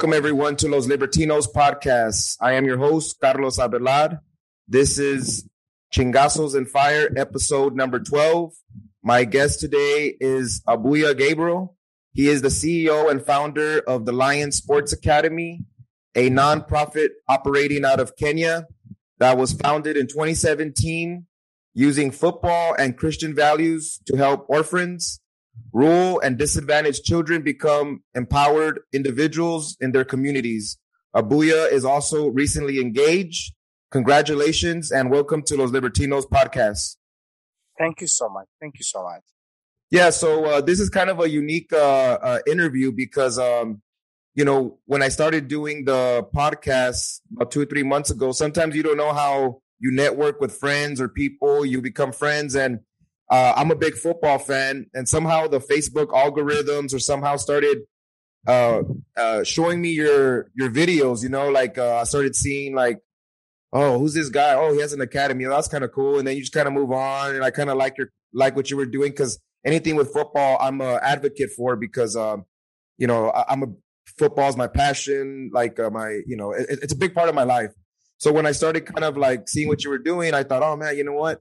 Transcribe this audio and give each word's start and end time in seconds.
Welcome 0.00 0.16
everyone 0.16 0.56
to 0.56 0.68
Los 0.68 0.86
Libertinos 0.86 1.44
podcast. 1.52 2.38
I 2.40 2.54
am 2.54 2.64
your 2.64 2.78
host, 2.78 3.20
Carlos 3.20 3.58
Abelard. 3.58 4.18
This 4.66 4.98
is 4.98 5.46
Chingazos 5.94 6.54
and 6.54 6.66
Fire, 6.66 7.10
episode 7.18 7.76
number 7.76 8.00
12. 8.00 8.54
My 9.02 9.24
guest 9.24 9.60
today 9.60 10.16
is 10.18 10.62
Abuya 10.66 11.14
Gabriel. 11.14 11.76
He 12.14 12.28
is 12.28 12.40
the 12.40 12.48
CEO 12.48 13.10
and 13.10 13.22
founder 13.22 13.80
of 13.80 14.06
the 14.06 14.12
Lion 14.12 14.52
Sports 14.52 14.94
Academy, 14.94 15.66
a 16.14 16.30
nonprofit 16.30 17.10
operating 17.28 17.84
out 17.84 18.00
of 18.00 18.16
Kenya 18.16 18.68
that 19.18 19.36
was 19.36 19.52
founded 19.52 19.98
in 19.98 20.06
2017 20.06 21.26
using 21.74 22.10
football 22.10 22.74
and 22.78 22.96
Christian 22.96 23.34
values 23.34 24.00
to 24.06 24.16
help 24.16 24.46
orphans, 24.48 25.20
rural 25.72 26.20
and 26.20 26.38
disadvantaged 26.38 27.04
children 27.04 27.42
become 27.42 28.02
empowered 28.14 28.80
individuals 28.92 29.76
in 29.80 29.92
their 29.92 30.04
communities. 30.04 30.78
Abuya 31.14 31.70
is 31.70 31.84
also 31.84 32.28
recently 32.28 32.80
engaged. 32.80 33.54
Congratulations 33.90 34.92
and 34.92 35.10
welcome 35.10 35.42
to 35.42 35.56
Los 35.56 35.70
Libertinos 35.70 36.24
podcast. 36.24 36.96
Thank 37.78 38.00
you 38.00 38.06
so 38.06 38.28
much. 38.28 38.46
Thank 38.60 38.74
you 38.78 38.84
so 38.84 39.02
much. 39.02 39.22
Yeah, 39.90 40.10
so 40.10 40.44
uh, 40.44 40.60
this 40.60 40.78
is 40.78 40.88
kind 40.88 41.10
of 41.10 41.18
a 41.18 41.28
unique 41.28 41.72
uh, 41.72 42.18
uh, 42.22 42.38
interview 42.46 42.92
because, 42.92 43.38
um, 43.38 43.82
you 44.34 44.44
know, 44.44 44.78
when 44.86 45.02
I 45.02 45.08
started 45.08 45.48
doing 45.48 45.84
the 45.84 46.28
podcast 46.32 47.20
about 47.34 47.50
two 47.50 47.62
or 47.62 47.64
three 47.64 47.82
months 47.82 48.10
ago, 48.10 48.30
sometimes 48.30 48.76
you 48.76 48.84
don't 48.84 48.96
know 48.96 49.12
how 49.12 49.62
you 49.80 49.90
network 49.90 50.40
with 50.40 50.54
friends 50.54 51.00
or 51.00 51.08
people, 51.08 51.66
you 51.66 51.80
become 51.80 52.12
friends, 52.12 52.54
and 52.54 52.80
uh, 53.30 53.54
I'm 53.56 53.70
a 53.70 53.76
big 53.76 53.94
football 53.94 54.38
fan, 54.38 54.86
and 54.92 55.08
somehow 55.08 55.46
the 55.46 55.60
Facebook 55.60 56.08
algorithms 56.08 56.92
or 56.92 56.98
somehow 56.98 57.36
started 57.36 57.78
uh, 58.46 58.82
uh, 59.16 59.44
showing 59.44 59.80
me 59.80 59.90
your 59.90 60.50
your 60.56 60.70
videos. 60.70 61.22
You 61.22 61.28
know, 61.28 61.48
like 61.50 61.78
uh, 61.78 61.96
I 61.96 62.04
started 62.04 62.34
seeing 62.34 62.74
like, 62.74 62.98
oh, 63.72 63.98
who's 63.98 64.14
this 64.14 64.30
guy? 64.30 64.54
Oh, 64.54 64.72
he 64.72 64.80
has 64.80 64.92
an 64.92 65.00
academy. 65.00 65.44
that's 65.44 65.68
kind 65.68 65.84
of 65.84 65.92
cool. 65.92 66.18
And 66.18 66.26
then 66.26 66.36
you 66.36 66.42
just 66.42 66.52
kind 66.52 66.66
of 66.66 66.74
move 66.74 66.90
on, 66.90 67.34
and 67.34 67.44
I 67.44 67.50
kind 67.50 67.70
of 67.70 67.76
like 67.76 67.98
your 67.98 68.10
like 68.32 68.56
what 68.56 68.70
you 68.70 68.76
were 68.76 68.86
doing 68.86 69.12
because 69.12 69.38
anything 69.64 69.94
with 69.94 70.12
football, 70.12 70.58
I'm 70.60 70.80
a 70.80 70.96
advocate 70.96 71.50
for 71.56 71.76
because 71.76 72.16
um, 72.16 72.44
you 72.98 73.06
know 73.06 73.30
I, 73.30 73.52
am 73.52 73.62
a 73.62 73.66
football's 74.18 74.56
my 74.56 74.66
passion. 74.66 75.50
Like 75.52 75.78
uh, 75.78 75.90
my, 75.90 76.20
you 76.26 76.36
know, 76.36 76.52
it, 76.52 76.66
it's 76.82 76.92
a 76.92 76.96
big 76.96 77.14
part 77.14 77.28
of 77.28 77.34
my 77.34 77.44
life. 77.44 77.72
So 78.18 78.32
when 78.32 78.44
I 78.44 78.52
started 78.52 78.84
kind 78.86 79.04
of 79.04 79.16
like 79.16 79.48
seeing 79.48 79.68
what 79.68 79.82
you 79.82 79.90
were 79.90 79.98
doing, 79.98 80.34
I 80.34 80.42
thought, 80.42 80.62
oh 80.62 80.76
man, 80.76 80.96
you 80.96 81.04
know 81.04 81.14
what? 81.14 81.40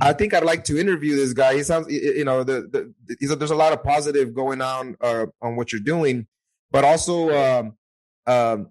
I 0.00 0.12
think 0.12 0.34
I'd 0.34 0.44
like 0.44 0.64
to 0.64 0.78
interview 0.78 1.16
this 1.16 1.32
guy. 1.32 1.54
He 1.54 1.62
sounds, 1.62 1.90
you 1.90 2.24
know, 2.24 2.44
the, 2.44 2.92
the 3.08 3.34
there's 3.36 3.50
a 3.50 3.56
lot 3.56 3.72
of 3.72 3.82
positive 3.82 4.34
going 4.34 4.60
on 4.60 4.96
uh, 5.00 5.26
on 5.40 5.56
what 5.56 5.72
you're 5.72 5.80
doing, 5.80 6.26
but 6.70 6.84
also, 6.84 7.30
um, 7.30 7.76
um, 8.26 8.70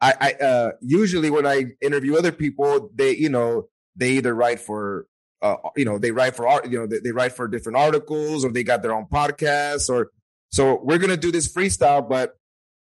I, 0.00 0.14
I 0.20 0.44
uh, 0.44 0.72
usually 0.80 1.30
when 1.30 1.46
I 1.46 1.66
interview 1.80 2.16
other 2.16 2.32
people, 2.32 2.90
they, 2.94 3.16
you 3.16 3.28
know, 3.28 3.68
they 3.96 4.12
either 4.12 4.34
write 4.34 4.60
for, 4.60 5.06
uh, 5.42 5.56
you 5.76 5.84
know, 5.84 5.98
they 5.98 6.10
write 6.10 6.36
for 6.36 6.48
art, 6.48 6.70
you 6.70 6.78
know, 6.78 6.86
they, 6.86 6.98
they 6.98 7.12
write 7.12 7.32
for 7.32 7.48
different 7.48 7.76
articles 7.76 8.44
or 8.44 8.52
they 8.52 8.62
got 8.62 8.82
their 8.82 8.94
own 8.94 9.06
podcasts 9.06 9.88
or 9.90 10.10
so 10.50 10.80
we're 10.82 10.98
gonna 10.98 11.16
do 11.16 11.32
this 11.32 11.52
freestyle. 11.52 12.06
But 12.08 12.36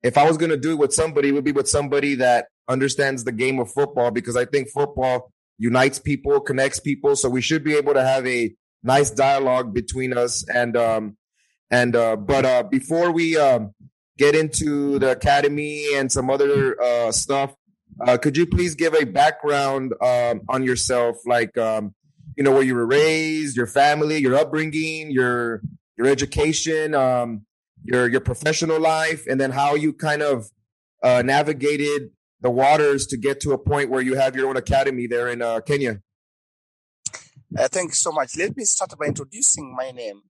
if 0.01 0.17
I 0.17 0.27
was 0.27 0.37
gonna 0.37 0.57
do 0.57 0.71
it 0.71 0.79
with 0.79 0.93
somebody, 0.93 1.29
it 1.29 1.31
would 1.33 1.43
be 1.43 1.51
with 1.51 1.69
somebody 1.69 2.15
that 2.15 2.47
understands 2.67 3.23
the 3.23 3.31
game 3.31 3.59
of 3.59 3.71
football 3.71 4.11
because 4.11 4.35
I 4.35 4.45
think 4.45 4.69
football 4.69 5.32
unites 5.57 5.99
people, 5.99 6.39
connects 6.39 6.79
people. 6.79 7.15
So 7.15 7.29
we 7.29 7.41
should 7.41 7.63
be 7.63 7.75
able 7.75 7.93
to 7.93 8.03
have 8.03 8.25
a 8.27 8.53
nice 8.83 9.11
dialogue 9.11 9.73
between 9.73 10.17
us. 10.17 10.43
And, 10.49 10.75
um, 10.75 11.17
and, 11.71 11.95
uh, 11.95 12.15
but, 12.15 12.45
uh, 12.45 12.63
before 12.63 13.11
we, 13.11 13.37
um, 13.37 13.73
get 14.17 14.35
into 14.35 14.99
the 14.99 15.11
academy 15.11 15.95
and 15.95 16.11
some 16.11 16.29
other, 16.29 16.79
uh, 16.81 17.11
stuff, 17.11 17.55
uh, 18.05 18.17
could 18.17 18.35
you 18.35 18.45
please 18.45 18.75
give 18.75 18.93
a 18.93 19.05
background, 19.05 19.93
um, 20.01 20.41
on 20.49 20.63
yourself? 20.63 21.17
Like, 21.25 21.57
um, 21.57 21.93
you 22.35 22.43
know, 22.43 22.51
where 22.51 22.63
you 22.63 22.75
were 22.75 22.85
raised, 22.85 23.55
your 23.55 23.67
family, 23.67 24.17
your 24.17 24.35
upbringing, 24.35 25.11
your, 25.11 25.61
your 25.97 26.07
education, 26.07 26.93
um, 26.95 27.45
your, 27.83 28.09
your 28.09 28.21
professional 28.21 28.79
life, 28.79 29.25
and 29.27 29.39
then 29.39 29.51
how 29.51 29.75
you 29.75 29.93
kind 29.93 30.21
of, 30.21 30.49
uh, 31.03 31.21
navigated 31.23 32.09
the 32.43 32.51
waters 32.51 33.07
to 33.07 33.17
get 33.17 33.39
to 33.39 33.53
a 33.53 33.57
point 33.57 33.89
where 33.89 34.01
you 34.01 34.15
have 34.15 34.35
your 34.35 34.49
own 34.49 34.57
academy 34.57 35.07
there 35.07 35.29
in 35.29 35.41
uh, 35.41 35.61
Kenya? 35.61 36.01
Uh, 37.57 37.67
thank 37.69 37.91
you 37.91 37.95
so 37.95 38.11
much. 38.11 38.37
Let 38.37 38.55
me 38.57 38.65
start 38.65 38.91
by 38.99 39.05
introducing 39.05 39.73
my 39.75 39.91
name. 39.91 40.21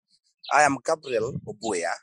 I 0.53 0.61
am 0.61 0.77
Gabriel 0.85 1.33
Obuya, 1.47 1.93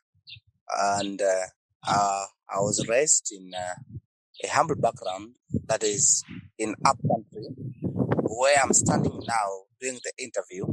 and 0.99 1.23
uh, 1.23 1.47
uh, 1.87 2.25
I 2.51 2.59
was 2.59 2.85
raised 2.89 3.33
in 3.33 3.53
uh, 3.55 3.75
a 4.43 4.49
humble 4.49 4.75
background 4.77 5.35
that 5.67 5.85
is 5.85 6.25
in 6.59 6.75
upcountry, 6.85 7.47
where 7.83 8.57
I'm 8.63 8.73
standing 8.73 9.21
now 9.29 9.49
doing 9.81 10.01
the 10.03 10.13
interview. 10.19 10.67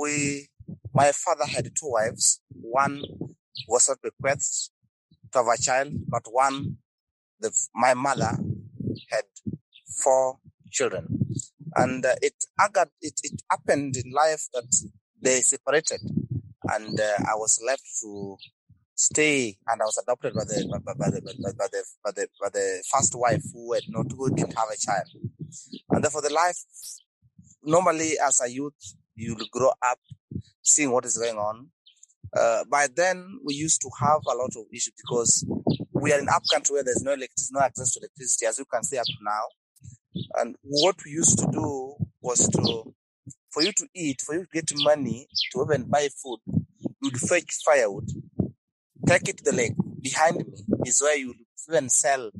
We, 0.00 0.48
my 0.94 1.12
father 1.12 1.44
had 1.44 1.64
two 1.78 1.90
wives. 1.90 2.40
One 2.48 3.02
was 3.68 3.88
not 3.88 3.98
bequeathed 4.02 4.70
to 5.32 5.38
have 5.38 5.46
a 5.48 5.60
child, 5.60 5.92
but 6.08 6.22
one 6.30 6.78
the, 7.40 7.52
my 7.74 7.94
mother 7.94 8.32
had 9.10 9.24
four 10.02 10.38
children, 10.70 11.06
and 11.74 12.04
uh, 12.04 12.14
it, 12.22 12.34
it 13.02 13.20
it 13.22 13.42
happened 13.50 13.96
in 13.96 14.10
life 14.12 14.46
that 14.52 14.70
they 15.20 15.40
separated, 15.40 16.00
and 16.74 17.00
uh, 17.00 17.16
I 17.20 17.34
was 17.34 17.60
left 17.66 17.82
to 18.02 18.36
stay, 18.94 19.56
and 19.66 19.82
I 19.82 19.84
was 19.84 19.98
adopted 20.02 20.34
by 20.34 20.44
the 20.44 20.80
by, 20.84 20.92
by, 20.94 21.10
the, 21.10 21.20
by, 21.22 21.66
the 21.68 21.84
by 22.04 22.10
the 22.12 22.28
by 22.40 22.48
the 22.48 22.82
first 22.92 23.14
wife 23.14 23.42
who 23.52 23.72
had 23.74 23.84
not 23.88 24.06
who 24.16 24.34
didn't 24.34 24.56
have 24.56 24.68
a 24.72 24.76
child, 24.78 25.08
and 25.90 26.02
therefore 26.02 26.22
the 26.22 26.32
life 26.32 26.58
normally 27.62 28.12
as 28.24 28.40
a 28.40 28.50
youth 28.50 28.74
you'll 29.14 29.46
grow 29.50 29.72
up 29.82 29.98
seeing 30.62 30.90
what 30.90 31.04
is 31.04 31.18
going 31.18 31.36
on. 31.36 31.68
Uh, 32.36 32.64
by 32.70 32.86
then 32.94 33.38
we 33.44 33.54
used 33.54 33.80
to 33.80 33.88
have 33.98 34.20
a 34.26 34.36
lot 34.36 34.50
of 34.56 34.64
issues 34.72 34.92
because 34.96 35.44
we 36.00 36.12
are 36.12 36.18
in 36.18 36.28
up 36.28 36.42
country 36.52 36.74
where 36.74 36.84
there's 36.84 37.02
no 37.02 37.12
electricity, 37.12 37.54
no 37.54 37.60
access 37.60 37.92
to 37.92 38.00
electricity, 38.00 38.46
as 38.46 38.58
you 38.58 38.64
can 38.64 38.82
see 38.82 38.98
up 38.98 39.06
now. 39.22 39.42
And 40.36 40.56
what 40.62 40.96
we 41.04 41.12
used 41.12 41.38
to 41.38 41.46
do 41.50 41.96
was 42.20 42.48
to, 42.48 42.94
for 43.50 43.62
you 43.62 43.72
to 43.72 43.86
eat, 43.94 44.20
for 44.20 44.34
you 44.34 44.42
to 44.42 44.48
get 44.52 44.72
money 44.76 45.26
to 45.52 45.62
even 45.62 45.88
buy 45.88 46.08
food, 46.22 46.40
you'd 47.02 47.18
fetch 47.18 47.52
firewood, 47.64 48.08
take 49.06 49.28
it 49.28 49.38
to 49.38 49.44
the 49.44 49.52
lake. 49.52 49.72
Behind 50.00 50.36
me 50.36 50.44
is 50.84 51.00
where 51.02 51.16
you 51.16 51.28
would 51.28 51.36
even 51.68 51.88
sell 51.88 52.30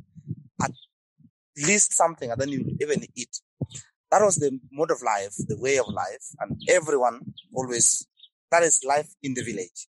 at 0.63 0.71
least 1.65 1.93
something 1.93 2.31
and 2.31 2.39
then 2.39 2.49
you 2.49 2.77
even 2.81 3.03
eat. 3.15 3.39
That 4.11 4.21
was 4.21 4.37
the 4.37 4.57
mode 4.71 4.91
of 4.91 5.01
life, 5.01 5.35
the 5.47 5.57
way 5.59 5.77
of 5.77 5.87
life, 5.89 6.23
and 6.39 6.61
everyone 6.69 7.19
always, 7.53 8.07
that 8.51 8.63
is 8.63 8.83
life 8.85 9.09
in 9.21 9.33
the 9.33 9.43
village. 9.43 9.87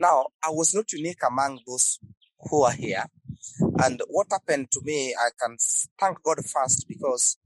Now, 0.00 0.26
I 0.42 0.50
was 0.50 0.74
not 0.74 0.92
unique 0.92 1.20
among 1.24 1.60
those 1.66 2.00
who 2.40 2.62
are 2.62 2.72
here. 2.72 3.04
And 3.82 4.00
what 4.08 4.28
happened 4.30 4.70
to 4.72 4.80
me, 4.84 5.14
I 5.18 5.30
can 5.40 5.56
thank 6.00 6.22
God 6.22 6.38
first 6.44 6.86
because 6.88 7.36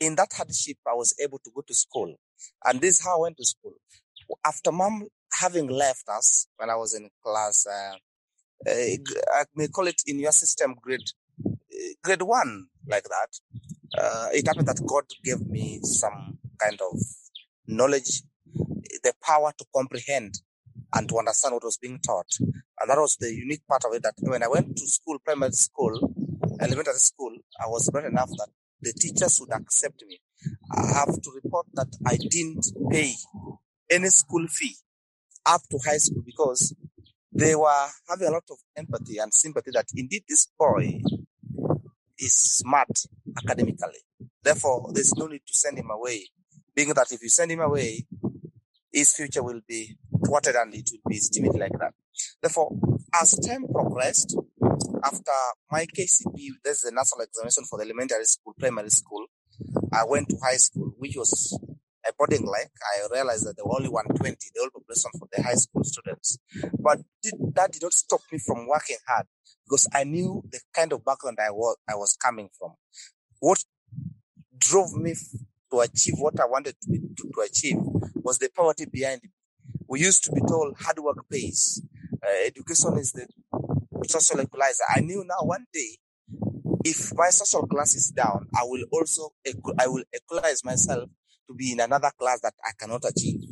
in 0.00 0.16
that 0.16 0.32
hardship, 0.32 0.78
I 0.86 0.94
was 0.94 1.14
able 1.22 1.38
to 1.38 1.50
go 1.54 1.62
to 1.66 1.74
school. 1.74 2.14
And 2.64 2.80
this 2.80 2.98
is 2.98 3.04
how 3.04 3.18
I 3.18 3.22
went 3.22 3.36
to 3.38 3.44
school. 3.44 3.74
After 4.44 4.72
mom 4.72 5.08
having 5.32 5.68
left 5.68 6.08
us 6.08 6.46
when 6.56 6.70
I 6.70 6.76
was 6.76 6.94
in 6.94 7.08
class, 7.24 7.66
uh, 7.66 7.96
uh, 8.68 8.96
I 9.34 9.44
may 9.54 9.68
call 9.68 9.86
it 9.86 10.02
in 10.06 10.18
your 10.18 10.32
system 10.32 10.74
grade, 10.80 11.00
grade 12.02 12.22
one, 12.22 12.66
like 12.86 13.04
that. 13.04 14.00
Uh, 14.00 14.28
it 14.32 14.46
happened 14.46 14.68
that 14.68 14.82
God 14.86 15.04
gave 15.24 15.46
me 15.46 15.80
some 15.82 16.38
kind 16.58 16.80
of 16.80 16.98
knowledge, 17.66 18.22
the 19.02 19.12
power 19.22 19.52
to 19.58 19.64
comprehend 19.74 20.34
and 20.94 21.08
to 21.08 21.18
understand 21.18 21.54
what 21.54 21.64
was 21.64 21.78
being 21.78 21.98
taught. 22.04 22.26
And 22.40 22.90
that 22.90 22.98
was 22.98 23.16
the 23.16 23.32
unique 23.32 23.66
part 23.68 23.84
of 23.84 23.94
it 23.94 24.02
that 24.02 24.14
when 24.18 24.42
I 24.42 24.48
went 24.48 24.76
to 24.76 24.86
school, 24.86 25.18
primary 25.24 25.52
school, 25.52 26.14
elementary 26.60 26.94
school, 26.94 27.32
I 27.60 27.68
was 27.68 27.88
bright 27.90 28.06
enough 28.06 28.30
that 28.30 28.48
the 28.80 28.92
teachers 28.92 29.38
would 29.40 29.52
accept 29.52 30.02
me. 30.06 30.20
I 30.76 30.98
have 30.98 31.20
to 31.20 31.30
report 31.42 31.66
that 31.74 31.96
I 32.06 32.16
didn't 32.16 32.66
pay 32.90 33.14
any 33.90 34.08
school 34.08 34.46
fee 34.48 34.76
up 35.46 35.62
to 35.70 35.78
high 35.84 35.98
school 35.98 36.22
because 36.24 36.74
they 37.32 37.54
were 37.54 37.86
having 38.08 38.28
a 38.28 38.32
lot 38.32 38.44
of 38.50 38.58
empathy 38.76 39.18
and 39.18 39.32
sympathy 39.32 39.70
that 39.72 39.86
indeed 39.96 40.24
this 40.28 40.48
boy 40.58 41.00
is 42.18 42.34
smart 42.34 42.90
academically. 43.38 44.00
Therefore, 44.42 44.90
there's 44.92 45.14
no 45.16 45.26
need 45.26 45.42
to 45.46 45.54
send 45.54 45.78
him 45.78 45.90
away, 45.90 46.28
being 46.74 46.92
that 46.94 47.12
if 47.12 47.22
you 47.22 47.28
send 47.28 47.50
him 47.50 47.60
away, 47.60 48.06
his 48.92 49.14
future 49.14 49.42
will 49.42 49.60
be 49.66 49.96
thwarted 50.24 50.54
and 50.56 50.74
it 50.74 50.88
will 50.92 51.10
be 51.10 51.16
estimated 51.16 51.60
like 51.60 51.78
that. 51.78 51.94
Therefore, 52.42 52.74
as 53.20 53.38
time 53.38 53.66
progressed, 53.70 54.36
after 55.04 55.32
my 55.70 55.86
KCPE, 55.86 56.62
there's 56.64 56.80
the 56.80 56.92
national 56.92 57.22
examination 57.22 57.64
for 57.64 57.78
the 57.78 57.84
elementary 57.84 58.24
school, 58.24 58.54
primary 58.58 58.90
school, 58.90 59.26
I 59.92 60.04
went 60.06 60.28
to 60.30 60.36
high 60.42 60.56
school, 60.56 60.94
which 60.98 61.16
was 61.16 61.58
a 62.08 62.12
boarding 62.18 62.46
like, 62.46 62.70
I 62.82 63.06
realized 63.12 63.46
that 63.46 63.56
there 63.56 63.64
were 63.64 63.76
only 63.76 63.88
120, 63.88 64.36
the 64.54 64.60
whole 64.60 64.70
population 64.70 65.10
for 65.18 65.28
the 65.32 65.42
high 65.42 65.54
school 65.54 65.84
students. 65.84 66.38
But 66.78 66.98
did, 67.22 67.34
that 67.54 67.72
did 67.72 67.82
not 67.82 67.92
stop 67.92 68.20
me 68.30 68.38
from 68.38 68.66
working 68.66 68.96
hard 69.06 69.26
because 69.64 69.88
I 69.94 70.04
knew 70.04 70.42
the 70.50 70.60
kind 70.74 70.92
of 70.92 71.04
background 71.04 71.38
I 71.40 71.50
was, 71.50 71.76
I 71.88 71.94
was 71.94 72.16
coming 72.20 72.48
from. 72.58 72.72
What 73.40 73.62
drove 74.58 74.94
me 74.94 75.14
to 75.70 75.80
achieve 75.80 76.14
what 76.18 76.38
I 76.40 76.46
wanted 76.46 76.76
to, 76.82 76.98
to, 76.98 77.30
to 77.34 77.40
achieve 77.40 77.76
was 78.14 78.38
the 78.38 78.50
poverty 78.54 78.86
behind. 78.90 79.22
We 79.92 80.00
used 80.00 80.24
to 80.24 80.32
be 80.32 80.40
told 80.40 80.74
hard 80.80 80.98
work 81.00 81.18
pays. 81.30 81.82
Uh, 82.14 82.46
education 82.46 82.96
is 82.96 83.12
the 83.12 83.26
social 84.08 84.40
equalizer. 84.40 84.84
I 84.88 85.00
knew 85.00 85.22
now 85.22 85.44
one 85.44 85.66
day 85.70 85.98
if 86.82 87.12
my 87.14 87.28
social 87.28 87.66
class 87.66 87.94
is 87.94 88.08
down, 88.10 88.46
I 88.56 88.62
will 88.62 88.84
also 88.90 89.34
I 89.78 89.86
will 89.88 90.04
equalize 90.16 90.64
myself 90.64 91.10
to 91.46 91.54
be 91.54 91.72
in 91.72 91.80
another 91.80 92.10
class 92.18 92.40
that 92.40 92.54
I 92.64 92.70
cannot 92.80 93.04
achieve. 93.04 93.42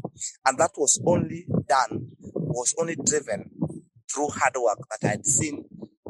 And 0.47 0.57
that 0.57 0.71
was 0.79 0.99
only 1.05 1.45
done, 1.69 2.09
was 2.23 2.75
only 2.81 2.97
driven 2.97 3.51
through 4.11 4.29
hard 4.29 4.55
work 4.57 4.79
that 4.93 5.11
I'd 5.11 5.27
seen. 5.27 5.67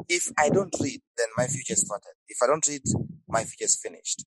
If 0.07 0.31
I 0.37 0.47
don't 0.47 0.73
read, 0.79 1.01
then 1.17 1.27
my 1.37 1.47
future 1.47 1.73
is 1.73 1.81
started. 1.81 2.13
If 2.29 2.37
I 2.41 2.47
don't 2.47 2.65
read, 2.69 2.83
my 3.27 3.43
future 3.43 3.65
is 3.65 3.77
finished. 3.83 4.23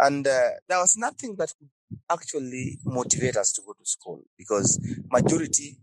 And 0.00 0.26
uh, 0.26 0.50
there 0.68 0.78
was 0.78 0.96
nothing 0.96 1.36
that 1.38 1.52
could 1.56 1.68
actually 2.10 2.78
motivate 2.84 3.36
us 3.36 3.52
to 3.52 3.62
go 3.66 3.72
to 3.72 3.84
school 3.84 4.22
because 4.36 4.80
majority 5.10 5.78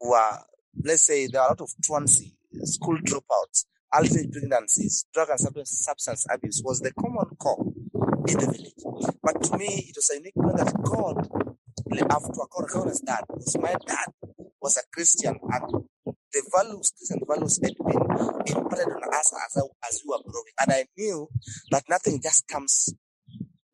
were, 0.00 0.38
let's 0.84 1.02
say, 1.02 1.26
there 1.26 1.40
are 1.40 1.48
a 1.48 1.50
lot 1.50 1.60
of 1.60 1.70
truancy, 1.82 2.34
school 2.64 2.98
dropouts, 2.98 3.64
early 3.94 4.28
pregnancies, 4.30 5.06
drug 5.12 5.28
and 5.30 5.66
substance 5.66 6.26
abuse 6.30 6.62
was 6.64 6.80
the 6.80 6.92
common 6.92 7.36
core 7.36 7.72
in 8.28 8.38
the 8.38 8.46
village. 8.46 9.14
But 9.22 9.42
to 9.44 9.58
me, 9.58 9.86
it 9.88 9.96
was 9.96 10.10
a 10.10 10.16
unique 10.16 10.34
point 10.34 10.56
that 10.56 10.74
God, 10.82 11.28
after 12.10 12.42
a 12.42 12.66
God 12.66 12.88
as 12.88 13.00
dad, 13.00 13.24
because 13.28 13.56
my 13.58 13.74
dad 13.86 14.12
was 14.60 14.76
a 14.76 14.82
Christian 14.92 15.38
and 15.42 15.84
the 16.32 16.42
values, 16.54 16.92
Christian 16.96 17.20
values 17.26 17.58
had 17.62 17.74
been 17.78 18.02
imparted 18.56 18.88
on 18.88 19.14
us 19.14 19.32
as, 19.32 19.62
as 19.88 20.02
we 20.04 20.10
were 20.10 20.22
growing. 20.22 20.54
And 20.60 20.72
I 20.72 20.86
knew 20.96 21.28
that 21.70 21.84
nothing 21.88 22.20
just 22.22 22.46
comes 22.48 22.92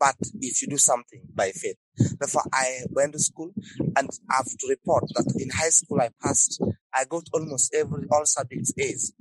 but 0.05 0.17
if 0.41 0.61
you 0.61 0.69
do 0.69 0.77
something 0.77 1.23
by 1.35 1.51
faith. 1.51 1.77
Therefore, 2.21 2.43
I 2.53 2.81
went 2.91 3.15
to 3.15 3.19
school 3.19 3.51
and 3.97 4.11
I 4.31 4.37
have 4.37 4.45
to 4.45 4.67
report 4.69 5.05
that 5.15 5.33
in 5.39 5.49
high 5.49 5.71
school 5.71 5.99
I 5.99 6.11
passed. 6.23 6.63
I 6.93 7.05
got 7.09 7.25
almost 7.33 7.75
every 7.75 8.07
all 8.13 8.27
subjects 8.27 8.75
A's. 8.79 9.15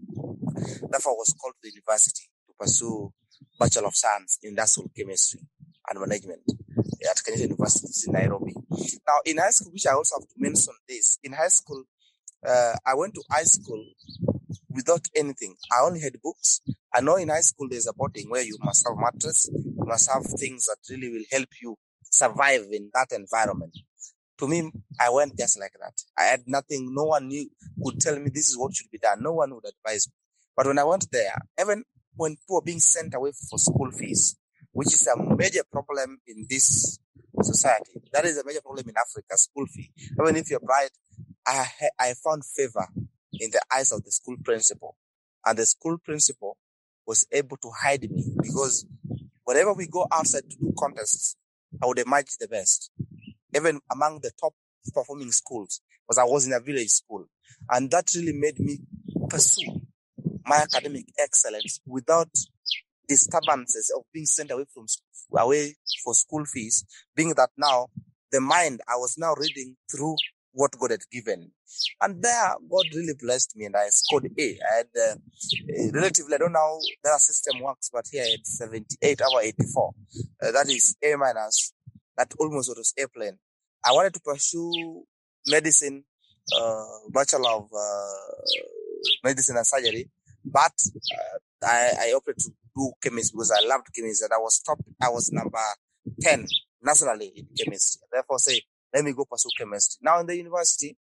Therefore, 0.91 1.13
I 1.13 1.21
was 1.23 1.33
called 1.39 1.53
to 1.53 1.69
the 1.69 1.71
university 1.71 2.27
to 2.47 2.53
pursue 2.59 3.13
Bachelor 3.57 3.87
of 3.87 3.95
Science 3.95 4.39
in 4.43 4.49
Industrial 4.49 4.91
Chemistry 4.95 5.39
and 5.89 5.99
Management 6.01 6.41
at 7.09 7.17
Kenyatta 7.17 7.39
University 7.39 7.93
in 8.07 8.13
Nairobi. 8.13 8.53
Now, 9.07 9.19
in 9.25 9.37
high 9.37 9.51
school, 9.51 9.71
which 9.71 9.87
I 9.87 9.93
also 9.93 10.15
have 10.19 10.27
to 10.27 10.35
mention 10.37 10.73
this, 10.89 11.17
in 11.23 11.31
high 11.31 11.47
school, 11.47 11.85
uh, 12.45 12.73
I 12.85 12.93
went 12.95 13.13
to 13.13 13.23
high 13.31 13.43
school 13.43 13.85
without 14.69 15.07
anything. 15.15 15.55
I 15.71 15.85
only 15.85 16.01
had 16.01 16.21
books. 16.21 16.59
I 16.95 17.01
know 17.01 17.15
in 17.15 17.29
high 17.29 17.41
school 17.41 17.67
there's 17.69 17.87
a 17.87 17.93
boarding 17.93 18.29
where 18.29 18.43
you 18.43 18.57
must 18.61 18.87
have 18.87 18.97
mattress, 18.97 19.49
you 19.51 19.73
must 19.85 20.11
have 20.11 20.23
things 20.39 20.65
that 20.65 20.77
really 20.89 21.09
will 21.09 21.25
help 21.31 21.49
you 21.61 21.75
survive 22.03 22.65
in 22.71 22.91
that 22.93 23.11
environment. 23.11 23.75
To 24.39 24.47
me, 24.47 24.71
I 24.99 25.09
went 25.09 25.37
just 25.37 25.59
like 25.59 25.73
that. 25.79 25.93
I 26.17 26.25
had 26.25 26.43
nothing. 26.45 26.93
No 26.93 27.05
one 27.05 27.27
knew 27.27 27.49
could 27.83 27.99
tell 27.99 28.19
me 28.19 28.29
this 28.31 28.49
is 28.49 28.57
what 28.57 28.75
should 28.75 28.91
be 28.91 28.99
done. 28.99 29.23
No 29.23 29.33
one 29.33 29.53
would 29.55 29.65
advise 29.65 30.07
me. 30.07 30.13
But 30.55 30.67
when 30.67 30.77
I 30.77 30.83
went 30.83 31.07
there, 31.11 31.35
even 31.59 31.83
when 32.15 32.35
people 32.35 32.61
being 32.61 32.79
sent 32.79 33.13
away 33.15 33.31
for 33.49 33.57
school 33.57 33.91
fees, 33.91 34.35
which 34.71 34.93
is 34.93 35.07
a 35.07 35.35
major 35.35 35.63
problem 35.71 36.19
in 36.27 36.45
this 36.49 36.99
society, 37.41 38.01
that 38.11 38.25
is 38.25 38.37
a 38.37 38.45
major 38.45 38.61
problem 38.61 38.87
in 38.87 38.95
Africa, 38.97 39.37
school 39.37 39.65
fee. 39.65 39.91
Even 40.21 40.35
if 40.35 40.49
you're 40.49 40.59
bright, 40.59 40.91
I, 41.45 41.65
I 41.99 42.13
found 42.23 42.43
favor 42.45 42.87
in 43.33 43.49
the 43.51 43.61
eyes 43.75 43.91
of 43.91 44.03
the 44.03 44.11
school 44.11 44.37
principal. 44.43 44.95
And 45.45 45.57
the 45.57 45.65
school 45.65 45.97
principal 45.97 46.57
was 47.05 47.25
able 47.31 47.57
to 47.57 47.69
hide 47.81 48.09
me 48.09 48.25
because 48.41 48.85
whenever 49.43 49.73
we 49.73 49.87
go 49.87 50.07
outside 50.11 50.49
to 50.49 50.57
do 50.57 50.73
contests, 50.77 51.35
I 51.81 51.87
would 51.87 51.99
emerge 51.99 52.37
the 52.39 52.47
best, 52.47 52.91
even 53.55 53.79
among 53.91 54.19
the 54.21 54.31
top 54.39 54.53
performing 54.93 55.31
schools, 55.31 55.81
because 56.07 56.17
I 56.17 56.23
was 56.23 56.45
in 56.45 56.53
a 56.53 56.59
village 56.59 56.89
school. 56.89 57.25
And 57.69 57.89
that 57.91 58.11
really 58.15 58.33
made 58.33 58.59
me 58.59 58.79
pursue 59.29 59.81
my 60.45 60.57
academic 60.57 61.05
excellence 61.17 61.79
without 61.85 62.29
disturbances 63.07 63.91
of 63.95 64.03
being 64.13 64.25
sent 64.25 64.51
away 64.51 64.65
from 64.73 64.85
away 65.37 65.75
for 66.03 66.13
school 66.13 66.45
fees, 66.45 66.85
being 67.15 67.33
that 67.35 67.49
now 67.57 67.87
the 68.31 68.41
mind 68.41 68.81
I 68.87 68.95
was 68.95 69.17
now 69.17 69.33
reading 69.35 69.75
through 69.91 70.15
what 70.53 70.77
God 70.79 70.91
had 70.91 71.01
given. 71.11 71.51
And 72.01 72.21
there, 72.21 72.53
God 72.69 72.85
really 72.95 73.13
blessed 73.19 73.55
me 73.57 73.65
and 73.65 73.75
I 73.75 73.87
scored 73.89 74.29
A. 74.37 74.59
I 74.71 74.77
had, 74.77 74.87
uh, 74.97 75.15
relatively, 75.93 76.35
I 76.35 76.37
don't 76.37 76.53
know 76.53 76.59
how 76.59 76.79
their 77.03 77.17
system 77.17 77.61
works, 77.61 77.89
but 77.91 78.05
here 78.11 78.23
I 78.23 78.31
had 78.31 78.45
78 78.45 79.21
over 79.21 79.41
84. 79.41 79.93
Uh, 80.41 80.51
that 80.51 80.69
is 80.69 80.95
A 81.03 81.15
minus. 81.15 81.73
That 82.17 82.31
almost 82.39 82.69
was 82.69 82.93
airplane. 82.97 83.37
I 83.83 83.91
wanted 83.91 84.13
to 84.13 84.19
pursue 84.21 85.03
medicine, 85.47 86.03
uh, 86.55 86.85
Bachelor 87.09 87.49
of 87.49 87.69
uh, 87.75 88.43
Medicine 89.23 89.57
and 89.57 89.65
Surgery, 89.65 90.09
but 90.45 90.73
uh, 91.15 91.65
I, 91.65 91.91
I 92.01 92.13
opted 92.15 92.37
to 92.37 92.51
do 92.75 92.91
chemistry 93.01 93.35
because 93.35 93.51
I 93.51 93.65
loved 93.65 93.87
chemistry 93.95 94.25
and 94.25 94.33
I 94.33 94.37
was 94.37 94.59
top, 94.59 94.77
I 95.01 95.09
was 95.09 95.31
number 95.31 95.57
10 96.21 96.45
nationally 96.83 97.31
in 97.35 97.47
chemistry. 97.57 98.01
Therefore, 98.11 98.39
say, 98.39 98.61
let 98.93 99.03
me 99.03 99.13
go 99.13 99.25
pursue 99.25 99.49
chemistry. 99.57 99.99
Now 100.03 100.19
in 100.19 100.27
the 100.27 100.35
university, 100.35 100.95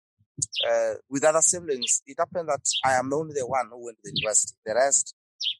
uh, 0.68 0.94
with 1.08 1.24
other 1.24 1.40
siblings, 1.40 2.02
it 2.06 2.16
happened 2.18 2.48
that 2.48 2.60
I 2.84 2.94
am 2.94 3.10
the 3.10 3.16
only 3.16 3.34
the 3.34 3.46
one 3.46 3.68
who 3.70 3.84
went 3.86 3.96
to 3.98 4.02
the 4.04 4.12
university. 4.16 4.54
The 4.64 4.74
rest 4.74 5.14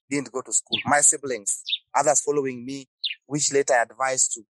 didn't 0.09 0.33
go 0.33 0.43
to 0.43 0.53
school. 0.53 0.79
My 0.85 1.01
siblings, 1.01 1.63
others 1.95 2.21
following 2.21 2.65
me, 2.65 2.87
which 3.27 3.53
later 3.53 3.75
I 3.75 3.83
advised 3.83 4.33
to 4.35 4.43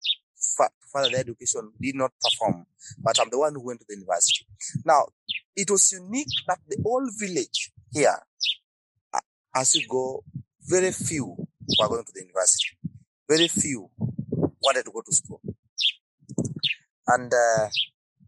further 0.93 1.11
their 1.11 1.21
education, 1.21 1.73
did 1.81 1.95
not 1.95 2.13
perform. 2.21 2.67
But 2.99 3.21
I'm 3.21 3.31
the 3.31 3.39
one 3.39 3.55
who 3.55 3.65
went 3.65 3.81
to 3.81 3.87
the 3.89 3.95
university. 3.95 4.47
Now, 4.85 5.07
it 5.55 5.71
was 5.71 5.93
unique 5.93 6.29
that 6.47 6.59
the 6.69 6.79
whole 6.83 7.09
village 7.19 7.73
here, 7.93 8.17
as 9.55 9.75
you 9.75 9.87
go, 9.89 10.23
very 10.63 10.93
few 10.93 11.37
were 11.79 11.89
going 11.89 12.05
to 12.05 12.13
the 12.13 12.21
university. 12.21 12.77
Very 13.29 13.49
few 13.49 13.91
wanted 14.63 14.85
to 14.85 14.91
go 14.93 15.03
to 15.05 15.13
school. 15.13 15.41
And 17.09 17.33
uh, 17.33 17.69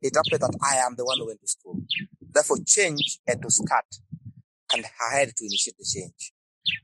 it 0.01 0.15
happened 0.15 0.43
that 0.43 0.59
I 0.63 0.77
am 0.77 0.95
the 0.97 1.05
one 1.05 1.19
who 1.19 1.27
went 1.27 1.41
to 1.41 1.49
school. 1.49 1.83
Therefore, 2.33 2.59
change 2.67 3.19
had 3.27 3.43
to 3.43 3.51
start, 3.51 3.87
and 4.75 4.85
I 4.85 5.19
had 5.19 5.35
to 5.37 5.45
initiate 5.45 5.79
the 5.79 5.85
change. 5.85 6.33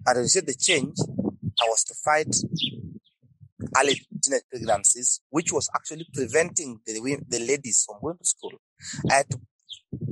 And 0.07 0.15
to 0.15 0.21
initiate 0.21 0.47
the 0.47 0.55
change, 0.55 0.97
I 1.01 1.69
was 1.69 1.85
to 1.85 1.95
fight 1.95 2.35
early 3.77 4.01
teenage 4.23 4.43
pregnancies, 4.51 5.21
which 5.31 5.53
was 5.53 5.69
actually 5.75 6.07
preventing 6.13 6.81
the, 6.87 7.23
the 7.29 7.39
ladies 7.41 7.85
from 7.87 8.01
going 8.01 8.19
to 8.19 8.25
school. 8.25 8.53
I 9.11 9.15
had 9.15 9.31
to, 9.31 9.41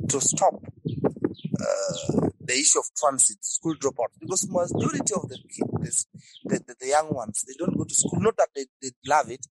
to 0.08 0.20
stop 0.20 0.54
uh, 0.54 2.28
the 2.40 2.54
issue 2.54 2.78
of 2.78 2.86
transit, 2.96 3.44
school 3.44 3.74
dropout, 3.76 4.08
because 4.20 4.48
majority 4.48 5.14
of 5.14 5.28
the 5.28 5.38
kids, 5.38 6.06
the, 6.44 6.58
the, 6.66 6.74
the, 6.80 6.88
young 6.88 7.14
ones, 7.14 7.44
they 7.46 7.54
don't 7.58 7.76
go 7.76 7.84
to 7.84 7.94
school. 7.94 8.20
Not 8.20 8.36
that 8.36 8.48
they, 8.54 8.66
they 8.80 8.90
love 9.06 9.30
it, 9.30 9.46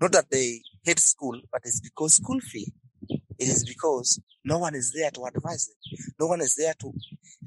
not 0.00 0.12
that 0.12 0.30
they 0.30 0.62
hate 0.84 1.00
school, 1.00 1.40
but 1.50 1.62
it's 1.64 1.80
because 1.80 2.14
school 2.14 2.40
fee. 2.40 2.72
It 3.38 3.48
is 3.48 3.64
because 3.64 4.20
no 4.44 4.58
one 4.58 4.74
is 4.74 4.92
there 4.92 5.10
to 5.10 5.24
advise 5.24 5.66
them. 5.66 5.98
No 6.20 6.26
one 6.28 6.40
is 6.40 6.54
there 6.54 6.74
to 6.80 6.92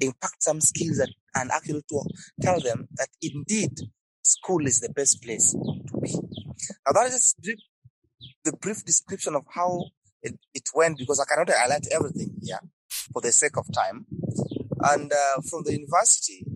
impact 0.00 0.42
some 0.42 0.60
skills 0.60 0.98
that, 0.98 1.10
and 1.34 1.50
actually 1.50 1.82
to 1.88 2.02
tell 2.40 2.60
them 2.60 2.88
that 2.96 3.08
indeed 3.22 3.72
school 4.22 4.66
is 4.66 4.80
the 4.80 4.90
best 4.90 5.22
place 5.22 5.52
to 5.52 6.00
be. 6.00 6.12
Now 6.86 6.92
that 6.92 7.12
is 7.12 7.34
the 8.44 8.52
brief 8.52 8.84
description 8.84 9.34
of 9.34 9.44
how 9.54 9.84
it, 10.22 10.38
it 10.54 10.68
went 10.74 10.98
because 10.98 11.20
I 11.20 11.24
cannot 11.24 11.50
highlight 11.50 11.86
everything 11.92 12.34
here 12.42 12.60
for 13.12 13.22
the 13.22 13.32
sake 13.32 13.56
of 13.56 13.66
time. 13.72 14.06
And 14.80 15.12
uh, 15.12 15.40
from 15.48 15.62
the 15.64 15.72
university, 15.72 16.46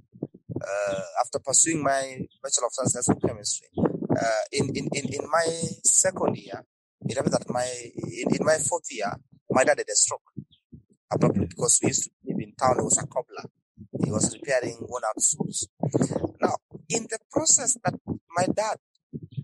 uh, 0.60 1.00
after 1.20 1.38
pursuing 1.38 1.82
my 1.82 2.20
Bachelor 2.42 2.66
of 2.66 2.72
Science 2.72 3.08
in 3.08 3.16
Chemistry, 3.26 3.68
uh, 3.78 4.42
in, 4.52 4.68
in, 4.75 4.88
in, 4.92 5.14
in 5.14 5.30
my 5.30 5.46
second 5.84 6.37
year, 6.37 6.64
happened 7.17 7.35
that 7.35 7.49
my 7.49 7.67
in, 7.97 8.35
in 8.35 8.45
my 8.45 8.57
fourth 8.57 8.87
year, 8.90 9.12
my 9.50 9.64
dad 9.64 9.79
had 9.79 9.88
a 9.88 9.95
stroke 9.95 10.23
abruptly 11.12 11.47
because 11.47 11.81
we 11.83 11.88
used 11.88 12.05
to 12.05 12.11
live 12.26 12.40
in 12.40 12.52
town. 12.55 12.76
It 12.79 12.85
was 12.85 12.99
a 12.99 13.07
cobbler. 13.07 13.50
He 14.05 14.11
was 14.11 14.35
repairing 14.35 14.79
worn 14.81 15.02
out 15.09 15.21
suits. 15.21 15.69
Now, 16.40 16.57
in 16.88 17.05
the 17.05 17.19
process 17.31 17.76
that 17.85 17.95
my 18.37 18.47
dad 18.47 18.76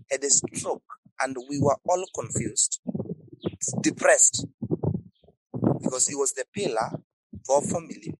had 0.09 0.23
a 0.23 0.29
stroke 0.29 0.83
and 1.19 1.35
we 1.49 1.59
were 1.59 1.77
all 1.89 2.05
confused, 2.15 2.79
depressed, 3.81 4.45
because 5.81 6.07
he 6.07 6.15
was 6.15 6.33
the 6.33 6.45
pillar 6.53 6.99
for 7.45 7.57
our 7.57 7.61
family. 7.61 8.13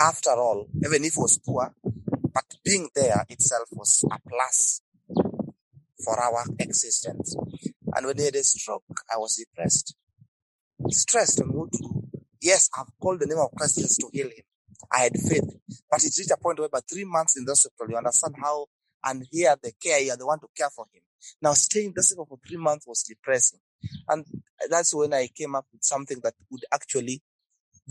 After 0.00 0.30
all, 0.30 0.68
even 0.84 1.04
if 1.04 1.14
he 1.14 1.20
was 1.20 1.38
poor, 1.38 1.74
but 1.82 2.44
being 2.64 2.88
there 2.94 3.24
itself 3.28 3.68
was 3.72 4.04
a 4.12 4.18
plus 4.28 4.82
for 6.04 6.20
our 6.20 6.44
existence. 6.58 7.34
And 7.98 8.06
when 8.06 8.16
he 8.16 8.26
had 8.26 8.36
a 8.36 8.44
stroke, 8.44 8.84
I 9.12 9.18
was 9.18 9.34
depressed, 9.34 9.96
stressed 10.88 11.42
on 11.42 11.48
what 11.48 11.72
to 11.72 11.78
do. 11.78 12.08
Yes, 12.40 12.70
I've 12.78 12.86
called 13.02 13.18
the 13.18 13.26
name 13.26 13.38
of 13.38 13.50
Christ 13.56 14.00
to 14.00 14.08
heal 14.12 14.28
him. 14.28 14.44
I 14.92 15.00
had 15.00 15.12
faith, 15.14 15.52
but 15.90 16.04
it 16.04 16.12
reached 16.16 16.30
a 16.30 16.36
point 16.36 16.60
where 16.60 16.68
by 16.68 16.78
three 16.88 17.02
months 17.02 17.36
in 17.36 17.44
the 17.44 17.50
hospital, 17.50 17.90
you 17.90 17.96
understand 17.96 18.36
how, 18.40 18.66
and 19.04 19.26
here 19.32 19.56
the 19.60 19.72
care, 19.82 19.98
you 19.98 20.12
are 20.12 20.16
the 20.16 20.26
one 20.26 20.38
to 20.38 20.46
care 20.56 20.70
for 20.70 20.86
him. 20.94 21.02
Now 21.42 21.54
staying 21.54 21.86
in 21.86 21.92
the 21.96 22.02
hospital 22.02 22.26
for 22.26 22.38
three 22.46 22.56
months 22.56 22.86
was 22.86 23.02
depressing. 23.02 23.58
And 24.08 24.24
that's 24.70 24.94
when 24.94 25.12
I 25.12 25.28
came 25.36 25.56
up 25.56 25.66
with 25.72 25.82
something 25.82 26.20
that 26.22 26.34
would 26.52 26.64
actually 26.72 27.20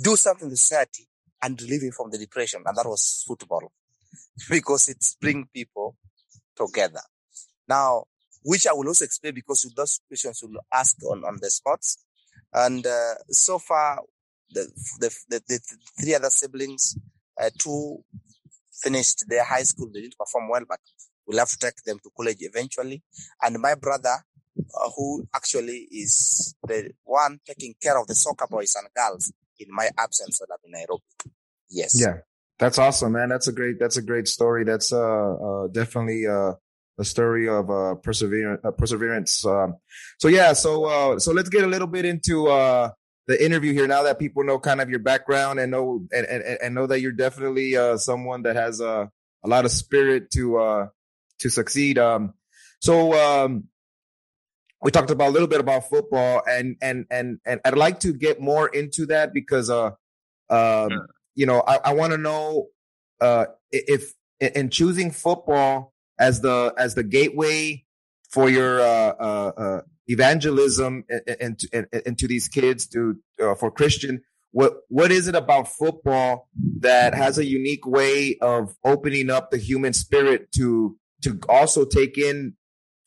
do 0.01 0.15
something 0.15 0.45
in 0.45 0.51
the 0.51 0.57
society 0.57 1.09
and 1.43 1.61
relieve 1.61 1.83
him 1.83 1.91
from 1.91 2.11
the 2.11 2.17
depression. 2.17 2.63
And 2.65 2.77
that 2.77 2.85
was 2.85 3.25
football 3.27 3.73
because 4.49 4.87
it 4.87 5.05
brings 5.19 5.47
people 5.53 5.97
together. 6.55 7.01
Now, 7.67 8.05
which 8.43 8.67
I 8.67 8.73
will 8.73 8.87
also 8.87 9.05
explain 9.05 9.33
because 9.33 9.61
those 9.75 9.99
questions 10.07 10.41
will 10.43 10.59
ask 10.73 10.95
on, 11.03 11.23
on 11.23 11.37
the 11.41 11.49
spots. 11.49 12.03
And 12.53 12.85
uh, 12.85 13.15
so 13.29 13.59
far, 13.59 13.99
the, 14.51 14.69
the, 14.99 15.15
the, 15.29 15.41
the, 15.47 15.59
three 15.99 16.15
other 16.15 16.29
siblings, 16.29 16.97
uh, 17.39 17.49
two 17.59 18.03
finished 18.71 19.25
their 19.27 19.43
high 19.43 19.63
school. 19.63 19.89
They 19.93 20.01
didn't 20.01 20.17
perform 20.17 20.49
well, 20.49 20.63
but 20.67 20.79
we'll 21.25 21.39
have 21.39 21.49
to 21.49 21.57
take 21.57 21.75
them 21.85 21.99
to 21.99 22.09
college 22.15 22.37
eventually. 22.39 23.03
And 23.41 23.59
my 23.59 23.75
brother, 23.75 24.15
uh, 24.57 24.89
who 24.95 25.27
actually 25.35 25.87
is 25.91 26.55
the 26.63 26.91
one 27.03 27.39
taking 27.45 27.75
care 27.81 27.99
of 27.99 28.07
the 28.07 28.15
soccer 28.15 28.47
boys 28.49 28.75
and 28.75 28.87
girls 28.95 29.31
in 29.59 29.67
my 29.69 29.89
absence 29.97 30.39
when 30.39 30.49
I'm 30.51 30.65
in 30.65 30.71
Nairobi. 30.71 31.03
Yes. 31.69 31.99
Yeah. 31.99 32.17
That's 32.59 32.79
awesome, 32.79 33.11
man. 33.11 33.29
That's 33.29 33.47
a 33.47 33.51
great, 33.51 33.79
that's 33.79 33.97
a 33.97 34.01
great 34.01 34.27
story. 34.27 34.63
That's, 34.63 34.91
uh, 34.91 34.97
uh 35.33 35.67
definitely, 35.67 36.25
uh, 36.25 36.53
a 36.97 37.03
story 37.03 37.47
of, 37.47 37.69
uh, 37.69 37.95
perseverance, 37.95 38.61
uh, 38.63 38.71
perseverance. 38.71 39.45
Um, 39.45 39.75
so 40.19 40.27
yeah, 40.27 40.53
so, 40.53 40.85
uh, 40.85 41.19
so 41.19 41.31
let's 41.31 41.49
get 41.49 41.63
a 41.63 41.67
little 41.67 41.87
bit 41.87 42.05
into, 42.05 42.47
uh, 42.47 42.89
the 43.27 43.43
interview 43.43 43.73
here 43.73 43.87
now 43.87 44.03
that 44.03 44.19
people 44.19 44.43
know 44.43 44.57
kind 44.57 44.79
of 44.79 44.89
your 44.89 44.99
background 44.99 45.59
and 45.59 45.71
know 45.71 46.07
and, 46.13 46.25
and, 46.25 46.43
and 46.43 46.75
know 46.75 46.87
that 46.87 47.01
you're 47.01 47.11
definitely 47.11 47.75
uh, 47.75 47.97
someone 47.97 48.43
that 48.43 48.55
has 48.55 48.79
uh, 48.79 49.05
a 49.43 49.47
lot 49.47 49.65
of 49.65 49.71
spirit 49.71 50.31
to 50.31 50.57
uh, 50.57 50.87
to 51.39 51.49
succeed. 51.49 51.97
Um, 51.97 52.33
so 52.79 53.13
um, 53.13 53.65
we 54.81 54.91
talked 54.91 55.11
about 55.11 55.27
a 55.27 55.31
little 55.31 55.47
bit 55.47 55.59
about 55.59 55.89
football, 55.89 56.41
and 56.49 56.77
and 56.81 57.05
and 57.11 57.39
and 57.45 57.59
I'd 57.65 57.77
like 57.77 57.99
to 58.01 58.13
get 58.13 58.39
more 58.39 58.69
into 58.69 59.07
that 59.07 59.33
because 59.33 59.69
uh, 59.69 59.91
um, 60.49 61.07
you 61.35 61.45
know, 61.45 61.61
I, 61.67 61.79
I 61.83 61.93
want 61.93 62.13
to 62.13 62.17
know 62.17 62.67
uh, 63.19 63.45
if 63.71 64.13
in 64.39 64.69
choosing 64.69 65.11
football 65.11 65.93
as 66.19 66.41
the 66.41 66.73
as 66.77 66.95
the 66.95 67.03
gateway 67.03 67.83
for 68.29 68.49
your 68.49 68.81
uh, 68.81 69.13
uh, 69.19 69.51
uh 69.57 69.81
evangelism 70.07 71.03
into, 71.39 71.67
into 72.07 72.27
these 72.27 72.47
kids 72.47 72.87
to 72.87 73.17
uh, 73.41 73.55
for 73.55 73.71
Christian. 73.71 74.21
What 74.51 74.77
what 74.87 75.11
is 75.11 75.27
it 75.27 75.35
about 75.35 75.67
football 75.67 76.47
that 76.79 77.13
has 77.13 77.37
a 77.37 77.45
unique 77.45 77.85
way 77.85 78.37
of 78.41 78.75
opening 78.83 79.29
up 79.29 79.51
the 79.51 79.57
human 79.57 79.93
spirit 79.93 80.51
to 80.53 80.97
to 81.23 81.39
also 81.49 81.83
take 81.83 82.17
in, 82.17 82.53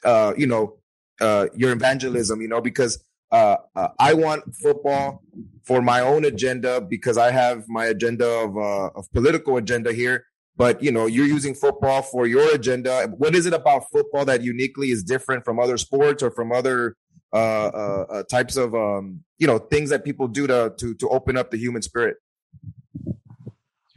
uh, 0.04 0.34
you 0.36 0.46
know, 0.46 0.76
uh, 1.20 1.46
your 1.54 1.72
evangelism? 1.72 2.42
You 2.42 2.48
know, 2.48 2.60
because 2.60 3.02
I 3.32 4.14
want 4.14 4.54
football 4.56 5.22
for 5.64 5.80
my 5.80 6.00
own 6.00 6.24
agenda 6.24 6.80
because 6.80 7.16
I 7.16 7.30
have 7.30 7.64
my 7.68 7.86
agenda 7.86 8.26
of 8.26 8.56
of 8.58 9.10
political 9.12 9.56
agenda 9.56 9.92
here. 9.92 10.26
But 10.60 10.82
you 10.82 10.92
know, 10.92 11.06
you're 11.06 11.24
using 11.24 11.54
football 11.54 12.02
for 12.02 12.26
your 12.26 12.54
agenda. 12.54 13.06
What 13.16 13.34
is 13.34 13.46
it 13.46 13.54
about 13.54 13.84
football 13.90 14.26
that 14.26 14.42
uniquely 14.42 14.90
is 14.90 15.02
different 15.02 15.42
from 15.42 15.58
other 15.58 15.78
sports 15.78 16.22
or 16.22 16.30
from 16.30 16.52
other 16.52 16.96
uh, 17.32 17.36
uh, 17.36 18.06
uh, 18.10 18.22
types 18.24 18.58
of 18.58 18.74
um, 18.74 19.24
you 19.38 19.46
know 19.46 19.58
things 19.58 19.88
that 19.88 20.04
people 20.04 20.28
do 20.28 20.46
to 20.46 20.74
to 20.76 20.92
to 20.96 21.08
open 21.08 21.38
up 21.38 21.50
the 21.50 21.56
human 21.56 21.80
spirit? 21.80 22.18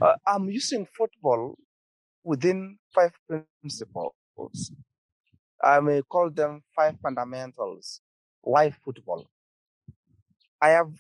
Uh, 0.02 0.16
I'm 0.26 0.50
using 0.50 0.88
football 0.98 1.58
within 2.24 2.78
five 2.96 3.12
principles. 3.28 4.72
I 5.62 5.82
may 5.82 6.02
call 6.04 6.30
them 6.30 6.64
five 6.74 6.96
fundamentals. 7.04 8.00
Why 8.40 8.72
football? 8.72 9.28
I 10.62 10.70
have 10.70 10.94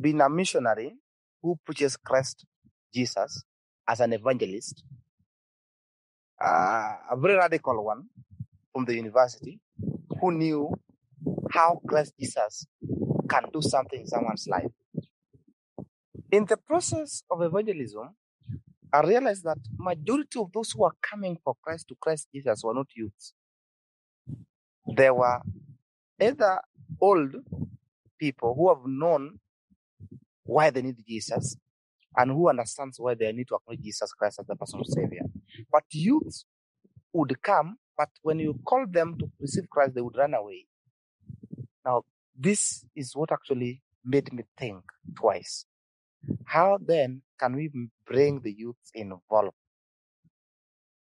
been 0.00 0.20
a 0.20 0.30
missionary 0.30 0.94
who 1.42 1.58
preaches 1.66 1.96
Christ 1.96 2.46
Jesus 2.94 3.42
as 3.88 4.00
an 4.00 4.12
evangelist, 4.12 4.84
uh, 6.40 6.96
a 7.10 7.16
very 7.16 7.34
radical 7.36 7.84
one 7.84 8.04
from 8.72 8.84
the 8.84 8.94
university 8.94 9.60
who 10.20 10.32
knew 10.32 10.74
how 11.50 11.80
Christ 11.86 12.14
Jesus 12.18 12.66
can 13.28 13.44
do 13.52 13.62
something 13.62 14.00
in 14.00 14.06
someone's 14.06 14.46
life. 14.48 14.70
In 16.30 16.44
the 16.46 16.56
process 16.56 17.22
of 17.30 17.42
evangelism, 17.42 18.14
I 18.92 19.00
realized 19.00 19.44
that 19.44 19.58
majority 19.78 20.38
of 20.38 20.52
those 20.52 20.72
who 20.72 20.84
are 20.84 20.94
coming 21.02 21.38
for 21.42 21.54
Christ 21.62 21.88
to 21.88 21.96
Christ 22.00 22.28
Jesus 22.34 22.62
were 22.64 22.74
not 22.74 22.86
youths. 22.94 23.32
They 24.96 25.10
were 25.10 25.40
either 26.20 26.60
old 27.00 27.36
people 28.18 28.54
who 28.54 28.68
have 28.68 28.86
known 28.86 29.38
why 30.44 30.70
they 30.70 30.82
need 30.82 30.96
Jesus 31.06 31.56
and 32.16 32.30
who 32.30 32.48
understands 32.48 32.98
why 32.98 33.14
they 33.14 33.30
need 33.32 33.48
to 33.48 33.56
acknowledge 33.56 33.82
Jesus 33.82 34.12
Christ 34.12 34.40
as 34.40 34.46
the 34.46 34.56
personal 34.56 34.84
savior. 34.84 35.22
But 35.70 35.84
youths 35.90 36.44
would 37.12 37.40
come, 37.42 37.76
but 37.96 38.08
when 38.22 38.38
you 38.38 38.58
call 38.64 38.86
them 38.88 39.16
to 39.18 39.30
receive 39.40 39.68
Christ, 39.68 39.94
they 39.94 40.00
would 40.00 40.16
run 40.16 40.34
away. 40.34 40.66
Now, 41.84 42.02
this 42.38 42.84
is 42.94 43.14
what 43.14 43.32
actually 43.32 43.82
made 44.04 44.32
me 44.32 44.44
think 44.58 44.82
twice. 45.16 45.66
How 46.44 46.78
then 46.84 47.22
can 47.38 47.54
we 47.54 47.70
bring 48.06 48.40
the 48.40 48.52
youth 48.52 48.76
involved 48.94 49.54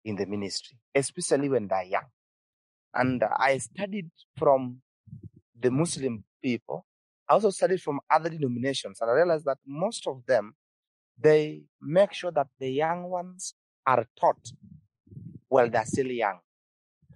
in 0.03 0.15
the 0.15 0.25
ministry, 0.25 0.77
especially 0.93 1.49
when 1.49 1.67
they're 1.67 1.83
young? 1.83 2.09
And 2.93 3.23
I 3.23 3.57
studied 3.57 4.09
from 4.37 4.81
the 5.59 5.71
Muslim 5.71 6.23
people. 6.41 6.85
I 7.27 7.33
also 7.33 7.49
studied 7.49 7.81
from 7.81 7.99
other 8.09 8.29
denominations, 8.29 8.99
and 9.01 9.09
I 9.09 9.13
realized 9.13 9.45
that 9.45 9.57
most 9.65 10.07
of 10.07 10.23
them 10.27 10.55
they 11.17 11.63
make 11.81 12.13
sure 12.13 12.31
that 12.31 12.47
the 12.59 12.69
young 12.69 13.03
ones 13.03 13.53
are 13.85 14.05
taught 14.19 14.51
while 15.47 15.69
they're 15.69 15.85
still 15.85 16.07
young 16.07 16.39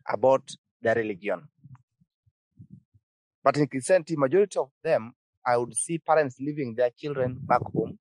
about 0.08 0.50
their 0.82 0.96
religion. 0.96 1.48
But 3.44 3.58
in 3.58 3.68
Christianity, 3.68 4.16
majority 4.18 4.60
of 4.60 4.70
them, 4.84 5.14
I 5.46 5.58
would 5.58 5.76
see 5.76 5.98
parents 5.98 6.38
leaving 6.40 6.76
their 6.76 6.92
children 6.96 7.38
back 7.42 7.62
home 7.74 7.98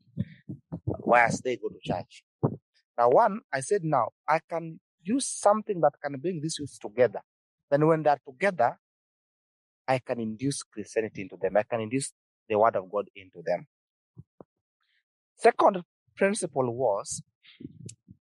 whilst 0.85 1.45
they 1.45 1.57
go 1.57 1.69
to 1.69 1.79
church. 1.83 2.23
Now, 2.99 3.11
one, 3.11 3.41
I 3.53 3.61
said, 3.61 3.83
now 3.85 4.09
I 4.29 4.41
can 4.49 4.81
use 5.03 5.27
something 5.27 5.81
that 5.81 5.93
can 6.03 6.19
bring 6.21 6.41
these 6.41 6.57
youth 6.59 6.79
together. 6.81 7.21
Then 7.71 7.87
when 7.87 8.03
they're 8.03 8.21
together, 8.27 8.79
I 9.87 10.01
can 10.01 10.21
induce 10.21 10.63
Christianity 10.63 11.23
into 11.23 11.37
them. 11.41 11.57
I 11.57 11.63
can 11.63 11.81
induce 11.81 12.13
the 12.49 12.59
word 12.59 12.77
of 12.77 12.91
God 12.91 13.07
into 13.15 13.43
them. 13.45 13.67
Second 15.39 15.83
principle 16.17 16.75
was, 16.75 17.23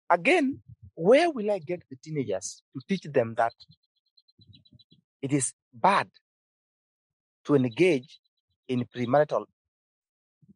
again, 0.09 0.61
where 0.95 1.31
will 1.31 1.51
I 1.51 1.59
get 1.59 1.83
the 1.91 1.97
teenagers 1.97 2.63
to 2.75 2.81
teach 2.89 3.03
them 3.13 3.35
that 3.37 3.53
it 5.21 5.33
is 5.33 5.53
bad 5.73 6.09
to 7.45 7.55
engage 7.55 8.19
in 8.67 8.85
premarital 8.87 9.45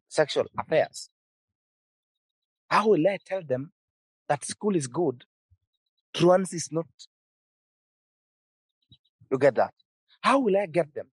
sexual 0.07 0.45
affairs? 0.57 1.09
How 2.69 2.87
will 2.89 3.07
I 3.07 3.19
tell 3.23 3.43
them 3.43 3.71
that 4.27 4.43
school 4.43 4.75
is 4.75 4.87
good, 4.87 5.23
truance 6.15 6.53
is 6.53 6.69
not? 6.71 6.87
You 9.31 9.37
get 9.37 9.55
that? 9.55 9.73
How 10.21 10.39
will 10.39 10.57
I 10.57 10.65
get 10.65 10.93
them? 10.95 11.07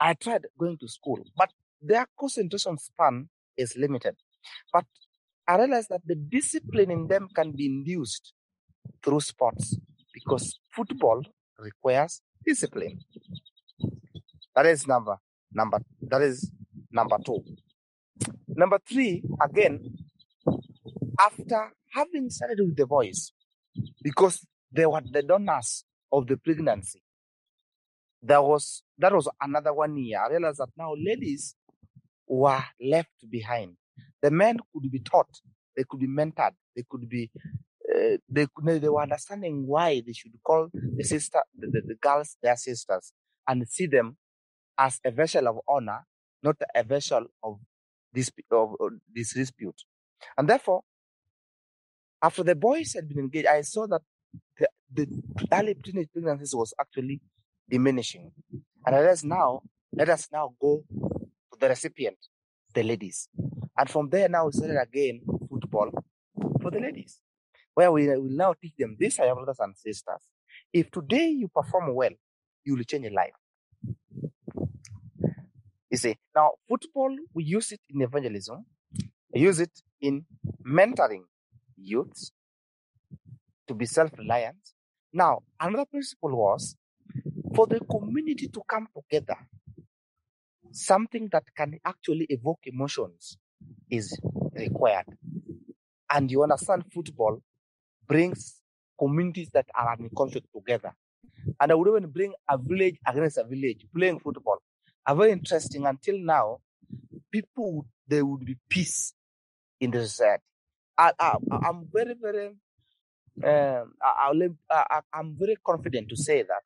I 0.00 0.14
tried 0.14 0.46
going 0.58 0.78
to 0.78 0.88
school, 0.88 1.20
but 1.36 1.50
their 1.80 2.06
concentration 2.18 2.78
span 2.78 3.28
is 3.56 3.76
limited. 3.76 4.16
But 4.72 4.84
I 5.46 5.56
realized 5.56 5.88
that 5.90 6.02
the 6.06 6.14
discipline 6.14 6.90
in 6.90 7.08
them 7.08 7.28
can 7.34 7.52
be 7.52 7.66
induced 7.66 8.32
through 9.02 9.20
sports 9.20 9.76
because 10.12 10.58
football 10.74 11.22
requires 11.58 12.20
discipline. 12.44 13.00
That 14.54 14.66
is 14.66 14.86
number 14.86 15.16
number 15.52 15.80
that 16.02 16.22
is 16.22 16.50
number 16.90 17.16
two. 17.24 17.42
Number 18.48 18.78
three, 18.86 19.22
again, 19.42 19.80
after 21.18 21.72
having 21.92 22.30
started 22.30 22.58
with 22.60 22.76
the 22.76 22.86
boys, 22.86 23.32
because 24.02 24.46
they 24.70 24.86
were 24.86 25.00
the 25.10 25.22
donors 25.22 25.84
of 26.12 26.26
the 26.26 26.36
pregnancy, 26.36 27.02
there 28.22 28.42
was 28.42 28.82
that 28.98 29.12
was 29.12 29.28
another 29.40 29.72
one 29.72 29.96
year. 29.96 30.20
I 30.24 30.28
realized 30.30 30.58
that 30.58 30.68
now 30.76 30.92
ladies 30.96 31.54
were 32.26 32.62
left 32.80 33.30
behind. 33.30 33.76
The 34.22 34.30
men 34.30 34.58
could 34.72 34.90
be 34.90 35.00
taught, 35.00 35.28
they 35.76 35.84
could 35.88 36.00
be 36.00 36.08
mentored, 36.08 36.52
they 36.76 36.84
could 36.88 37.08
be 37.08 37.30
uh, 37.94 38.16
they 38.28 38.46
could 38.54 38.80
they 38.80 38.88
were 38.88 39.02
understanding 39.02 39.66
why 39.66 40.02
they 40.06 40.12
should 40.12 40.32
call 40.44 40.68
the 40.72 41.04
sister 41.04 41.40
the, 41.58 41.66
the, 41.68 41.82
the 41.88 41.94
girls 41.96 42.36
their 42.42 42.56
sisters 42.56 43.12
and 43.48 43.68
see 43.68 43.86
them 43.86 44.16
as 44.78 45.00
a 45.04 45.10
vessel 45.10 45.48
of 45.48 45.58
honor, 45.68 46.04
not 46.42 46.56
a 46.74 46.82
vessel 46.82 47.26
of, 47.42 47.58
disp- 48.12 48.40
of, 48.50 48.74
of 48.80 48.92
this 49.14 49.34
dispute. 49.34 49.82
And 50.36 50.48
therefore, 50.48 50.82
after 52.22 52.42
the 52.42 52.54
boys 52.54 52.94
had 52.94 53.08
been 53.08 53.18
engaged, 53.18 53.46
I 53.48 53.62
saw 53.62 53.86
that 53.88 54.02
the, 54.58 54.68
the 54.92 55.06
early 55.52 55.74
teenage 55.74 56.08
pregnancies 56.12 56.54
was 56.54 56.72
actually 56.80 57.20
diminishing. 57.68 58.32
And 58.86 58.96
let 58.96 59.06
us 59.06 59.24
now, 59.24 59.62
let 59.92 60.08
us 60.08 60.28
now 60.32 60.54
go 60.60 60.84
to 60.90 61.58
the 61.58 61.68
recipient, 61.68 62.18
the 62.74 62.82
ladies. 62.82 63.28
And 63.76 63.88
from 63.88 64.08
there 64.10 64.28
now 64.28 64.46
we 64.46 64.52
started 64.52 64.78
again 64.80 65.22
football 65.48 65.90
for 66.60 66.70
the 66.70 66.80
ladies, 66.80 67.20
where 67.74 67.90
we 67.90 68.08
will 68.08 68.28
now 68.28 68.54
teach 68.60 68.74
them 68.78 68.96
this, 68.98 69.18
our 69.18 69.34
brothers 69.34 69.60
and 69.60 69.76
sisters. 69.76 70.20
If 70.72 70.90
today 70.90 71.28
you 71.28 71.48
perform 71.48 71.94
well, 71.94 72.10
you 72.64 72.76
will 72.76 72.84
change 72.84 73.06
a 73.06 73.10
life. 73.10 73.32
You 75.90 75.98
see, 75.98 76.16
now 76.34 76.52
football, 76.68 77.14
we 77.34 77.44
use 77.44 77.72
it 77.72 77.80
in 77.90 78.02
evangelism, 78.02 78.64
we 79.32 79.40
use 79.40 79.60
it 79.60 79.72
in 80.00 80.24
mentoring 80.66 81.24
youths 81.76 82.32
to 83.68 83.74
be 83.74 83.86
self-reliant. 83.86 84.56
Now, 85.12 85.40
another 85.60 85.84
principle 85.84 86.36
was 86.36 86.76
for 87.54 87.66
the 87.66 87.80
community 87.80 88.48
to 88.48 88.62
come 88.66 88.88
together, 88.94 89.36
something 90.70 91.28
that 91.32 91.44
can 91.54 91.78
actually 91.84 92.26
evoke 92.30 92.60
emotions 92.64 93.36
is 93.90 94.18
required. 94.54 95.06
And 96.10 96.30
you 96.30 96.42
understand 96.42 96.84
football 96.92 97.42
brings 98.06 98.60
communities 98.98 99.50
that 99.52 99.66
are 99.74 99.96
in 99.98 100.10
conflict 100.16 100.46
together. 100.54 100.92
And 101.60 101.72
I 101.72 101.74
would 101.74 101.88
even 101.88 102.10
bring 102.10 102.32
a 102.48 102.58
village 102.58 102.96
against 103.06 103.38
a 103.38 103.44
village 103.44 103.86
playing 103.94 104.20
football. 104.20 104.58
Are 105.06 105.16
very 105.16 105.32
interesting 105.32 105.86
until 105.86 106.18
now, 106.18 106.58
people 107.30 107.86
there 108.06 108.24
would 108.24 108.44
be 108.44 108.56
peace 108.68 109.14
in 109.80 109.90
the 109.90 110.06
society. 110.06 110.42
I, 110.98 111.12
I'm 111.50 111.88
very, 111.92 112.14
very, 112.20 112.48
um, 113.42 113.92
I, 114.02 115.00
I'm 115.12 115.34
very 115.36 115.56
confident 115.64 116.08
to 116.10 116.16
say 116.16 116.42
that 116.42 116.62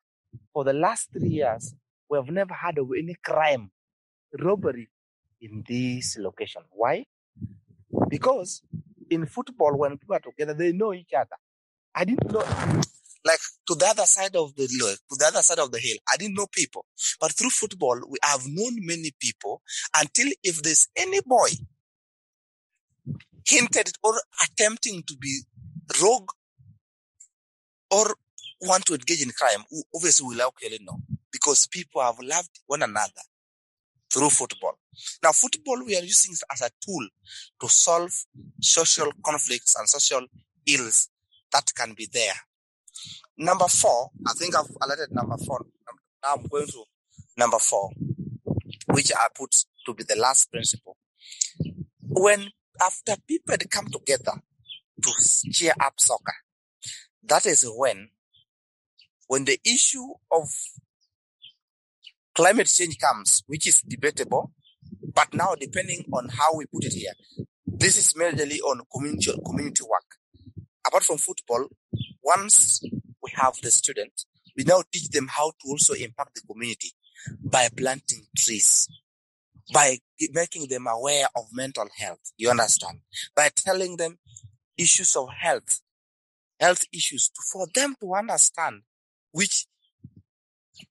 for 0.53 0.63
the 0.63 0.73
last 0.73 1.09
three 1.11 1.29
years, 1.29 1.73
we 2.09 2.17
have 2.17 2.29
never 2.29 2.53
had 2.53 2.77
of 2.77 2.89
any 2.97 3.15
crime, 3.23 3.71
robbery 4.37 4.89
in 5.41 5.63
this 5.67 6.17
location. 6.17 6.63
Why? 6.71 7.05
Because 8.09 8.61
in 9.09 9.25
football, 9.25 9.77
when 9.77 9.97
people 9.97 10.15
are 10.15 10.19
together, 10.19 10.53
they 10.53 10.71
know 10.71 10.93
each 10.93 11.13
other. 11.17 11.35
I 11.95 12.05
didn't 12.05 12.31
know, 12.31 12.43
like 13.25 13.39
to 13.67 13.75
the 13.75 13.87
other 13.87 14.05
side 14.05 14.35
of 14.35 14.55
the 14.55 14.67
to 14.67 15.15
the 15.17 15.25
other 15.25 15.41
side 15.41 15.59
of 15.59 15.71
the 15.71 15.79
hill. 15.79 15.97
I 16.11 16.17
didn't 16.17 16.35
know 16.35 16.47
people, 16.51 16.85
but 17.19 17.31
through 17.31 17.49
football, 17.49 17.99
we 18.07 18.17
have 18.23 18.41
known 18.47 18.73
many 18.85 19.11
people. 19.19 19.61
Until 19.97 20.27
if 20.43 20.61
there's 20.61 20.87
any 20.95 21.21
boy 21.25 21.49
hinted 23.45 23.91
or 24.03 24.13
attempting 24.43 25.03
to 25.07 25.15
be 25.17 25.41
rogue 26.01 26.29
or 27.91 28.15
want 28.61 28.85
to 28.85 28.93
engage 28.93 29.21
in 29.21 29.31
crime, 29.31 29.63
obviously 29.95 30.25
will 30.27 30.41
actually 30.47 30.79
know 30.81 30.99
because 31.31 31.67
people 31.67 32.01
have 32.01 32.19
loved 32.21 32.59
one 32.67 32.83
another 32.83 33.21
through 34.11 34.29
football. 34.29 34.76
Now, 35.23 35.31
football 35.31 35.83
we 35.85 35.95
are 35.95 36.03
using 36.03 36.33
it 36.33 36.43
as 36.51 36.61
a 36.61 36.69
tool 36.81 37.07
to 37.61 37.69
solve 37.69 38.11
social 38.61 39.11
conflicts 39.23 39.75
and 39.77 39.87
social 39.87 40.25
ills 40.65 41.09
that 41.51 41.71
can 41.75 41.93
be 41.93 42.07
there. 42.11 42.33
Number 43.37 43.67
four, 43.67 44.09
I 44.27 44.33
think 44.33 44.55
I've 44.55 44.69
alerted 44.81 45.13
number 45.13 45.37
four. 45.37 45.65
Now 46.23 46.35
I'm 46.35 46.47
going 46.47 46.67
to 46.67 46.83
number 47.37 47.59
four, 47.59 47.91
which 48.87 49.11
I 49.15 49.27
put 49.35 49.55
to 49.85 49.93
be 49.93 50.03
the 50.03 50.15
last 50.15 50.51
principle. 50.51 50.97
When 52.01 52.49
after 52.81 53.15
people 53.27 53.55
come 53.69 53.87
together 53.87 54.33
to 55.03 55.11
cheer 55.51 55.73
up 55.79 55.93
soccer, 55.99 56.33
that 57.23 57.45
is 57.45 57.69
when, 57.75 58.09
when 59.27 59.45
the 59.45 59.59
issue 59.63 60.07
of 60.31 60.49
climate 62.33 62.67
change 62.67 62.97
comes, 62.97 63.43
which 63.47 63.67
is 63.67 63.81
debatable, 63.81 64.51
but 65.17 65.33
now 65.33 65.55
depending 65.59 66.05
on 66.13 66.29
how 66.29 66.55
we 66.55 66.67
put 66.67 66.85
it 66.85 66.93
here, 66.93 67.13
this 67.65 67.97
is 67.97 68.13
majorly 68.13 68.59
on 68.59 68.81
community, 68.93 69.31
community 69.43 69.83
work. 69.83 70.05
Apart 70.85 71.05
from 71.05 71.17
football, 71.17 71.65
once 72.23 72.83
we 73.23 73.31
have 73.33 73.55
the 73.63 73.71
student, 73.71 74.13
we 74.55 74.63
now 74.63 74.83
teach 74.93 75.09
them 75.09 75.27
how 75.27 75.49
to 75.49 75.69
also 75.69 75.95
impact 75.95 76.35
the 76.35 76.41
community 76.41 76.91
by 77.43 77.67
planting 77.75 78.27
trees, 78.37 78.87
by 79.73 79.97
making 80.33 80.67
them 80.69 80.85
aware 80.85 81.25
of 81.35 81.45
mental 81.51 81.87
health. 81.97 82.31
You 82.37 82.51
understand? 82.51 82.99
By 83.35 83.49
telling 83.55 83.97
them 83.97 84.19
issues 84.77 85.15
of 85.15 85.29
health, 85.35 85.81
health 86.59 86.83
issues 86.93 87.31
for 87.51 87.65
them 87.73 87.95
to 88.01 88.13
understand, 88.13 88.83
which 89.31 89.65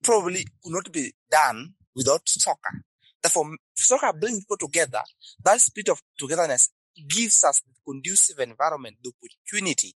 probably 0.02 0.46
could 0.64 0.72
not 0.72 0.90
be 0.90 1.12
done 1.30 1.74
without 1.94 2.28
soccer. 2.28 2.82
Therefore, 3.26 3.56
soccer 3.74 4.12
brings 4.12 4.44
people 4.44 4.56
together. 4.56 5.02
That 5.44 5.60
spirit 5.60 5.88
of 5.88 6.00
togetherness 6.16 6.70
gives 7.08 7.42
us 7.42 7.60
the 7.60 7.74
conducive 7.84 8.38
environment, 8.38 8.98
the 9.02 9.10
opportunity 9.10 9.94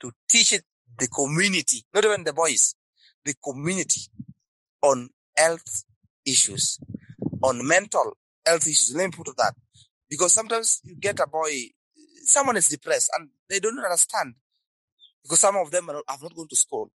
to 0.00 0.10
teach 0.28 0.54
it 0.54 0.64
the 0.98 1.06
community, 1.06 1.84
not 1.94 2.04
even 2.04 2.24
the 2.24 2.32
boys, 2.32 2.74
the 3.24 3.32
community 3.44 4.00
on 4.82 5.08
health 5.36 5.84
issues, 6.26 6.80
on 7.44 7.64
mental 7.64 8.16
health 8.44 8.66
issues. 8.66 8.92
Let 8.96 9.04
me 9.04 9.12
put 9.12 9.36
that. 9.36 9.54
Because 10.10 10.34
sometimes 10.34 10.80
you 10.82 10.96
get 10.96 11.20
a 11.20 11.28
boy, 11.28 11.52
someone 12.24 12.56
is 12.56 12.66
depressed 12.66 13.12
and 13.16 13.28
they 13.48 13.60
don't 13.60 13.78
understand 13.78 14.34
because 15.22 15.38
some 15.38 15.54
of 15.54 15.70
them 15.70 15.90
are, 15.90 16.02
not 16.08 16.34
gone 16.34 16.48
to 16.48 16.56
school. 16.56 16.90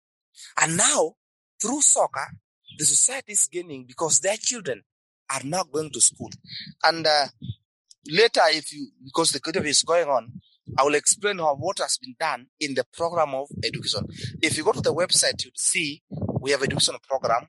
And 0.61 0.77
now, 0.77 1.15
through 1.61 1.81
soccer, 1.81 2.29
the 2.79 2.85
society 2.85 3.33
is 3.33 3.49
gaining 3.51 3.87
because 3.87 4.21
their 4.21 4.37
children 4.37 4.85
are 5.35 5.45
now 5.45 5.65
going 5.65 5.91
to 5.91 6.01
school. 6.01 6.31
And 6.85 7.07
uh, 7.07 7.27
later, 8.07 8.41
if 8.51 8.73
you, 8.73 8.89
because 9.05 9.31
the 9.31 9.41
curriculum 9.41 9.69
is 9.69 9.83
going 9.83 10.09
on, 10.09 10.33
I 10.79 10.85
will 10.85 10.95
explain 10.95 11.39
how 11.39 11.55
what 11.57 11.79
has 11.79 11.99
been 11.99 12.15
done 12.19 12.47
in 12.59 12.75
the 12.75 12.85
program 12.93 13.35
of 13.35 13.49
education. 13.65 14.07
If 14.43 14.57
you 14.57 14.65
go 14.65 14.73
to 14.73 14.81
the 14.81 14.95
website, 14.95 15.45
you'll 15.45 15.53
see 15.57 16.03
we 16.41 16.53
have 16.53 16.63
education 16.63 16.95
program, 17.09 17.49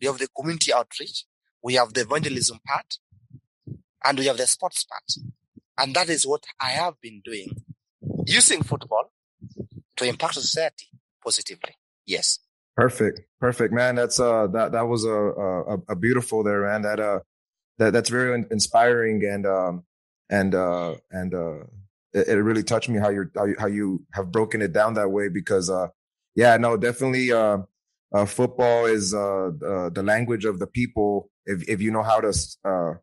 we 0.00 0.06
have 0.06 0.18
the 0.18 0.28
community 0.28 0.72
outreach, 0.72 1.24
we 1.62 1.74
have 1.74 1.92
the 1.92 2.02
evangelism 2.02 2.60
part, 2.66 2.98
and 4.04 4.18
we 4.18 4.26
have 4.26 4.36
the 4.36 4.46
sports 4.46 4.84
part. 4.84 5.12
And 5.78 5.94
that 5.94 6.08
is 6.08 6.26
what 6.26 6.44
I 6.60 6.70
have 6.70 7.00
been 7.00 7.20
doing 7.24 7.48
using 8.26 8.62
football 8.62 9.12
to 9.96 10.04
impact 10.04 10.34
society 10.34 10.86
positively. 11.22 11.74
Yes. 12.06 12.38
Perfect. 12.76 13.20
Perfect, 13.40 13.72
man. 13.72 13.94
That's 13.94 14.20
uh 14.20 14.46
that 14.48 14.72
that 14.72 14.82
was 14.82 15.04
a 15.04 15.10
a, 15.14 15.78
a 15.90 15.96
beautiful 15.96 16.42
there, 16.42 16.62
man. 16.62 16.82
That 16.82 17.00
uh 17.00 17.20
that 17.78 17.92
that's 17.92 18.10
very 18.10 18.44
inspiring 18.50 19.24
and 19.24 19.46
um 19.46 19.84
and 20.30 20.54
uh 20.54 20.96
and 21.10 21.34
uh 21.34 21.58
it, 22.12 22.28
it 22.28 22.42
really 22.42 22.62
touched 22.62 22.88
me 22.88 22.98
how 22.98 23.10
you're 23.10 23.30
how 23.36 23.44
you, 23.46 23.56
how 23.58 23.66
you 23.66 24.04
have 24.12 24.32
broken 24.32 24.62
it 24.62 24.72
down 24.72 24.94
that 24.94 25.10
way 25.10 25.28
because 25.28 25.70
uh 25.70 25.88
yeah 26.34 26.56
no 26.56 26.76
definitely 26.76 27.32
uh, 27.32 27.58
uh 28.14 28.26
football 28.26 28.86
is 28.86 29.14
uh, 29.14 29.48
uh 29.66 29.90
the 29.90 30.02
language 30.04 30.44
of 30.44 30.58
the 30.58 30.66
people 30.66 31.30
if 31.46 31.68
if 31.68 31.80
you 31.82 31.90
know 31.90 32.02
how 32.02 32.20
to 32.20 32.32
uh 32.64 32.94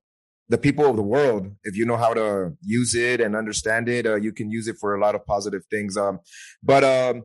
the 0.50 0.58
people 0.58 0.86
of 0.90 0.96
the 0.98 1.04
world 1.04 1.48
if 1.64 1.76
you 1.76 1.86
know 1.86 1.98
how 1.98 2.14
to 2.14 2.54
use 2.62 2.96
it 2.96 3.22
and 3.22 3.36
understand 3.36 3.90
it 3.90 4.06
uh, 4.06 4.16
you 4.16 4.32
can 4.34 4.52
use 4.52 4.68
it 4.68 4.78
for 4.80 4.96
a 4.96 5.00
lot 5.02 5.16
of 5.16 5.26
positive 5.26 5.64
things 5.72 5.98
um 5.98 6.20
but 6.64 6.84
um 6.84 7.24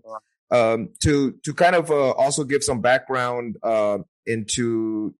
um, 0.50 0.90
to 1.00 1.32
to 1.44 1.54
kind 1.54 1.74
of 1.74 1.90
uh, 1.90 2.10
also 2.12 2.44
give 2.44 2.62
some 2.62 2.80
background 2.80 3.56
uh, 3.62 3.98
into 4.26 5.14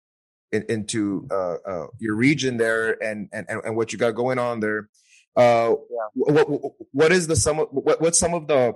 in, 0.52 0.64
into 0.68 1.26
uh, 1.30 1.56
uh, 1.66 1.86
your 1.98 2.14
region 2.14 2.56
there 2.56 3.02
and, 3.02 3.28
and 3.32 3.46
and 3.48 3.76
what 3.76 3.92
you 3.92 3.98
got 3.98 4.12
going 4.12 4.38
on 4.38 4.60
there. 4.60 4.88
Uh, 5.36 5.74
yeah. 5.90 6.32
what 6.32 6.48
what 6.92 7.12
is 7.12 7.26
the 7.26 7.36
some 7.36 7.60
of, 7.60 7.68
what 7.70 8.00
what's 8.00 8.18
some 8.18 8.34
of 8.34 8.48
the 8.48 8.74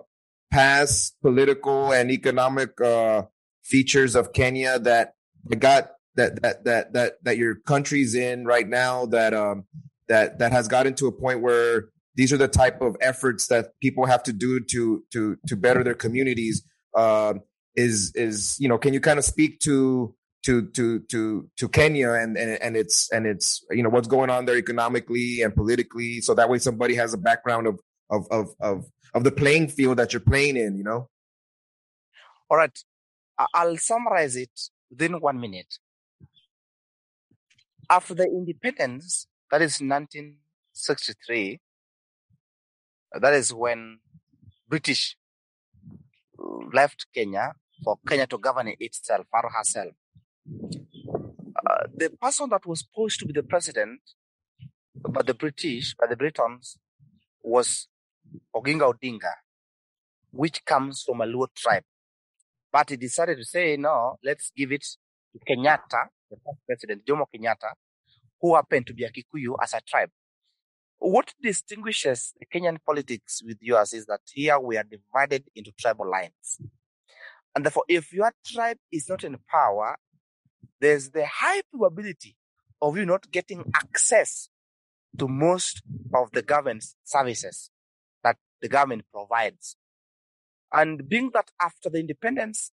past 0.52 1.16
political 1.22 1.92
and 1.92 2.10
economic 2.10 2.78
uh, 2.80 3.22
features 3.62 4.14
of 4.14 4.32
Kenya 4.32 4.78
that 4.78 5.14
got 5.58 5.92
that 6.14 6.40
that 6.42 6.64
that 6.64 6.92
that 6.92 7.12
that 7.22 7.38
your 7.38 7.54
country's 7.54 8.14
in 8.14 8.44
right 8.44 8.68
now 8.68 9.06
that 9.06 9.32
um 9.32 9.64
that 10.08 10.38
that 10.38 10.52
has 10.52 10.68
gotten 10.68 10.94
to 10.94 11.06
a 11.06 11.12
point 11.12 11.40
where 11.40 11.88
these 12.14 12.33
are 12.33 12.37
the 12.37 12.48
type 12.48 12.81
of 12.81 12.96
efforts 13.01 13.46
that 13.48 13.70
people 13.81 14.07
have 14.07 14.22
to 14.25 14.33
do 14.33 14.61
to 14.61 15.05
to 15.12 15.37
to 15.46 15.57
better 15.57 15.83
their 15.83 15.94
communities 15.94 16.62
uh, 16.96 17.35
is 17.77 18.12
is 18.14 18.57
you 18.59 18.68
know 18.68 18.79
can 18.79 18.92
you 18.94 19.01
kind 19.01 19.18
of 19.18 19.25
speak 19.25 19.61
to 19.61 20.14
to 20.44 20.66
to 20.70 21.01
to 21.11 21.48
to 21.57 21.68
Kenya 21.68 22.12
and, 22.12 22.37
and 22.37 22.61
and 22.61 22.77
it's 22.77 23.11
and 23.12 23.27
it's 23.27 23.64
you 23.70 23.83
know 23.83 23.88
what's 23.88 24.09
going 24.09 24.31
on 24.31 24.44
there 24.44 24.57
economically 24.57 25.40
and 25.42 25.55
politically 25.55 26.20
so 26.20 26.35
that 26.35 26.48
way 26.48 26.59
somebody 26.59 26.94
has 26.94 27.14
a 27.14 27.18
background 27.18 27.66
of 27.66 27.79
of 28.11 28.27
of 28.31 28.48
of 28.61 28.85
of 29.14 29.25
the 29.25 29.33
playing 29.33 29.68
field 29.68 29.98
that 29.98 30.12
you're 30.12 30.20
playing 30.20 30.57
in 30.57 30.77
you 30.77 30.85
know? 30.85 31.09
All 32.53 32.59
right. 32.59 32.79
I'll 33.55 33.79
summarize 33.79 34.37
it 34.37 34.51
within 34.90 35.18
one 35.20 35.40
minute. 35.40 35.79
After 37.88 38.14
the 38.14 38.25
independence, 38.25 39.27
that 39.51 39.62
is 39.62 39.81
1963, 39.81 41.61
that 43.20 43.35
is 43.35 43.53
when 43.53 43.98
British 44.68 45.16
left 46.72 47.07
Kenya 47.14 47.53
for 47.85 47.98
Kenya 48.07 48.27
to 48.27 48.38
govern 48.38 48.72
itself 48.79 49.27
or 49.33 49.51
herself. 49.51 49.92
Uh, 50.48 51.87
the 51.94 52.11
person 52.20 52.48
that 52.51 52.64
was 52.66 52.81
supposed 52.81 53.18
to 53.20 53.27
be 53.27 53.33
the 53.33 53.42
president 53.42 54.01
by 55.11 55.22
the 55.22 55.35
British, 55.35 55.94
by 55.94 56.07
the 56.07 56.16
Britons, 56.16 56.79
was 57.42 57.88
Oginga 58.55 58.92
Odinga, 58.92 59.33
which 60.31 60.64
comes 60.64 61.03
from 61.03 61.20
a 61.20 61.27
Luo 61.27 61.48
tribe. 61.55 61.85
But 62.72 62.90
he 62.90 62.96
decided 62.96 63.37
to 63.37 63.44
say, 63.44 63.77
no, 63.77 64.16
let's 64.25 64.51
give 64.57 64.72
it 64.72 64.85
to 65.33 65.38
Kenyatta, 65.38 66.07
the 66.31 66.37
first 66.37 66.59
president, 66.66 67.05
Jomo 67.05 67.27
Kenyatta, 67.35 67.72
who 68.40 68.55
happened 68.55 68.87
to 68.87 68.94
be 68.94 69.05
a 69.05 69.11
Kikuyu 69.11 69.57
as 69.62 69.75
a 69.75 69.81
tribe. 69.87 70.11
What 71.04 71.34
distinguishes 71.42 72.32
Kenyan 72.54 72.78
politics 72.86 73.42
with 73.44 73.58
yours 73.60 73.92
is 73.92 74.06
that 74.06 74.20
here 74.32 74.56
we 74.60 74.76
are 74.76 74.84
divided 74.84 75.42
into 75.56 75.72
tribal 75.72 76.08
lines. 76.08 76.60
And 77.56 77.64
therefore, 77.64 77.82
if 77.88 78.12
your 78.12 78.32
tribe 78.46 78.76
is 78.92 79.08
not 79.08 79.24
in 79.24 79.36
power, 79.50 79.96
there's 80.80 81.10
the 81.10 81.26
high 81.26 81.62
probability 81.72 82.36
of 82.80 82.96
you 82.96 83.04
not 83.04 83.32
getting 83.32 83.64
access 83.74 84.48
to 85.18 85.26
most 85.26 85.82
of 86.14 86.30
the 86.30 86.42
government 86.42 86.84
services 87.02 87.70
that 88.22 88.36
the 88.60 88.68
government 88.68 89.02
provides. 89.12 89.74
And 90.72 91.08
being 91.08 91.32
that 91.34 91.50
after 91.60 91.90
the 91.90 91.98
independence, 91.98 92.70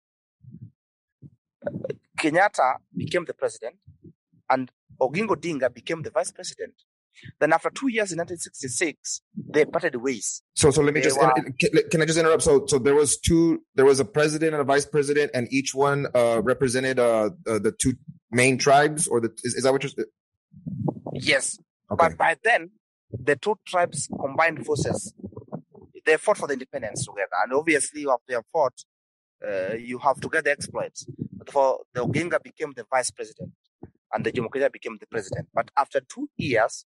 Kenyatta 2.17 2.75
became 2.95 3.25
the 3.25 3.33
president 3.33 3.75
and 4.49 4.71
Oginga 5.01 5.35
Odinga 5.35 5.73
became 5.73 6.03
the 6.03 6.09
vice 6.09 6.31
president. 6.31 6.73
Then 7.39 7.53
after 7.53 7.69
two 7.69 7.89
years 7.89 8.11
in 8.11 8.17
1966, 8.17 9.21
they 9.49 9.65
parted 9.65 9.95
ways. 9.95 10.41
So, 10.55 10.71
so 10.71 10.81
let 10.81 10.93
me 10.93 11.01
They 11.01 11.07
just 11.07 11.19
were- 11.19 11.33
can, 11.59 11.89
can 11.89 12.01
I 12.01 12.05
just 12.05 12.19
interrupt? 12.19 12.43
So, 12.43 12.65
so 12.67 12.79
there 12.79 12.95
was 12.95 13.17
two. 13.17 13.61
There 13.75 13.85
was 13.85 13.99
a 13.99 14.05
president 14.05 14.53
and 14.53 14.61
a 14.61 14.63
vice 14.63 14.85
president, 14.85 15.31
and 15.33 15.51
each 15.51 15.73
one 15.75 16.07
uh, 16.15 16.41
represented 16.41 16.99
uh, 16.99 17.29
uh, 17.47 17.59
the 17.59 17.73
two 17.77 17.93
main 18.31 18.57
tribes, 18.57 19.07
or 19.07 19.21
the 19.21 19.29
is, 19.43 19.55
is 19.55 19.63
that 19.63 19.71
what 19.71 19.83
you're? 19.83 20.05
Yes. 21.13 21.57
Okay. 21.91 22.07
But 22.09 22.17
by 22.17 22.35
then, 22.43 22.71
the 23.11 23.35
two 23.35 23.55
tribes 23.65 24.09
combined 24.19 24.65
forces. 24.65 25.13
They 26.05 26.17
fought 26.17 26.37
for 26.37 26.47
the 26.47 26.53
independence 26.53 27.05
together. 27.05 27.29
And 27.43 27.53
obviously, 27.53 28.05
after 28.09 28.23
they 28.27 28.35
fought, 28.51 28.73
uh, 29.47 29.75
you 29.75 29.99
have 29.99 30.19
to 30.19 30.27
get 30.27 30.43
the 30.43 30.51
exploits. 30.51 31.05
But 31.31 31.49
for 31.49 31.79
the 31.93 32.05
Oginga 32.05 32.43
became 32.43 32.73
the 32.75 32.85
vice 32.89 33.09
president 33.11 33.51
and 34.13 34.25
the 34.25 34.31
Jomo 34.31 34.49
Kenyatta 34.49 34.71
became 34.71 34.97
the 34.99 35.07
president. 35.07 35.47
But 35.53 35.71
after 35.77 35.99
two 36.01 36.29
years, 36.37 36.85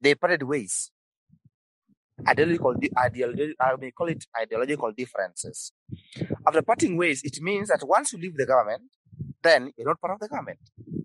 they 0.00 0.14
parted 0.14 0.42
ways. 0.42 0.90
Ideological, 2.28 2.74
ideological, 2.98 3.54
I 3.60 3.72
uh, 3.72 3.76
may 3.78 3.90
call 3.92 4.08
it 4.08 4.24
ideological 4.38 4.92
differences. 4.92 5.72
After 6.46 6.60
parting 6.62 6.96
ways, 6.96 7.22
it 7.24 7.40
means 7.40 7.68
that 7.68 7.80
once 7.82 8.12
you 8.12 8.18
leave 8.18 8.36
the 8.36 8.44
government, 8.46 8.82
then 9.42 9.72
you're 9.76 9.88
not 9.88 10.00
part 10.00 10.14
of 10.14 10.20
the 10.20 10.28
government. 10.28 10.58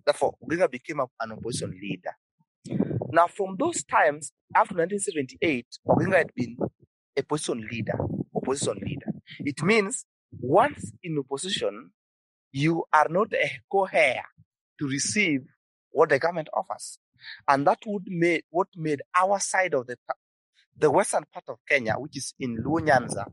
Therefore, 0.06 0.36
Oginga 0.44 0.70
became 0.70 1.00
an 1.00 1.32
opposition 1.32 1.72
leader. 1.82 2.12
Now, 3.12 3.28
from 3.28 3.56
those 3.58 3.84
times, 3.84 4.34
after 4.54 4.76
1978, 4.76 5.68
Oginga 5.88 6.18
had 6.18 6.34
been 6.36 6.58
a 7.18 7.22
opposition 7.22 7.66
leader, 7.72 7.98
opposition 8.36 8.78
leader. 8.86 9.14
It 9.40 9.64
means 9.64 10.06
once 10.42 10.92
in 11.02 11.18
opposition, 11.18 11.92
you 12.52 12.84
are 12.92 13.08
not 13.10 13.34
a 13.34 13.50
co-heir 13.72 14.24
to 14.80 14.88
receive 14.88 15.42
what 15.92 16.10
the 16.10 16.20
government 16.20 16.50
offers. 16.54 17.00
And 17.48 17.66
that 17.68 17.80
would 17.86 18.04
make 18.08 18.46
what 18.50 18.68
made 18.76 19.02
our 19.18 19.40
side 19.40 19.74
of 19.74 19.88
the 19.88 19.98
the 20.78 20.92
western 20.92 21.24
part 21.32 21.46
of 21.48 21.58
Kenya, 21.68 21.94
which 21.94 22.18
is 22.18 22.34
in 22.40 22.58
Luo 22.58 22.80
Nyanza, 22.82 23.26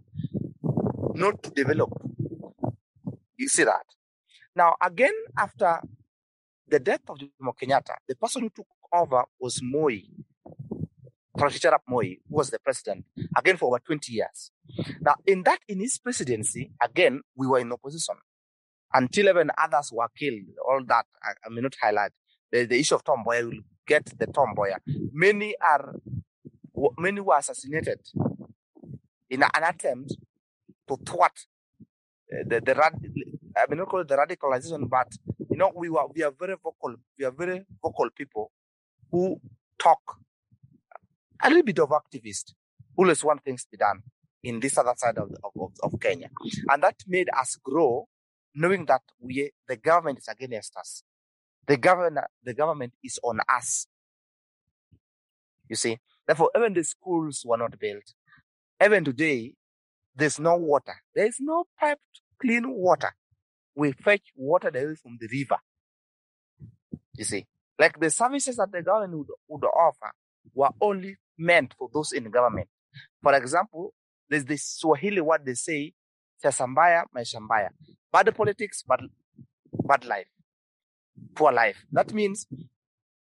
not 1.14 1.42
to 1.42 1.50
develop. 1.50 1.90
You 3.36 3.48
see 3.48 3.64
that? 3.64 3.84
Now, 4.54 4.76
again, 4.80 5.12
after 5.36 5.80
the 6.68 6.78
death 6.78 7.00
of 7.08 7.18
Jomo 7.18 7.52
Kenyatta, 7.60 7.94
the 8.06 8.14
person 8.14 8.42
who 8.42 8.50
took 8.50 8.66
over 8.92 9.24
was 9.40 9.60
Moi, 9.62 9.98
Arap 11.36 11.80
Moi, 11.88 12.04
who 12.28 12.36
was 12.36 12.50
the 12.50 12.60
president, 12.60 13.04
again 13.36 13.56
for 13.56 13.66
over 13.66 13.80
20 13.80 14.12
years. 14.12 14.52
Now, 15.00 15.16
in 15.26 15.42
that, 15.42 15.58
in 15.66 15.80
his 15.80 15.98
presidency, 15.98 16.70
again, 16.80 17.22
we 17.34 17.46
were 17.46 17.58
in 17.58 17.72
opposition 17.72 18.14
until 18.94 19.28
even 19.28 19.50
others 19.56 19.90
were 19.92 20.08
killed. 20.16 20.42
All 20.68 20.82
that, 20.86 21.06
I, 21.22 21.48
may 21.50 21.60
not 21.60 21.74
highlight. 21.80 22.12
The, 22.50 22.64
the 22.64 22.78
issue 22.78 22.94
of 22.94 23.04
Tom 23.04 23.24
Mboya, 23.26 23.44
will 23.44 23.60
get 23.86 24.06
the 24.18 24.26
Tom 24.26 24.54
Mboya. 24.56 24.78
Many 25.12 25.54
are, 25.60 25.94
many 26.98 27.20
were 27.20 27.38
assassinated 27.38 28.00
in 29.30 29.42
an 29.42 29.64
attempt 29.64 30.14
to 30.88 30.96
thwart 31.06 31.46
uh, 32.32 32.44
the, 32.46 32.60
the 32.60 32.74
rad, 32.74 32.94
I 33.56 33.66
may 33.68 33.76
not 33.76 33.88
call 33.88 34.00
it 34.00 34.08
the 34.08 34.16
radicalization, 34.16 34.88
but 34.88 35.08
you 35.50 35.56
know, 35.56 35.70
we 35.74 35.90
were 35.90 36.06
we 36.14 36.22
are 36.22 36.30
very 36.30 36.54
vocal, 36.62 36.94
we 37.18 37.24
are 37.24 37.30
very 37.30 37.64
vocal 37.82 38.08
people 38.14 38.50
who 39.10 39.40
talk 39.78 40.00
a 41.42 41.48
little 41.48 41.64
bit 41.64 41.78
of 41.78 41.90
activist, 41.90 42.54
who 42.96 43.04
always 43.04 43.22
want 43.22 43.44
things 43.44 43.64
to 43.64 43.70
be 43.72 43.76
done 43.76 44.00
in 44.42 44.60
this 44.60 44.78
other 44.78 44.94
side 44.96 45.18
of, 45.18 45.30
of, 45.44 45.72
of 45.82 46.00
Kenya. 46.00 46.30
And 46.68 46.82
that 46.82 46.96
made 47.06 47.28
us 47.38 47.58
grow, 47.62 48.08
knowing 48.54 48.84
that 48.86 49.02
we 49.20 49.50
the 49.68 49.76
government 49.76 50.18
is 50.18 50.28
against 50.28 50.76
us. 50.76 51.02
The 51.66 51.76
government 51.76 52.26
the 52.42 52.54
government 52.54 52.94
is 53.02 53.18
on 53.22 53.40
us. 53.48 53.86
You 55.68 55.76
see, 55.76 55.98
therefore, 56.26 56.50
even 56.56 56.74
the 56.74 56.84
schools 56.84 57.42
were 57.46 57.56
not 57.56 57.78
built. 57.78 58.12
Even 58.82 59.04
today, 59.04 59.54
there's 60.14 60.38
no 60.38 60.56
water. 60.56 60.94
There 61.14 61.26
is 61.26 61.36
no 61.40 61.64
piped 61.78 62.00
clean 62.40 62.64
water. 62.68 63.12
We 63.74 63.92
fetch 63.92 64.32
water 64.36 64.70
directly 64.70 64.96
from 64.96 65.18
the 65.20 65.28
river. 65.32 65.56
You 67.14 67.24
see, 67.24 67.46
like 67.78 67.98
the 67.98 68.10
services 68.10 68.56
that 68.56 68.70
the 68.72 68.82
government 68.82 69.16
would, 69.18 69.28
would 69.48 69.64
offer 69.64 70.10
were 70.54 70.70
only 70.80 71.16
meant 71.38 71.74
for 71.78 71.88
those 71.92 72.12
in 72.12 72.30
government. 72.30 72.68
For 73.22 73.34
example, 73.34 73.94
there's 74.28 74.44
this 74.44 74.64
Swahili 74.64 75.20
word 75.20 75.44
they 75.44 75.54
say, 75.54 75.92
Sasambaya, 76.42 77.04
Maishambaya. 77.14 77.68
Bad 78.12 78.34
politics, 78.34 78.82
bad, 78.86 79.00
bad 79.84 80.04
life, 80.04 80.26
poor 81.34 81.52
life. 81.52 81.76
That 81.92 82.12
means 82.12 82.46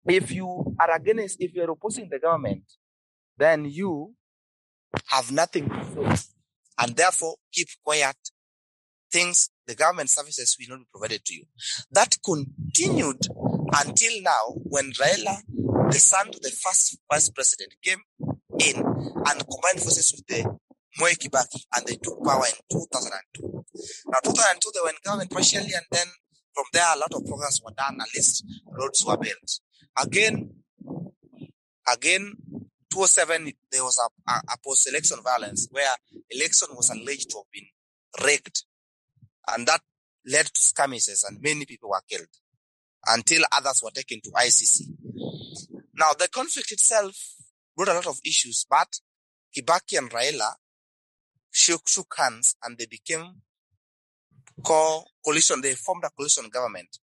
if 0.05 0.31
you 0.31 0.75
are 0.79 0.95
against, 0.95 1.41
if 1.41 1.53
you're 1.53 1.71
opposing 1.71 2.09
the 2.09 2.19
government, 2.19 2.63
then 3.37 3.65
you 3.65 4.13
have 5.07 5.31
nothing 5.31 5.69
to 5.69 6.17
say 6.17 6.25
and 6.79 6.95
therefore 6.95 7.35
keep 7.51 7.67
quiet. 7.83 8.15
Things, 9.11 9.49
the 9.67 9.75
government 9.75 10.09
services 10.09 10.55
will 10.59 10.77
not 10.77 10.79
be 10.79 10.87
provided 10.91 11.25
to 11.25 11.33
you. 11.35 11.43
That 11.91 12.15
continued 12.23 13.27
until 13.85 14.21
now 14.21 14.55
when 14.63 14.91
Raila, 14.93 15.37
the 15.91 15.99
son 15.99 16.29
of 16.29 16.41
the 16.41 16.49
first 16.49 16.97
vice 17.11 17.29
president, 17.29 17.73
came 17.83 17.99
in 18.59 18.77
and 18.77 19.25
combined 19.25 19.79
forces 19.81 20.13
with 20.15 20.25
the 20.27 20.57
Mwai 20.99 21.15
Kibaki 21.17 21.65
and 21.75 21.85
they 21.85 21.95
took 21.95 22.23
power 22.23 22.45
in 22.45 22.53
2002. 22.71 23.65
Now, 24.07 24.19
2002, 24.23 24.71
they 24.73 24.81
were 24.81 24.89
in 24.89 24.95
government 25.03 25.31
partially 25.31 25.73
and 25.73 25.85
then 25.91 26.07
from 26.53 26.65
there, 26.73 26.85
a 26.93 26.99
lot 26.99 27.13
of 27.13 27.25
programs 27.25 27.61
were 27.63 27.71
done, 27.71 27.97
at 28.01 28.07
least 28.13 28.45
roads 28.67 29.05
were 29.05 29.17
built. 29.17 29.59
Again, 30.01 30.51
again, 31.91 32.33
2007, 32.91 33.53
there 33.71 33.83
was 33.83 33.97
a, 33.99 34.31
a, 34.31 34.35
a 34.53 34.57
post-election 34.65 35.19
violence 35.23 35.67
where 35.71 35.95
election 36.29 36.69
was 36.75 36.89
alleged 36.89 37.29
to 37.29 37.37
have 37.37 37.51
been 37.53 38.27
rigged. 38.27 38.63
And 39.49 39.65
that 39.67 39.79
led 40.25 40.47
to 40.47 40.61
skirmishes 40.61 41.23
and 41.27 41.41
many 41.41 41.65
people 41.65 41.89
were 41.89 42.01
killed 42.09 42.27
until 43.07 43.43
others 43.51 43.81
were 43.83 43.91
taken 43.91 44.19
to 44.23 44.29
ICC. 44.31 44.81
Now, 45.95 46.11
the 46.17 46.27
conflict 46.27 46.71
itself 46.71 47.15
brought 47.75 47.89
a 47.89 47.93
lot 47.93 48.07
of 48.07 48.19
issues, 48.25 48.65
but 48.69 48.87
Kibaki 49.55 49.97
and 49.97 50.09
Raila 50.09 50.53
shook, 51.51 51.87
shook 51.87 52.13
hands 52.17 52.55
and 52.63 52.77
they 52.77 52.85
became 52.85 53.41
co 54.63 55.03
coalition. 55.23 55.61
They 55.61 55.73
formed 55.73 56.03
a 56.03 56.09
coalition 56.09 56.49
government. 56.49 56.97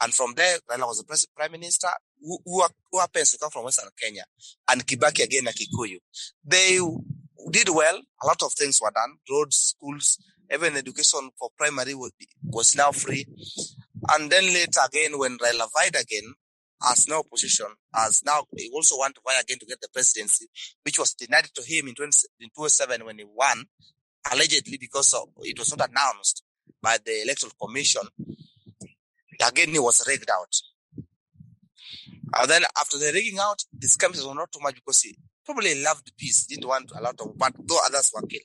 And 0.00 0.14
from 0.14 0.34
there, 0.34 0.58
Raila 0.70 0.86
was 0.86 0.98
the 0.98 1.26
prime 1.36 1.52
minister 1.52 1.88
who, 2.20 2.38
who, 2.44 2.62
who 2.92 3.00
happens 3.00 3.32
to 3.32 3.38
come 3.38 3.50
from 3.50 3.64
Western 3.64 3.88
Kenya 4.00 4.24
and 4.70 4.86
Kibaki 4.86 5.24
again 5.24 5.48
a 5.48 5.50
Kikuyu. 5.50 5.98
They 6.44 6.78
did 7.50 7.68
well. 7.68 8.00
A 8.22 8.26
lot 8.26 8.42
of 8.42 8.52
things 8.52 8.80
were 8.80 8.92
done. 8.94 9.16
Roads, 9.30 9.74
schools, 9.76 10.18
even 10.52 10.76
education 10.76 11.30
for 11.38 11.50
primary 11.56 11.94
was, 11.94 12.12
was 12.44 12.76
now 12.76 12.92
free. 12.92 13.26
And 14.12 14.30
then 14.30 14.44
later 14.44 14.80
again, 14.86 15.18
when 15.18 15.38
Raila 15.38 15.68
vied 15.74 15.96
again, 16.00 16.34
as 16.90 17.08
no 17.08 17.20
opposition, 17.20 17.66
as 17.94 18.22
now 18.24 18.44
he 18.56 18.70
also 18.74 18.96
want 18.96 19.14
to 19.14 19.20
vie 19.24 19.40
again 19.40 19.58
to 19.58 19.66
get 19.66 19.80
the 19.80 19.88
presidency, 19.92 20.46
which 20.84 20.98
was 20.98 21.14
denied 21.14 21.48
to 21.54 21.62
him 21.62 21.88
in 21.88 21.94
20, 21.94 22.10
in 22.40 22.48
2007 22.48 23.04
when 23.04 23.18
he 23.18 23.24
won, 23.24 23.64
allegedly 24.30 24.78
because 24.78 25.12
of, 25.14 25.28
it 25.42 25.58
was 25.58 25.76
not 25.76 25.90
announced 25.90 26.42
by 26.82 26.96
the 27.04 27.22
electoral 27.22 27.52
commission. 27.60 28.02
Again, 29.46 29.70
he 29.70 29.78
was 29.78 30.04
rigged 30.06 30.30
out. 30.30 30.54
And 32.36 32.50
then 32.50 32.62
after 32.78 32.98
the 32.98 33.10
rigging 33.12 33.38
out, 33.38 33.62
the 33.76 33.88
skirmishes 33.88 34.26
were 34.26 34.34
not 34.34 34.52
too 34.52 34.60
much 34.60 34.74
because 34.74 35.02
he 35.02 35.16
probably 35.44 35.82
loved 35.82 36.12
peace, 36.16 36.46
didn't 36.46 36.68
want 36.68 36.92
a 36.94 37.00
lot 37.00 37.18
of, 37.20 37.36
but 37.38 37.54
though 37.66 37.80
others 37.86 38.12
were 38.14 38.26
killed. 38.26 38.42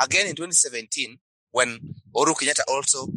Again 0.00 0.26
in 0.28 0.36
2017, 0.36 1.18
when 1.50 1.78
Uhuru 2.14 2.34
Kenyatta 2.34 2.62
also 2.68 3.08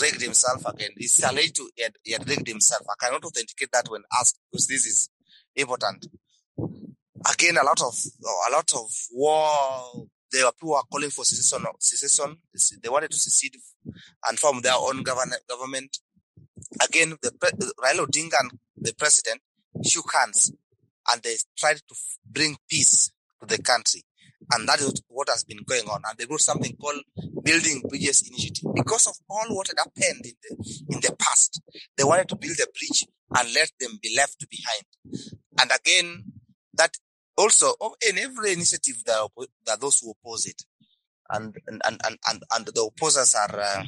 rigged 0.00 0.22
himself 0.22 0.62
again, 0.66 0.90
he's 0.96 1.22
alleged 1.22 1.56
to 1.56 1.70
he 1.74 1.82
had, 1.82 1.92
he 2.02 2.12
had 2.12 2.28
rigged 2.28 2.48
himself. 2.48 2.82
I 2.88 3.04
cannot 3.04 3.24
authenticate 3.24 3.70
that 3.72 3.88
when 3.88 4.02
asked 4.20 4.38
because 4.50 4.66
this 4.66 4.86
is 4.86 5.08
important. 5.56 6.06
Again, 7.32 7.56
a 7.56 7.64
lot 7.64 7.80
of 7.82 7.94
a 8.48 8.52
lot 8.52 8.72
of 8.74 8.90
war. 9.12 10.06
There 10.32 10.44
were 10.44 10.52
people 10.52 10.70
were 10.70 10.82
calling 10.90 11.10
for 11.10 11.24
secession. 11.24 11.66
Secession. 11.80 12.36
They 12.82 12.88
wanted 12.88 13.10
to 13.10 13.16
secede 13.18 13.56
and 14.28 14.38
form 14.38 14.60
their 14.62 14.74
own 14.76 15.02
government. 15.02 15.42
Government. 15.48 15.98
Again, 16.82 17.16
the 17.20 17.30
Raila 17.82 18.06
Odinga 18.06 18.36
and 18.40 18.52
the 18.76 18.94
president 18.94 19.40
shook 19.84 20.12
hands 20.12 20.52
and 21.10 21.22
they 21.22 21.36
tried 21.58 21.76
to 21.76 21.94
bring 22.24 22.56
peace 22.68 23.10
to 23.40 23.46
the 23.46 23.62
country. 23.62 24.02
And 24.52 24.68
that 24.68 24.80
is 24.80 24.92
what 25.08 25.28
has 25.28 25.44
been 25.44 25.62
going 25.64 25.88
on. 25.88 26.02
And 26.08 26.18
they 26.18 26.26
wrote 26.28 26.40
something 26.40 26.76
called 26.76 27.02
Building 27.42 27.82
Bridges 27.88 28.28
Initiative. 28.28 28.70
Because 28.74 29.06
of 29.06 29.14
all 29.28 29.46
what 29.56 29.68
had 29.68 29.78
happened 29.78 30.24
in 30.24 30.34
the, 30.42 30.84
in 30.90 31.00
the 31.00 31.14
past, 31.18 31.62
they 31.96 32.04
wanted 32.04 32.28
to 32.28 32.36
build 32.36 32.56
a 32.60 32.66
bridge 32.66 33.06
and 33.36 33.54
let 33.54 33.70
them 33.78 33.98
be 34.02 34.14
left 34.16 34.44
behind. 34.50 35.24
And 35.60 35.70
again, 35.70 36.24
that 36.74 36.96
also 37.36 37.74
oh, 37.80 37.94
in 38.08 38.18
every 38.18 38.52
initiative, 38.52 39.02
there 39.04 39.16
are, 39.16 39.76
those 39.78 40.00
who 40.00 40.12
oppose 40.12 40.46
it. 40.46 40.62
And, 41.28 41.54
and, 41.68 41.80
and, 41.84 42.18
and, 42.28 42.42
and 42.50 42.66
the 42.66 42.90
opposers 42.90 43.34
are, 43.34 43.60
uh, 43.60 43.84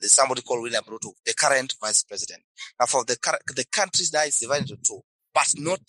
somebody 0.00 0.42
called 0.42 0.62
William 0.62 0.84
Ruto, 0.84 1.12
the 1.24 1.34
current 1.34 1.74
vice 1.80 2.02
president. 2.02 2.42
Now 2.78 2.86
for 2.86 3.04
the, 3.04 3.16
the 3.54 3.64
countries 3.70 4.10
that 4.10 4.26
is 4.26 4.38
divided 4.38 4.70
into 4.70 4.82
two, 4.82 5.00
but 5.32 5.52
not 5.56 5.80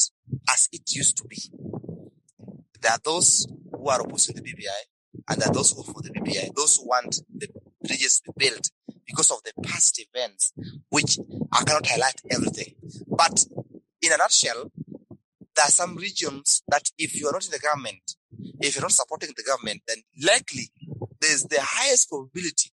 as 0.50 0.70
it 0.72 0.84
used 0.94 1.18
to 1.18 1.28
be. 1.28 1.38
There 2.82 2.92
are 2.92 3.00
those 3.04 3.48
who 3.86 3.92
are 3.92 4.02
opposing 4.02 4.36
the 4.36 4.42
BBI 4.42 5.22
and 5.30 5.44
are 5.44 5.54
those 5.54 5.72
who 5.72 5.82
are 5.82 5.84
for 5.84 6.02
the 6.02 6.10
BBI, 6.10 6.54
those 6.56 6.78
who 6.78 6.88
want 6.88 7.22
the 7.38 7.48
bridges 7.84 8.20
to 8.26 8.34
be 8.36 8.50
built 8.50 8.72
because 9.06 9.30
of 9.30 9.38
the 9.44 9.54
past 9.62 10.04
events, 10.12 10.54
which 10.90 11.20
I 11.54 11.64
cannot 11.64 11.86
highlight 11.86 12.20
everything. 12.32 12.74
But 13.08 13.46
in 14.02 14.12
a 14.12 14.18
nutshell, 14.18 14.72
there 15.56 15.66
are 15.66 15.70
some 15.70 15.96
regions 15.96 16.64
that 16.68 16.90
if 16.98 17.16
you 17.16 17.28
are 17.28 17.32
not 17.32 17.46
in 17.46 17.52
the 17.52 17.60
government, 17.60 18.16
if 18.60 18.76
you're 18.76 18.82
not 18.82 18.92
supporting 18.92 19.30
the 19.38 19.44
government, 19.44 19.82
then 19.88 19.98
likely 20.26 20.72
there's 21.22 21.44
the 21.44 21.60
highest 21.62 22.10
probability 22.10 22.72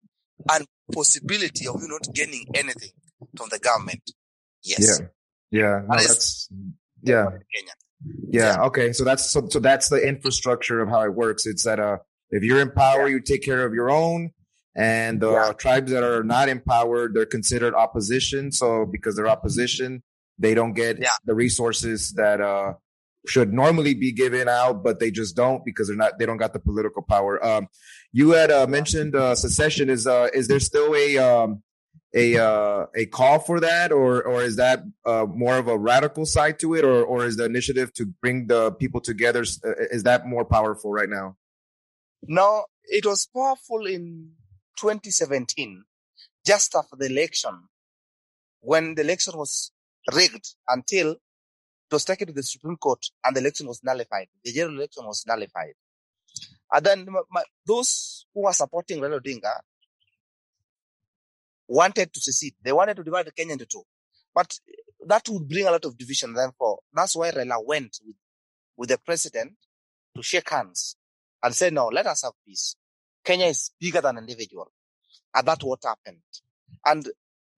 and 0.51 0.65
possibility 0.93 1.67
of 1.67 1.81
you 1.81 1.87
not 1.89 2.07
gaining 2.13 2.45
anything 2.55 2.91
from 3.35 3.49
the 3.51 3.59
government. 3.59 4.11
Yes. 4.63 5.01
Yeah. 5.51 5.59
Yeah. 5.59 5.81
No, 5.87 5.97
that's, 5.97 6.49
yeah. 7.03 7.25
Kenya. 7.53 7.73
Yeah, 8.29 8.57
yeah. 8.57 8.63
Okay. 8.65 8.93
So 8.93 9.03
that's 9.03 9.29
so, 9.29 9.47
so 9.49 9.59
that's 9.59 9.89
the 9.89 9.97
infrastructure 9.97 10.81
of 10.81 10.89
how 10.89 11.01
it 11.03 11.13
works. 11.13 11.45
It's 11.45 11.63
that 11.63 11.79
uh 11.79 11.97
if 12.29 12.43
you're 12.43 12.61
in 12.61 12.71
power, 12.71 13.07
yeah. 13.07 13.15
you 13.15 13.21
take 13.21 13.43
care 13.43 13.65
of 13.65 13.73
your 13.73 13.89
own. 13.91 14.31
And 14.75 15.19
the 15.19 15.31
yeah. 15.31 15.53
tribes 15.57 15.91
that 15.91 16.03
are 16.03 16.23
not 16.23 16.47
empowered, 16.47 17.13
they're 17.13 17.25
considered 17.25 17.75
opposition. 17.75 18.53
So 18.53 18.85
because 18.85 19.17
they're 19.17 19.27
opposition, 19.27 20.01
they 20.39 20.53
don't 20.53 20.73
get 20.73 21.03
the 21.25 21.35
resources 21.35 22.13
that 22.13 22.41
uh 22.41 22.73
should 23.27 23.53
normally 23.53 23.93
be 23.93 24.11
given 24.11 24.49
out, 24.49 24.83
but 24.83 24.99
they 24.99 25.11
just 25.11 25.35
don't 25.35 25.63
because 25.63 25.87
they're 25.87 25.97
not 25.97 26.17
they 26.17 26.25
don't 26.25 26.37
got 26.37 26.53
the 26.53 26.59
political 26.59 27.03
power. 27.03 27.43
Um 27.45 27.67
you 28.13 28.31
had 28.31 28.51
uh, 28.51 28.67
mentioned 28.67 29.15
uh, 29.15 29.35
secession. 29.35 29.89
Is 29.89 30.07
uh 30.07 30.27
is 30.33 30.47
there 30.47 30.59
still 30.59 30.95
a 30.95 31.17
um 31.17 31.63
a 32.13 32.37
uh, 32.37 32.85
a 32.95 33.05
call 33.05 33.39
for 33.39 33.59
that, 33.59 33.91
or 33.91 34.21
or 34.23 34.43
is 34.43 34.57
that 34.57 34.83
uh, 35.05 35.25
more 35.25 35.57
of 35.57 35.67
a 35.67 35.77
radical 35.77 36.25
side 36.25 36.59
to 36.59 36.75
it, 36.75 36.83
or 36.83 37.03
or 37.03 37.25
is 37.25 37.37
the 37.37 37.45
initiative 37.45 37.93
to 37.93 38.05
bring 38.05 38.47
the 38.47 38.71
people 38.73 39.01
together 39.01 39.41
uh, 39.41 39.73
is 39.91 40.03
that 40.03 40.27
more 40.27 40.43
powerful 40.43 40.91
right 40.91 41.09
now? 41.09 41.37
No, 42.27 42.65
it 42.83 43.05
was 43.05 43.27
powerful 43.33 43.85
in 43.85 44.31
2017, 44.77 45.83
just 46.45 46.75
after 46.75 46.95
the 46.95 47.07
election, 47.07 47.67
when 48.59 48.95
the 48.95 49.01
election 49.01 49.37
was 49.37 49.71
rigged 50.13 50.55
until 50.67 51.11
it 51.11 51.95
was 51.95 52.05
taken 52.05 52.27
to 52.27 52.33
the 52.33 52.43
Supreme 52.43 52.77
Court 52.77 53.05
and 53.25 53.35
the 53.35 53.41
election 53.41 53.67
was 53.67 53.81
nullified. 53.83 54.27
The 54.43 54.51
general 54.51 54.77
election 54.77 55.05
was 55.05 55.25
nullified. 55.27 55.73
And 56.71 56.85
then 56.85 57.07
my, 57.29 57.43
those 57.65 58.25
who 58.33 58.43
were 58.43 58.53
supporting 58.53 58.99
Raila 58.99 59.19
Odinga 59.19 59.59
wanted 61.71 62.13
to 62.13 62.19
secede. 62.19 62.55
They 62.61 62.73
wanted 62.73 62.97
to 62.97 63.03
divide 63.03 63.33
Kenya 63.35 63.53
into 63.53 63.65
two. 63.65 63.83
But 64.35 64.59
that 65.07 65.27
would 65.29 65.47
bring 65.47 65.65
a 65.65 65.71
lot 65.71 65.85
of 65.85 65.97
division. 65.97 66.33
Therefore, 66.33 66.79
that's 66.93 67.15
why 67.15 67.31
Raila 67.31 67.65
went 67.65 67.97
with, 68.05 68.15
with 68.75 68.89
the 68.89 68.97
president 68.97 69.53
to 70.15 70.21
shake 70.21 70.49
hands 70.49 70.97
and 71.41 71.55
say, 71.55 71.69
no, 71.69 71.87
let 71.87 72.07
us 72.07 72.23
have 72.23 72.33
peace. 72.45 72.75
Kenya 73.23 73.45
is 73.45 73.71
bigger 73.79 74.01
than 74.01 74.17
individual. 74.17 74.71
And 75.33 75.47
that's 75.47 75.63
what 75.63 75.79
happened. 75.83 76.17
And 76.85 77.07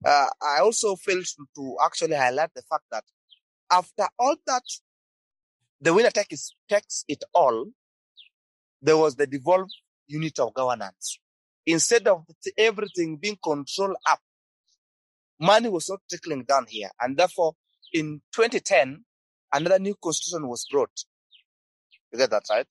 uh, 0.06 0.28
I 0.42 0.60
also 0.60 0.96
failed 0.96 1.26
to 1.56 1.78
actually 1.84 2.16
highlight 2.16 2.54
the 2.56 2.62
fact 2.70 2.84
that 2.92 3.04
after 3.72 4.08
all 4.20 4.36
that, 4.46 4.64
the 5.82 5.94
winner 5.94 6.12
takes, 6.12 6.56
takes 6.70 7.04
it 7.08 7.24
all, 7.34 7.66
there 8.82 8.98
was 8.98 9.16
the 9.16 9.26
devolved 9.26 9.74
unit 10.08 10.38
of 10.38 10.54
governance 10.54 11.20
instead 11.66 12.08
of 12.08 12.26
everything 12.58 13.18
being 13.18 13.38
controlled 13.44 13.98
up, 14.10 14.20
money 15.40 15.70
was 15.70 15.90
not 15.90 16.02
trickling 16.10 16.44
down 16.44 16.66
here. 16.68 16.90
And 17.00 17.18
therefore, 17.18 17.54
in 17.94 18.22
2010, 18.34 19.04
another 19.54 19.80
new 19.80 19.96
constitution 20.02 20.48
was 20.48 20.66
brought. 20.72 20.92
You 22.12 22.20
get 22.20 22.30
that 22.32 22.44
right? 22.50 22.68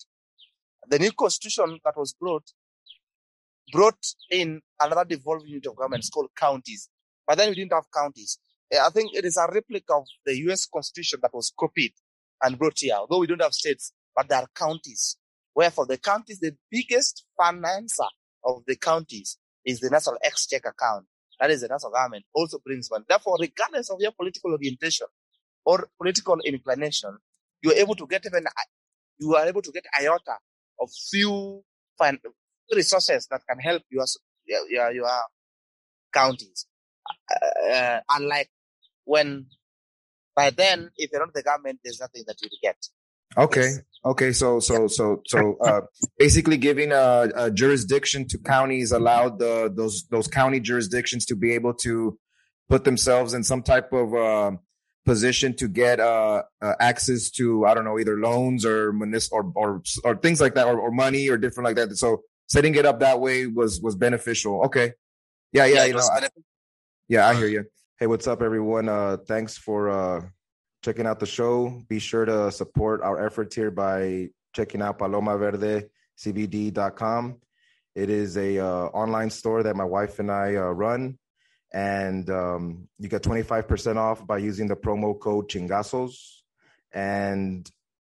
The 0.88 0.98
new 0.98 1.12
constitution 1.12 1.78
that 1.84 1.96
was 1.96 2.12
brought 2.12 2.44
brought 3.72 4.04
in 4.30 4.60
another 4.80 5.04
devolved 5.04 5.46
unit 5.46 5.66
of 5.66 5.76
government 5.76 6.04
called 6.12 6.30
counties. 6.36 6.88
But 7.26 7.38
then 7.38 7.48
we 7.48 7.54
didn't 7.54 7.72
have 7.72 7.86
counties. 7.94 8.38
Eh, 8.70 8.78
I 8.78 8.90
think 8.90 9.14
it 9.14 9.24
is 9.24 9.36
a 9.36 9.46
replica 9.50 9.94
of 9.94 10.04
the 10.26 10.36
US 10.48 10.66
constitution 10.66 11.20
that 11.22 11.32
was 11.32 11.52
copied 11.58 11.92
and 12.42 12.58
brought 12.58 12.78
here. 12.78 12.94
Although 12.96 13.20
we 13.20 13.26
don't 13.26 13.42
have 13.42 13.52
states, 13.52 13.92
but 14.14 14.28
there 14.28 14.38
are 14.38 14.48
counties. 14.54 15.16
Wherefore 15.54 15.86
the 15.86 15.98
counties, 15.98 16.40
the 16.40 16.54
biggest 16.70 17.24
financer 17.38 18.08
of 18.44 18.62
the 18.66 18.76
counties 18.76 19.38
is 19.64 19.80
the 19.80 19.90
national 19.90 20.18
exchequer 20.24 20.70
account. 20.70 21.06
That 21.40 21.50
is 21.50 21.62
the 21.62 21.68
national 21.68 21.92
government 21.92 22.24
also 22.34 22.58
brings 22.64 22.90
money. 22.90 23.04
Therefore, 23.08 23.36
regardless 23.40 23.90
of 23.90 24.00
your 24.00 24.12
political 24.12 24.52
orientation 24.52 25.06
or 25.64 25.88
political 26.00 26.38
inclination, 26.44 27.16
you 27.62 27.72
are 27.72 27.76
able 27.76 27.94
to 27.96 28.06
get 28.06 28.24
even, 28.26 28.44
you 29.18 29.34
are 29.34 29.46
able 29.46 29.62
to 29.62 29.72
get 29.72 29.84
iota 30.00 30.36
of 30.80 30.90
few 31.10 31.62
resources 32.74 33.26
that 33.30 33.42
can 33.48 33.58
help 33.58 33.82
your, 33.90 34.04
your, 34.46 34.92
your 34.92 35.08
counties. 36.12 36.66
Uh, 37.70 38.00
unlike 38.10 38.50
when 39.04 39.46
by 40.34 40.50
then, 40.50 40.90
if 40.96 41.10
you're 41.12 41.20
not 41.20 41.34
the 41.34 41.42
government, 41.42 41.80
there's 41.84 42.00
nothing 42.00 42.24
that 42.26 42.36
you 42.40 42.48
get. 42.62 42.76
Okay. 43.36 43.74
Okay. 44.04 44.32
So, 44.32 44.58
so, 44.60 44.88
so, 44.88 45.22
so, 45.26 45.56
uh, 45.58 45.82
basically 46.18 46.56
giving 46.56 46.92
a, 46.92 47.30
a, 47.36 47.50
jurisdiction 47.50 48.26
to 48.28 48.38
counties 48.38 48.90
allowed 48.90 49.38
the, 49.38 49.72
those, 49.74 50.04
those 50.10 50.26
county 50.26 50.58
jurisdictions 50.58 51.24
to 51.26 51.36
be 51.36 51.52
able 51.52 51.74
to 51.74 52.18
put 52.68 52.84
themselves 52.84 53.32
in 53.32 53.44
some 53.44 53.62
type 53.62 53.92
of, 53.92 54.14
uh, 54.14 54.52
position 55.04 55.54
to 55.56 55.66
get, 55.68 55.98
uh, 55.98 56.42
uh 56.60 56.74
access 56.78 57.30
to, 57.30 57.66
I 57.66 57.74
don't 57.74 57.84
know, 57.84 57.98
either 57.98 58.18
loans 58.18 58.64
or 58.64 58.92
municipal 58.92 59.52
or, 59.54 59.74
or, 59.74 59.82
or 60.04 60.16
things 60.16 60.40
like 60.40 60.54
that 60.54 60.66
or, 60.66 60.78
or 60.78 60.90
money 60.90 61.28
or 61.28 61.36
different 61.36 61.66
like 61.66 61.76
that. 61.76 61.96
So 61.96 62.22
setting 62.48 62.74
it 62.74 62.86
up 62.86 63.00
that 63.00 63.20
way 63.20 63.46
was, 63.46 63.80
was 63.80 63.94
beneficial. 63.94 64.62
Okay. 64.64 64.92
Yeah. 65.52 65.66
Yeah. 65.66 65.74
yeah 65.74 65.84
you 65.84 65.94
know, 65.94 66.08
I, 66.12 66.28
yeah, 67.08 67.28
I 67.28 67.34
hear 67.34 67.48
you. 67.48 67.64
Hey, 67.98 68.06
what's 68.06 68.26
up 68.26 68.42
everyone? 68.42 68.88
Uh, 68.88 69.16
thanks 69.28 69.56
for, 69.56 69.90
uh, 69.90 70.22
checking 70.82 71.06
out 71.06 71.20
the 71.20 71.26
show. 71.26 71.82
Be 71.88 71.98
sure 71.98 72.24
to 72.24 72.50
support 72.50 73.02
our 73.02 73.22
efforts 73.24 73.54
here 73.54 73.70
by 73.70 74.30
checking 74.52 74.82
out 74.82 74.98
palomaverdecbd.com. 74.98 77.36
It 77.94 78.10
is 78.10 78.36
a 78.36 78.58
uh, 78.58 78.86
online 78.86 79.30
store 79.30 79.62
that 79.62 79.76
my 79.76 79.84
wife 79.84 80.18
and 80.18 80.28
I 80.30 80.56
uh, 80.56 80.70
run, 80.70 81.18
and 81.72 82.28
um, 82.30 82.88
you 82.98 83.08
get 83.08 83.22
25% 83.22 83.96
off 83.96 84.26
by 84.26 84.38
using 84.38 84.66
the 84.66 84.74
promo 84.76 85.16
code 85.18 85.48
Chingazos. 85.48 86.14
And 86.92 87.66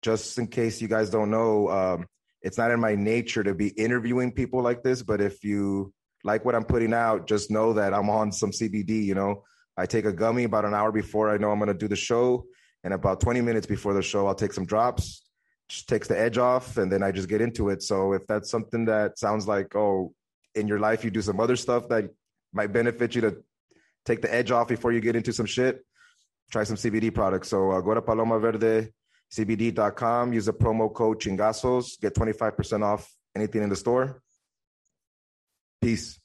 just 0.02 0.38
in 0.38 0.46
case 0.48 0.83
you 0.83 0.88
guys 0.88 1.11
don't 1.11 1.31
know, 1.31 1.68
um, 1.68 2.07
it's 2.42 2.59
not 2.59 2.72
in 2.72 2.81
my 2.81 2.94
nature 2.94 3.42
to 3.44 3.54
be 3.54 3.68
interviewing 3.68 4.33
people 4.33 4.62
like 4.62 4.83
this, 4.83 5.02
but 5.02 5.20
if 5.20 5.44
you 5.44 5.92
like 6.24 6.44
what 6.44 6.57
I'm 6.57 6.64
putting 6.64 6.92
out, 6.92 7.28
just 7.28 7.50
know 7.50 7.72
that 7.74 7.94
I'm 7.94 8.11
on 8.11 8.33
some 8.33 8.50
CBD, 8.50 9.04
you 9.04 9.14
know. 9.14 9.44
I 9.76 9.87
take 9.87 10.07
a 10.07 10.12
gummy 10.12 10.42
about 10.42 10.64
an 10.64 10.74
hour 10.74 10.90
before 10.90 11.31
I 11.31 11.38
know 11.38 11.52
I'm 11.52 11.59
going 11.59 11.68
to 11.68 11.74
do 11.74 11.87
the 11.87 11.96
show 11.96 12.44
and 12.84 12.94
about 12.94 13.20
20 13.20 13.40
minutes 13.40 13.66
before 13.66 13.94
the 13.94 14.02
show, 14.02 14.26
I'll 14.26 14.34
take 14.34 14.52
some 14.52 14.66
drops, 14.66 15.22
just 15.68 15.88
takes 15.88 16.08
the 16.08 16.18
edge 16.18 16.38
off, 16.38 16.76
and 16.76 16.90
then 16.90 17.02
I 17.02 17.12
just 17.12 17.28
get 17.28 17.40
into 17.40 17.68
it. 17.70 17.82
So 17.82 18.12
if 18.12 18.26
that's 18.26 18.50
something 18.50 18.84
that 18.86 19.18
sounds 19.18 19.46
like, 19.46 19.76
oh, 19.76 20.12
in 20.54 20.66
your 20.66 20.78
life 20.78 21.04
you 21.04 21.10
do 21.10 21.22
some 21.22 21.40
other 21.40 21.56
stuff 21.56 21.88
that 21.88 22.10
might 22.52 22.72
benefit 22.72 23.14
you 23.14 23.20
to 23.22 23.36
take 24.04 24.22
the 24.22 24.34
edge 24.34 24.50
off 24.50 24.68
before 24.68 24.92
you 24.92 25.00
get 25.00 25.16
into 25.16 25.32
some 25.32 25.46
shit, 25.46 25.84
try 26.50 26.64
some 26.64 26.76
CBD 26.76 27.14
products. 27.14 27.48
So 27.48 27.70
uh, 27.70 27.80
go 27.80 27.94
to 27.94 28.02
palomaverdecbd.com, 28.02 30.32
use 30.32 30.46
the 30.46 30.54
promo 30.54 30.92
code 30.92 31.20
Chingasos, 31.20 32.00
get 32.00 32.14
25% 32.14 32.82
off 32.82 33.08
anything 33.36 33.62
in 33.62 33.68
the 33.68 33.76
store. 33.76 34.20
Peace. 35.80 36.18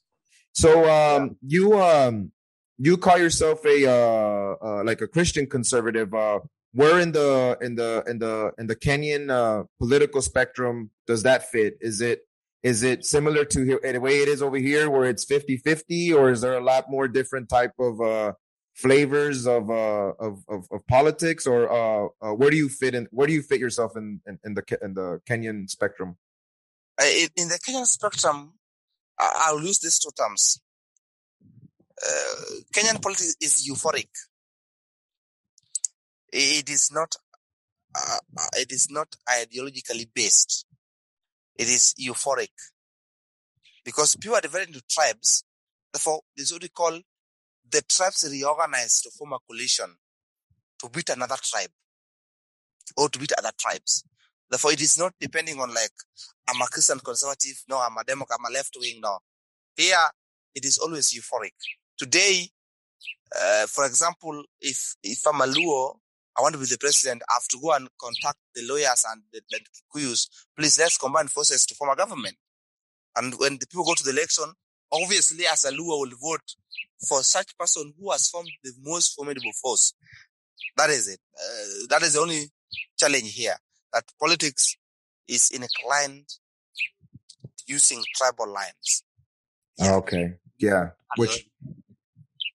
So 0.53 0.89
um, 0.89 1.37
you 1.45 1.79
um, 1.79 2.31
you 2.77 2.97
call 2.97 3.17
yourself 3.17 3.65
a 3.65 3.85
uh, 3.87 4.55
uh, 4.61 4.83
like 4.83 5.01
a 5.01 5.07
Christian 5.07 5.47
conservative. 5.47 6.13
Uh, 6.13 6.39
where 6.73 6.99
in 6.99 7.11
the 7.11 7.57
in 7.61 7.75
the 7.75 8.03
in 8.07 8.19
the 8.19 8.51
in 8.57 8.67
the 8.67 8.75
Kenyan 8.75 9.29
uh, 9.29 9.63
political 9.79 10.21
spectrum 10.21 10.89
does 11.05 11.23
that 11.23 11.49
fit? 11.49 11.77
Is 11.81 12.01
it 12.01 12.21
is 12.63 12.81
it 12.81 13.05
similar 13.05 13.45
to 13.45 13.63
here, 13.63 13.79
the 13.83 13.99
way 13.99 14.19
it 14.19 14.27
is 14.27 14.41
over 14.41 14.57
here 14.57 14.89
where 14.89 15.03
it's 15.03 15.25
50-50 15.25 16.15
or 16.15 16.31
is 16.31 16.39
there 16.39 16.53
a 16.53 16.63
lot 16.63 16.89
more 16.89 17.09
different 17.09 17.49
type 17.49 17.73
of 17.77 17.99
uh, 17.99 18.31
flavors 18.73 19.45
of, 19.45 19.69
uh, 19.69 20.13
of, 20.17 20.43
of 20.47 20.65
of 20.71 20.87
politics 20.87 21.45
or 21.45 21.69
uh, 21.69 22.07
uh, 22.21 22.33
where 22.33 22.49
do 22.49 22.57
you 22.57 22.69
fit 22.69 22.95
in 22.95 23.07
where 23.11 23.27
do 23.27 23.33
you 23.33 23.43
fit 23.43 23.59
yourself 23.59 23.95
in 23.95 24.21
in, 24.25 24.39
in 24.43 24.53
the 24.55 24.63
in 24.81 24.93
the 24.95 25.21
Kenyan 25.29 25.69
spectrum? 25.69 26.17
In 26.99 27.49
the 27.49 27.59
Kenyan 27.67 27.85
spectrum, 27.85 28.53
I'll 29.19 29.61
use 29.61 29.79
these 29.79 29.99
two 29.99 30.11
terms. 30.17 30.61
Uh, 32.05 32.55
Kenyan 32.73 33.01
politics 33.01 33.35
is 33.39 33.67
euphoric. 33.69 34.09
It 36.31 36.69
is 36.69 36.91
not. 36.91 37.15
Uh, 37.95 38.17
it 38.57 38.71
is 38.71 38.89
not 38.89 39.07
ideologically 39.29 40.09
based. 40.13 40.65
It 41.55 41.69
is 41.69 41.93
euphoric 41.99 42.49
because 43.85 44.15
people 44.15 44.35
are 44.35 44.41
divided 44.41 44.69
into 44.69 44.81
tribes. 44.89 45.43
Therefore, 45.93 46.21
this 46.35 46.47
is 46.47 46.53
what 46.53 46.63
we 46.63 46.69
call 46.69 46.99
the 47.69 47.81
tribes 47.87 48.27
reorganize 48.29 49.01
to 49.01 49.11
form 49.11 49.33
a 49.33 49.39
coalition 49.47 49.95
to 50.79 50.89
beat 50.89 51.09
another 51.09 51.35
tribe 51.41 51.69
or 52.97 53.09
to 53.09 53.19
beat 53.19 53.31
other 53.37 53.51
tribes. 53.57 54.03
Therefore, 54.49 54.71
it 54.71 54.81
is 54.81 54.97
not 54.97 55.13
depending 55.19 55.59
on 55.59 55.69
like 55.69 55.91
I'm 56.49 56.61
a 56.61 56.65
Christian 56.65 56.99
conservative, 56.99 57.63
no, 57.69 57.79
I'm 57.79 57.97
a 57.97 58.03
Democrat, 58.03 58.39
I'm 58.39 58.51
a 58.51 58.53
left 58.55 58.75
wing, 58.79 58.99
no. 59.01 59.19
Here, 59.75 60.09
it 60.55 60.65
is 60.65 60.77
always 60.77 61.11
euphoric. 61.13 61.53
Today, 61.97 62.49
uh, 63.35 63.67
for 63.67 63.85
example, 63.85 64.43
if 64.61 64.95
if 65.03 65.25
I'm 65.27 65.41
a 65.41 65.45
Luo, 65.45 65.95
I 66.37 66.41
want 66.41 66.53
to 66.53 66.59
be 66.59 66.65
the 66.65 66.77
president, 66.79 67.21
I 67.29 67.33
have 67.33 67.47
to 67.49 67.59
go 67.61 67.73
and 67.73 67.87
contact 67.99 68.37
the 68.55 68.61
Luhyas 68.61 69.03
and 69.11 69.21
the, 69.31 69.41
the 69.49 69.59
Kikuyus. 69.59 70.27
Please, 70.57 70.79
let's 70.79 70.97
combine 70.97 71.27
forces 71.27 71.65
to 71.67 71.75
form 71.75 71.91
a 71.91 71.95
government. 71.95 72.35
And 73.15 73.33
when 73.37 73.53
the 73.59 73.67
people 73.67 73.85
go 73.85 73.93
to 73.93 74.03
the 74.03 74.11
election, 74.11 74.45
obviously, 74.91 75.45
as 75.45 75.65
a 75.65 75.71
Luo 75.71 75.99
will 75.99 76.17
vote 76.19 76.55
for 77.07 77.21
such 77.21 77.57
person 77.57 77.93
who 77.99 78.11
has 78.11 78.29
formed 78.29 78.49
the 78.63 78.71
most 78.81 79.15
formidable 79.15 79.51
force. 79.61 79.93
That 80.77 80.89
is 80.89 81.07
it. 81.07 81.19
Uh, 81.37 81.87
that 81.89 82.01
is 82.01 82.13
the 82.13 82.19
only 82.19 82.45
challenge 82.97 83.33
here 83.33 83.55
that 83.93 84.05
politics 84.19 84.75
is 85.27 85.51
inclined 85.51 86.25
using 87.67 88.03
tribal 88.15 88.51
lines. 88.51 89.03
Yeah. 89.77 89.95
Okay. 89.95 90.33
Yeah. 90.57 90.89
Which, 91.17 91.47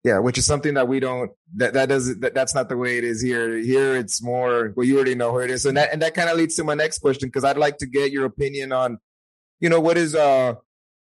yeah, 0.03 0.19
which 0.19 0.37
is 0.37 0.45
something 0.45 0.75
that 0.75 0.87
we 0.87 0.99
don't, 0.99 1.31
that, 1.55 1.73
that 1.73 1.89
doesn't, 1.89 2.21
that, 2.21 2.33
that's 2.33 2.55
not 2.55 2.69
the 2.69 2.77
way 2.77 2.97
it 2.97 3.03
is 3.03 3.21
here. 3.21 3.57
Here 3.57 3.95
it's 3.95 4.21
more, 4.21 4.73
well, 4.75 4.85
you 4.85 4.95
already 4.95 5.15
know 5.15 5.31
who 5.31 5.39
it 5.39 5.51
is. 5.51 5.65
And 5.65 5.77
that, 5.77 5.91
and 5.91 6.01
that 6.01 6.13
kind 6.13 6.29
of 6.29 6.37
leads 6.37 6.55
to 6.55 6.63
my 6.63 6.73
next 6.73 6.99
question, 6.99 7.27
because 7.27 7.43
I'd 7.43 7.57
like 7.57 7.77
to 7.79 7.85
get 7.85 8.11
your 8.11 8.25
opinion 8.25 8.71
on, 8.71 8.99
you 9.59 9.69
know, 9.69 9.79
what 9.79 9.97
is, 9.97 10.15
uh, 10.15 10.55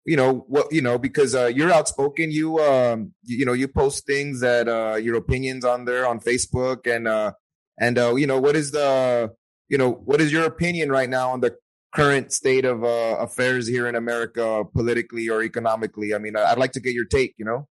you 0.05 0.17
know 0.17 0.47
what 0.49 0.73
you 0.73 0.81
know 0.81 0.97
because 0.97 1.35
uh, 1.35 1.47
you're 1.55 1.71
outspoken 1.71 2.31
you 2.31 2.59
um 2.61 3.13
you, 3.25 3.39
you, 3.41 3.45
know 3.45 3.53
you 3.53 3.69
post 3.69 4.07
things 4.07 4.41
that 4.41 4.67
uh 4.67 4.95
your 4.95 5.17
opinions 5.17 5.67
on 5.67 5.85
there 5.85 6.07
on 6.07 6.19
facebook 6.19 6.87
and 6.87 7.07
uh 7.07 7.31
and 7.79 7.99
uh 7.99 8.15
you 8.15 8.27
know 8.27 8.41
what 8.41 8.57
is 8.57 8.71
the 8.71 9.31
you 9.69 9.79
know, 9.79 9.91
what 9.91 10.21
is 10.21 10.33
your 10.33 10.45
opinion 10.45 10.91
right 10.91 11.09
now 11.09 11.31
on 11.31 11.41
the 11.41 11.57
current 11.95 12.33
state 12.33 12.65
of 12.65 12.85
uh, 12.85 13.17
affairs 13.21 13.67
here 13.67 13.87
in 13.89 13.95
America, 13.95 14.65
politically 14.75 15.29
or 15.29 15.43
economically? 15.43 16.15
I 16.15 16.19
mean, 16.19 16.37
I'd 16.37 16.59
like 16.59 16.73
to 16.73 16.81
get 16.81 16.95
your 16.95 17.05
take. 17.05 17.35
You 17.39 17.45
know. 17.45 17.69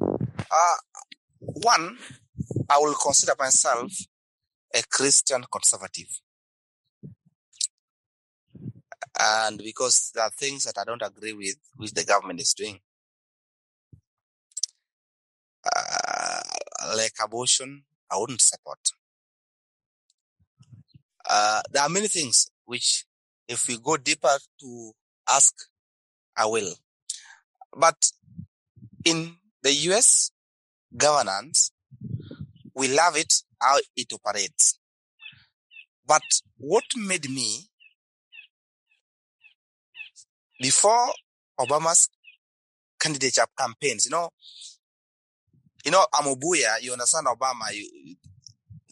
Uh, 0.00 0.76
one, 1.38 1.98
I 2.68 2.78
will 2.78 2.94
consider 2.94 3.32
myself 3.38 3.92
a 4.74 4.82
Christian 4.90 5.44
conservative. 5.50 6.20
And 9.18 9.58
because 9.58 10.10
there 10.14 10.24
are 10.24 10.30
things 10.30 10.64
that 10.64 10.78
I 10.78 10.84
don't 10.84 11.02
agree 11.02 11.32
with, 11.32 11.56
which 11.76 11.92
the 11.92 12.04
government 12.04 12.40
is 12.40 12.52
doing, 12.52 12.80
uh, 15.64 16.40
like 16.94 17.12
abortion, 17.22 17.84
I 18.10 18.18
wouldn't 18.18 18.42
support. 18.42 18.78
Uh, 21.28 21.62
there 21.72 21.82
are 21.82 21.88
many 21.88 22.08
things 22.08 22.50
which, 22.66 23.04
if 23.48 23.66
we 23.68 23.78
go 23.78 23.96
deeper 23.96 24.36
to 24.60 24.92
ask, 25.28 25.54
I 26.36 26.46
will. 26.46 26.74
But 27.76 27.96
in 29.04 29.36
the 29.62 29.72
US 29.90 30.30
governance, 30.96 31.70
we 32.74 32.88
love 32.88 33.16
it 33.16 33.32
how 33.60 33.78
it 33.96 34.12
operates. 34.12 34.78
But 36.06 36.22
what 36.58 36.84
made 36.96 37.28
me, 37.30 37.62
before 40.60 41.08
Obama's 41.58 42.08
candidature 42.98 43.46
campaigns, 43.58 44.04
you 44.06 44.10
know, 44.10 44.30
you 45.84 45.90
know, 45.90 46.04
Amobuya, 46.14 46.80
you 46.82 46.92
understand 46.92 47.26
Obama, 47.26 47.72
you, 47.72 48.16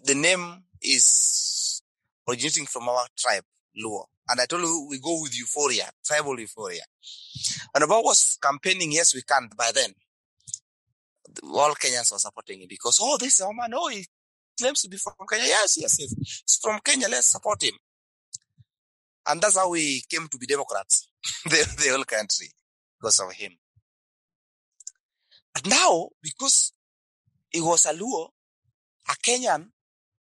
the 0.05 0.15
name 0.15 0.63
is 0.81 1.83
originating 2.29 2.67
from 2.67 2.89
our 2.89 3.07
tribe, 3.17 3.45
Luo. 3.83 4.05
And 4.29 4.41
I 4.41 4.47
told 4.47 4.63
you 4.63 4.87
we 4.89 4.99
go 5.01 5.21
with 5.21 5.37
euphoria, 5.39 5.91
tribal 6.05 6.39
euphoria. 6.39 6.83
And 7.75 7.85
about 7.85 8.05
was 8.05 8.39
campaigning, 8.43 8.93
yes, 8.93 9.15
we 9.15 9.23
can 9.23 9.51
by 9.57 9.71
then. 9.75 9.93
All 11.43 11.75
Kenyans 11.75 12.13
were 12.13 12.19
supporting 12.19 12.61
him 12.61 12.69
because, 12.69 12.99
oh, 13.03 13.19
this 13.19 13.41
is 13.41 13.47
man, 13.55 13.73
oh, 13.75 13.89
he 13.89 14.07
claims 14.59 14.83
to 14.83 14.89
be 14.89 14.97
from 14.97 15.15
Kenya. 15.29 15.47
Yes, 15.47 15.77
yes, 15.79 15.99
yes. 15.99 16.15
He's 16.47 16.59
from 16.63 16.81
Kenya. 16.85 17.09
Let's 17.09 17.27
support 17.27 17.63
him. 17.63 17.75
And 19.27 19.41
that's 19.41 19.57
how 19.57 19.71
we 19.71 20.03
came 20.09 20.29
to 20.29 20.39
be 20.39 20.47
Democrats, 20.47 21.09
the, 21.45 21.83
the 21.83 21.91
whole 21.91 22.05
country, 22.05 22.49
because 23.01 23.21
of 23.21 23.33
him. 23.33 23.53
But 25.53 25.67
now, 25.67 26.09
because 26.23 26.73
he 27.51 27.61
was 27.61 27.87
a 27.87 27.95
Luo, 27.95 28.29
a 29.09 29.13
Kenyan, 29.13 29.69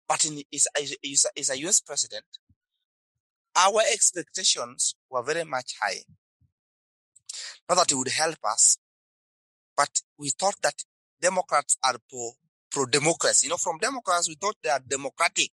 but 0.07 0.25
in, 0.25 0.41
is, 0.51 0.67
a 0.75 1.57
US 1.67 1.81
president, 1.81 2.25
our 3.59 3.81
expectations 3.91 4.95
were 5.09 5.21
very 5.23 5.43
much 5.43 5.75
high. 5.81 5.99
Not 7.67 7.75
that 7.75 7.91
it 7.91 7.95
would 7.95 8.07
help 8.07 8.37
us, 8.43 8.77
but 9.75 9.89
we 10.17 10.29
thought 10.29 10.55
that 10.63 10.75
Democrats 11.21 11.77
are 11.83 11.95
pro, 12.10 12.31
pro 12.71 12.85
democracy. 12.85 13.47
You 13.47 13.51
know, 13.51 13.57
from 13.57 13.77
Democrats, 13.79 14.29
we 14.29 14.35
thought 14.35 14.55
they 14.63 14.69
are 14.69 14.79
democratic. 14.87 15.51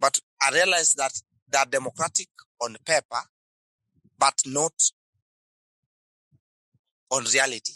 But 0.00 0.18
I 0.40 0.50
realized 0.52 0.96
that 0.98 1.12
they 1.50 1.58
are 1.58 1.66
democratic 1.66 2.28
on 2.60 2.76
paper, 2.86 3.22
but 4.18 4.40
not 4.46 4.72
on 7.10 7.24
reality. 7.32 7.72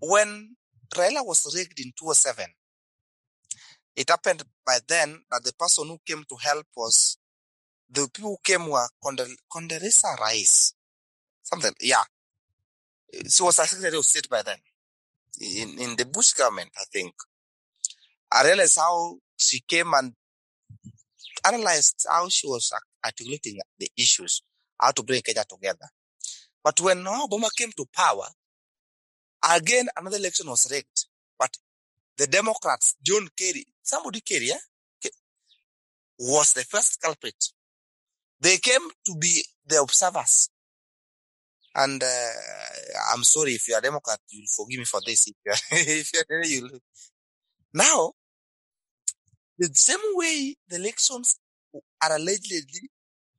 When 0.00 0.56
Raila 0.94 1.26
was 1.26 1.52
rigged 1.56 1.80
in 1.80 1.92
2007, 1.98 2.44
it 3.96 4.10
happened 4.10 4.44
by 4.64 4.78
then 4.86 5.22
that 5.30 5.42
the 5.44 5.52
person 5.54 5.88
who 5.88 5.98
came 6.06 6.24
to 6.28 6.36
help 6.36 6.66
was 6.76 7.18
the 7.90 8.08
people 8.12 8.30
who 8.30 8.36
came 8.44 8.68
were 8.68 8.86
Condoleezza 9.04 10.18
Rice. 10.20 10.74
Something, 11.42 11.72
yeah. 11.80 12.02
She 13.28 13.42
was 13.42 13.58
a 13.58 13.66
Secretary 13.66 13.96
of 13.98 14.04
State 14.04 14.28
by 14.28 14.42
then. 14.42 14.58
In, 15.40 15.78
in 15.78 15.96
the 15.96 16.04
Bush 16.04 16.32
government, 16.32 16.70
I 16.78 16.84
think. 16.92 17.14
I 18.30 18.44
realized 18.44 18.78
how 18.78 19.16
she 19.36 19.60
came 19.60 19.92
and 19.94 20.12
analyzed 21.46 22.06
how 22.08 22.28
she 22.28 22.46
was 22.46 22.72
articulating 23.04 23.58
the 23.78 23.88
issues, 23.96 24.42
how 24.80 24.90
to 24.90 25.02
bring 25.02 25.22
Kenya 25.22 25.44
together. 25.48 25.86
But 26.62 26.80
when 26.80 27.04
Obama 27.04 27.48
came 27.56 27.70
to 27.76 27.86
power, 27.94 28.26
again, 29.54 29.88
another 29.96 30.18
election 30.18 30.48
was 30.48 30.70
rigged. 30.70 31.06
But 31.38 31.56
the 32.18 32.26
Democrats, 32.26 32.96
John 33.02 33.28
Kerry, 33.38 33.66
somebody 33.82 34.20
Kerry, 34.20 34.46
yeah, 34.48 34.58
was 36.18 36.52
the 36.52 36.64
first 36.64 37.00
culprit. 37.00 37.52
They 38.40 38.56
came 38.58 38.88
to 39.06 39.16
be 39.18 39.44
the 39.66 39.80
observers. 39.82 40.50
And 41.74 42.02
uh, 42.02 42.30
I'm 43.12 43.22
sorry 43.24 43.52
if 43.52 43.68
you're 43.68 43.78
a 43.78 43.82
Democrat, 43.82 44.18
you'll 44.30 44.46
forgive 44.56 44.78
me 44.78 44.84
for 44.84 45.00
this. 45.04 45.28
If 45.28 45.34
you're, 45.44 45.54
if 45.72 46.12
you're, 46.12 46.44
you'll... 46.44 46.78
Now, 47.72 48.12
the 49.58 49.70
same 49.74 49.98
way 50.14 50.56
the 50.68 50.76
elections 50.76 51.38
are 51.74 52.16
allegedly, 52.16 52.90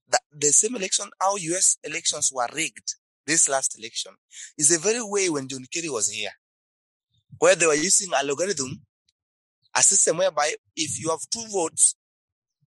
that 0.10 0.22
the 0.32 0.48
same 0.48 0.76
election, 0.76 1.10
how 1.22 1.36
US 1.36 1.78
elections 1.84 2.32
were 2.34 2.48
rigged, 2.54 2.96
this 3.26 3.50
last 3.50 3.78
election, 3.78 4.14
is 4.58 4.70
the 4.70 4.80
very 4.80 5.02
way 5.04 5.30
when 5.30 5.48
John 5.48 5.66
Kerry 5.72 5.90
was 5.90 6.10
here 6.10 6.32
where 7.38 7.56
they 7.56 7.68
were 7.68 7.76
using 7.76 8.10
a 8.14 8.26
logarithm 8.26 8.82
a 9.76 9.82
system 9.82 10.18
whereby 10.18 10.54
if 10.76 11.00
you 11.00 11.10
have 11.10 11.20
two 11.32 11.46
votes 11.52 11.96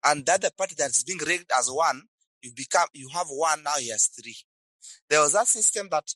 and 0.03 0.25
that 0.25 0.41
the 0.41 0.51
party 0.57 0.75
that's 0.77 1.03
being 1.03 1.19
rigged 1.19 1.51
as 1.57 1.69
one, 1.69 2.01
you 2.41 2.51
become 2.55 2.87
you 2.93 3.09
have 3.13 3.27
one 3.27 3.63
now 3.63 3.75
he 3.79 3.89
has 3.89 4.07
three. 4.07 4.35
There 5.09 5.21
was 5.21 5.33
that 5.33 5.47
system 5.47 5.87
that 5.91 6.13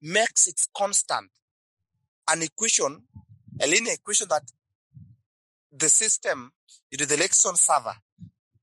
makes 0.00 0.46
it 0.46 0.60
constant, 0.76 1.28
an 2.30 2.42
equation, 2.42 3.02
a 3.60 3.66
linear 3.66 3.94
equation 3.94 4.28
that 4.30 4.42
the 5.72 5.88
system, 5.88 6.52
you 6.90 7.04
the 7.04 7.14
election 7.14 7.54
server, 7.56 7.94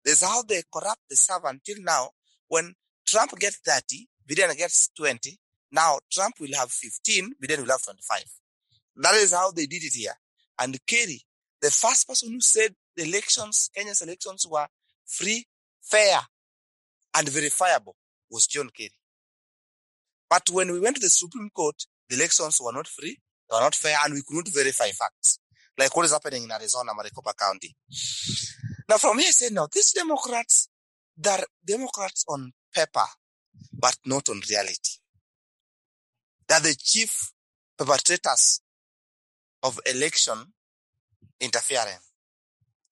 this 0.03 0.21
is 0.21 0.27
how 0.27 0.43
they 0.43 0.61
corrupt 0.71 1.01
the 1.09 1.15
server 1.15 1.47
until 1.47 1.77
now. 1.79 2.09
When 2.47 2.75
Trump 3.05 3.37
gets 3.39 3.57
30, 3.57 4.07
Biden 4.27 4.57
gets 4.57 4.89
20. 4.95 5.37
Now 5.71 5.99
Trump 6.11 6.35
will 6.39 6.53
have 6.57 6.71
15, 6.71 7.33
Biden 7.41 7.59
will 7.59 7.71
have 7.71 7.83
25. 7.83 8.23
That 8.97 9.15
is 9.15 9.33
how 9.33 9.51
they 9.51 9.65
did 9.65 9.83
it 9.83 9.93
here. 9.93 10.13
And 10.59 10.77
Kerry, 10.85 11.21
the 11.61 11.71
first 11.71 12.07
person 12.07 12.31
who 12.31 12.39
said 12.39 12.75
the 12.95 13.03
elections, 13.03 13.69
Kenya's 13.75 14.01
elections 14.01 14.47
were 14.49 14.67
free, 15.05 15.45
fair, 15.81 16.21
and 17.15 17.29
verifiable 17.29 17.95
was 18.29 18.47
John 18.47 18.69
Kerry. 18.75 18.91
But 20.29 20.49
when 20.49 20.71
we 20.71 20.79
went 20.79 20.95
to 20.97 21.01
the 21.01 21.09
Supreme 21.09 21.49
Court, 21.49 21.75
the 22.09 22.15
elections 22.15 22.59
were 22.61 22.73
not 22.73 22.87
free, 22.87 23.19
they 23.49 23.55
were 23.55 23.61
not 23.61 23.75
fair, 23.75 23.97
and 24.03 24.13
we 24.13 24.23
couldn't 24.27 24.53
verify 24.53 24.89
facts. 24.89 25.39
Like 25.77 25.95
what 25.95 26.05
is 26.05 26.11
happening 26.11 26.43
in 26.43 26.51
Arizona, 26.51 26.91
Maricopa 26.95 27.33
County. 27.37 27.75
Now 28.89 28.97
from 28.97 29.19
here, 29.19 29.27
I 29.27 29.31
say, 29.31 29.49
now 29.51 29.67
these 29.71 29.91
Democrats, 29.91 30.69
they're 31.17 31.43
Democrats 31.65 32.25
on 32.27 32.53
paper, 32.73 33.05
but 33.73 33.97
not 34.05 34.29
on 34.29 34.41
reality. 34.49 34.99
They're 36.47 36.59
the 36.59 36.75
chief 36.75 37.31
perpetrators 37.77 38.61
of 39.63 39.79
election 39.85 40.53
interference. 41.39 42.11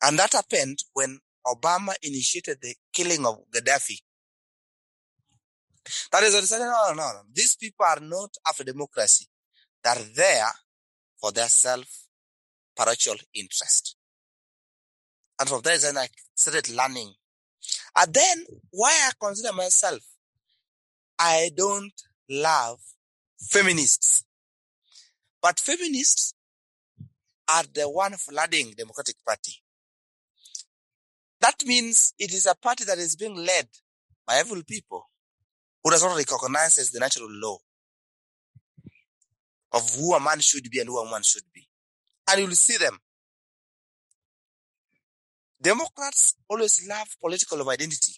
And 0.02 0.20
that 0.20 0.34
happened 0.34 0.80
when 0.94 1.20
Obama 1.46 1.94
initiated 2.02 2.58
the 2.62 2.76
killing 2.94 3.26
of 3.26 3.40
Gaddafi. 3.54 4.00
That 6.12 6.24
is 6.24 6.34
what 6.34 6.42
he 6.42 6.48
said, 6.48 6.60
no, 6.60 6.90
no, 6.90 6.94
no. 6.94 7.22
These 7.34 7.56
people 7.58 7.86
are 7.86 8.00
not 8.00 8.36
after 8.48 8.64
democracy. 8.64 9.28
They're 9.84 9.96
there 10.16 10.50
for 11.20 11.32
their 11.32 11.50
self-parochial 11.50 13.18
interest. 13.34 13.98
And 15.40 15.50
from 15.50 15.62
there, 15.62 15.78
then 15.78 15.98
I 15.98 16.08
started 16.36 16.70
learning. 16.70 17.14
And 17.98 18.14
then 18.14 18.46
why 18.72 18.92
I 19.08 19.12
consider 19.20 19.54
myself, 19.54 20.02
I 21.20 21.52
don't 21.56 21.94
love 22.30 22.80
feminists. 23.40 24.24
But 25.42 25.60
feminists 25.60 26.34
are 27.50 27.64
the 27.74 27.90
one 27.90 28.14
flooding 28.14 28.74
Democratic 28.78 29.16
Party. 29.26 29.54
That 31.42 31.66
means 31.66 32.14
it 32.18 32.34
is 32.34 32.46
a 32.46 32.56
party 32.56 32.86
that 32.86 32.98
is 32.98 33.18
being 33.18 33.36
led 33.36 33.68
by 34.26 34.40
evil 34.40 34.64
people 34.66 35.10
who 35.84 35.92
does 35.92 36.04
not 36.04 36.16
recognize 36.18 36.90
the 36.92 37.00
natural 37.00 37.30
law 37.30 37.58
of 39.74 39.96
who 39.96 40.14
a 40.14 40.20
man 40.20 40.40
should 40.40 40.70
be 40.70 40.80
and 40.80 40.88
who 40.88 40.98
a 40.98 41.04
woman 41.04 41.24
should 41.24 41.44
be. 41.54 41.68
And 42.30 42.42
you 42.42 42.48
will 42.48 42.56
see 42.56 42.78
them. 42.78 43.00
Democrats 45.62 46.36
always 46.50 46.86
love 46.88 47.08
political 47.22 47.70
identity. 47.70 48.14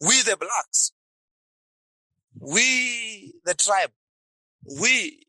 We 0.00 0.22
the 0.22 0.36
blacks, 0.36 0.92
we 2.38 3.32
the 3.44 3.54
tribe, 3.54 3.90
we 4.80 5.24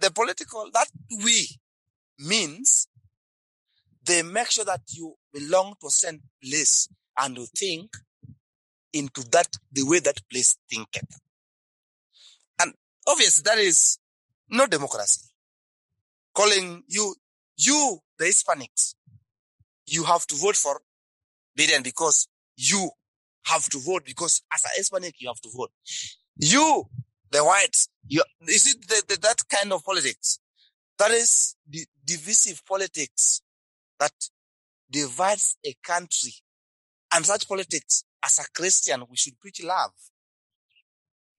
the 0.00 0.10
political, 0.10 0.70
that 0.72 0.86
we 1.22 1.48
means 2.18 2.88
they 4.04 4.22
make 4.22 4.50
sure 4.50 4.64
that 4.64 4.82
you 4.92 5.14
belong 5.32 5.74
to 5.80 5.88
a 5.88 5.90
certain 5.90 6.22
place 6.42 6.88
and 7.18 7.36
you 7.36 7.46
think 7.56 7.90
into 8.94 9.22
that, 9.32 9.48
the 9.72 9.82
way 9.82 9.98
that 9.98 10.20
place 10.30 10.56
thinketh. 10.70 11.20
And 12.60 12.72
obviously 13.06 13.42
that 13.44 13.58
is 13.58 13.98
no 14.48 14.66
democracy. 14.66 15.28
Calling 16.34 16.82
you, 16.88 17.14
you, 17.56 17.98
the 18.18 18.24
Hispanics, 18.26 18.94
you 19.86 20.04
have 20.04 20.26
to 20.28 20.36
vote 20.36 20.56
for 20.56 20.80
Biden 21.58 21.82
because 21.82 22.28
you 22.56 22.90
have 23.44 23.64
to 23.70 23.78
vote 23.78 24.04
because 24.04 24.42
as 24.52 24.64
a 24.64 24.76
Hispanic, 24.76 25.14
you 25.18 25.28
have 25.28 25.40
to 25.40 25.50
vote. 25.54 25.70
You, 26.36 26.84
the 27.30 27.44
whites, 27.44 27.88
you, 28.06 28.22
is 28.48 28.66
it 28.66 28.88
the, 28.88 29.02
the, 29.08 29.20
that 29.20 29.42
kind 29.48 29.72
of 29.72 29.84
politics? 29.84 30.38
That 30.98 31.10
is 31.10 31.56
the 31.68 31.84
divisive 32.04 32.64
politics 32.64 33.42
that 33.98 34.12
divides 34.90 35.56
a 35.66 35.74
country. 35.82 36.32
And 37.12 37.24
such 37.24 37.48
politics, 37.48 38.04
as 38.24 38.38
a 38.38 38.44
Christian, 38.54 39.04
we 39.10 39.16
should 39.16 39.38
preach 39.38 39.62
love. 39.62 39.92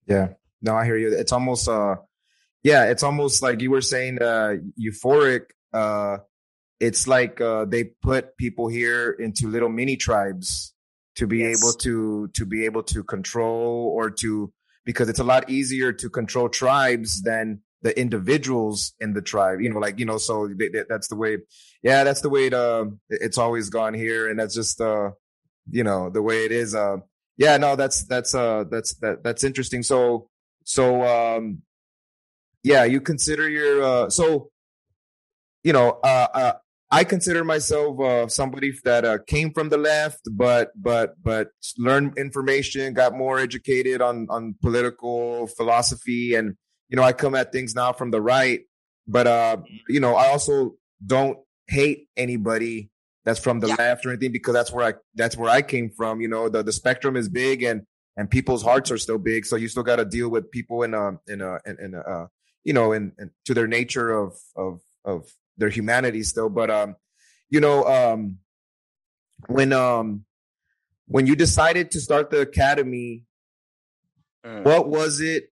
Yeah. 0.06 0.28
No, 0.62 0.74
I 0.74 0.84
hear 0.84 0.96
you. 0.96 1.12
It's 1.12 1.32
almost, 1.32 1.68
uh, 1.68 1.96
yeah, 2.62 2.84
it's 2.84 3.02
almost 3.02 3.42
like 3.42 3.60
you 3.60 3.70
were 3.70 3.80
saying, 3.80 4.22
uh, 4.22 4.54
euphoric. 4.80 5.46
Uh, 5.72 6.18
it's 6.80 7.06
like, 7.06 7.40
uh, 7.40 7.64
they 7.64 7.84
put 7.84 8.36
people 8.36 8.68
here 8.68 9.10
into 9.10 9.48
little 9.48 9.68
mini 9.68 9.96
tribes 9.96 10.74
to 11.16 11.26
be 11.26 11.38
yes. 11.38 11.62
able 11.62 11.72
to, 11.78 12.28
to 12.34 12.46
be 12.46 12.64
able 12.66 12.82
to 12.84 13.02
control 13.02 13.92
or 13.94 14.10
to, 14.10 14.52
because 14.84 15.08
it's 15.08 15.18
a 15.18 15.24
lot 15.24 15.50
easier 15.50 15.92
to 15.92 16.08
control 16.08 16.48
tribes 16.48 17.22
than 17.22 17.60
the 17.82 17.98
individuals 17.98 18.94
in 19.00 19.12
the 19.12 19.22
tribe 19.22 19.60
you 19.60 19.68
know 19.68 19.78
like 19.78 19.98
you 19.98 20.04
know 20.06 20.16
so 20.16 20.48
they, 20.48 20.68
they, 20.68 20.82
that's 20.88 21.08
the 21.08 21.14
way 21.14 21.36
yeah 21.82 22.02
that's 22.04 22.22
the 22.22 22.28
way 22.28 22.46
it, 22.46 22.54
uh, 22.54 22.86
it's 23.10 23.38
always 23.38 23.68
gone 23.68 23.94
here 23.94 24.28
and 24.28 24.40
that's 24.40 24.54
just 24.54 24.80
uh 24.80 25.10
you 25.70 25.84
know 25.84 26.10
the 26.10 26.22
way 26.22 26.44
it 26.44 26.52
is 26.52 26.74
uh 26.74 26.96
yeah 27.36 27.56
no 27.56 27.76
that's 27.76 28.04
that's 28.04 28.34
uh 28.34 28.64
that's 28.70 28.94
that 28.96 29.22
that's 29.22 29.44
interesting. 29.44 29.82
So 29.82 30.28
so 30.64 31.02
um 31.02 31.62
yeah 32.62 32.84
you 32.84 33.00
consider 33.00 33.48
your 33.48 33.82
uh 33.82 34.10
so 34.10 34.50
you 35.62 35.72
know 35.72 35.98
uh, 36.02 36.28
uh 36.34 36.52
I 36.90 37.02
consider 37.02 37.42
myself 37.42 38.00
uh, 38.00 38.28
somebody 38.28 38.72
that 38.84 39.04
uh, 39.04 39.18
came 39.26 39.52
from 39.52 39.70
the 39.70 39.76
left, 39.76 40.20
but 40.30 40.70
but 40.76 41.20
but 41.20 41.48
learned 41.76 42.16
information, 42.16 42.94
got 42.94 43.12
more 43.12 43.40
educated 43.40 44.00
on 44.00 44.28
on 44.30 44.54
political 44.62 45.48
philosophy, 45.48 46.36
and 46.36 46.56
you 46.88 46.96
know, 46.96 47.02
I 47.02 47.12
come 47.12 47.34
at 47.34 47.50
things 47.50 47.74
now 47.74 47.92
from 47.92 48.12
the 48.12 48.20
right, 48.20 48.60
but 49.08 49.26
uh, 49.26 49.56
you 49.88 49.98
know, 49.98 50.14
I 50.14 50.28
also 50.28 50.76
don't 51.04 51.38
hate 51.66 52.08
anybody 52.16 52.90
that's 53.26 53.40
from 53.40 53.58
the 53.58 53.66
yeah. 53.66 53.74
left 53.76 54.06
or 54.06 54.10
anything 54.10 54.30
because 54.30 54.54
that's 54.54 54.72
where 54.72 54.86
I 54.86 54.94
that's 55.16 55.36
where 55.36 55.50
I 55.50 55.60
came 55.60 55.90
from. 55.90 56.20
You 56.20 56.28
know, 56.28 56.48
the 56.48 56.62
the 56.62 56.72
spectrum 56.72 57.16
is 57.16 57.28
big 57.28 57.64
and 57.64 57.82
and 58.16 58.30
people's 58.30 58.62
hearts 58.62 58.90
are 58.92 58.98
still 58.98 59.18
big, 59.18 59.44
so 59.44 59.56
you 59.56 59.68
still 59.68 59.82
got 59.82 59.96
to 59.96 60.04
deal 60.04 60.30
with 60.30 60.50
people 60.50 60.84
in 60.84 60.94
a 60.94 61.18
in 61.26 61.42
a 61.42 61.58
in, 61.66 61.76
in 61.80 61.94
a 61.94 62.00
uh, 62.00 62.26
you 62.62 62.72
know 62.72 62.92
in, 62.92 63.12
in 63.18 63.32
to 63.44 63.52
their 63.52 63.66
nature 63.66 64.12
of 64.12 64.38
of 64.54 64.80
of 65.04 65.28
their 65.58 65.68
humanity 65.68 66.22
still. 66.22 66.48
But 66.48 66.70
um, 66.70 66.94
you 67.50 67.58
know, 67.58 67.84
um, 67.84 68.38
when 69.48 69.72
um 69.72 70.24
when 71.08 71.26
you 71.26 71.34
decided 71.34 71.90
to 71.90 72.00
start 72.00 72.30
the 72.30 72.40
academy, 72.40 73.24
mm. 74.46 74.64
what 74.64 74.88
was 74.88 75.20
it 75.20 75.50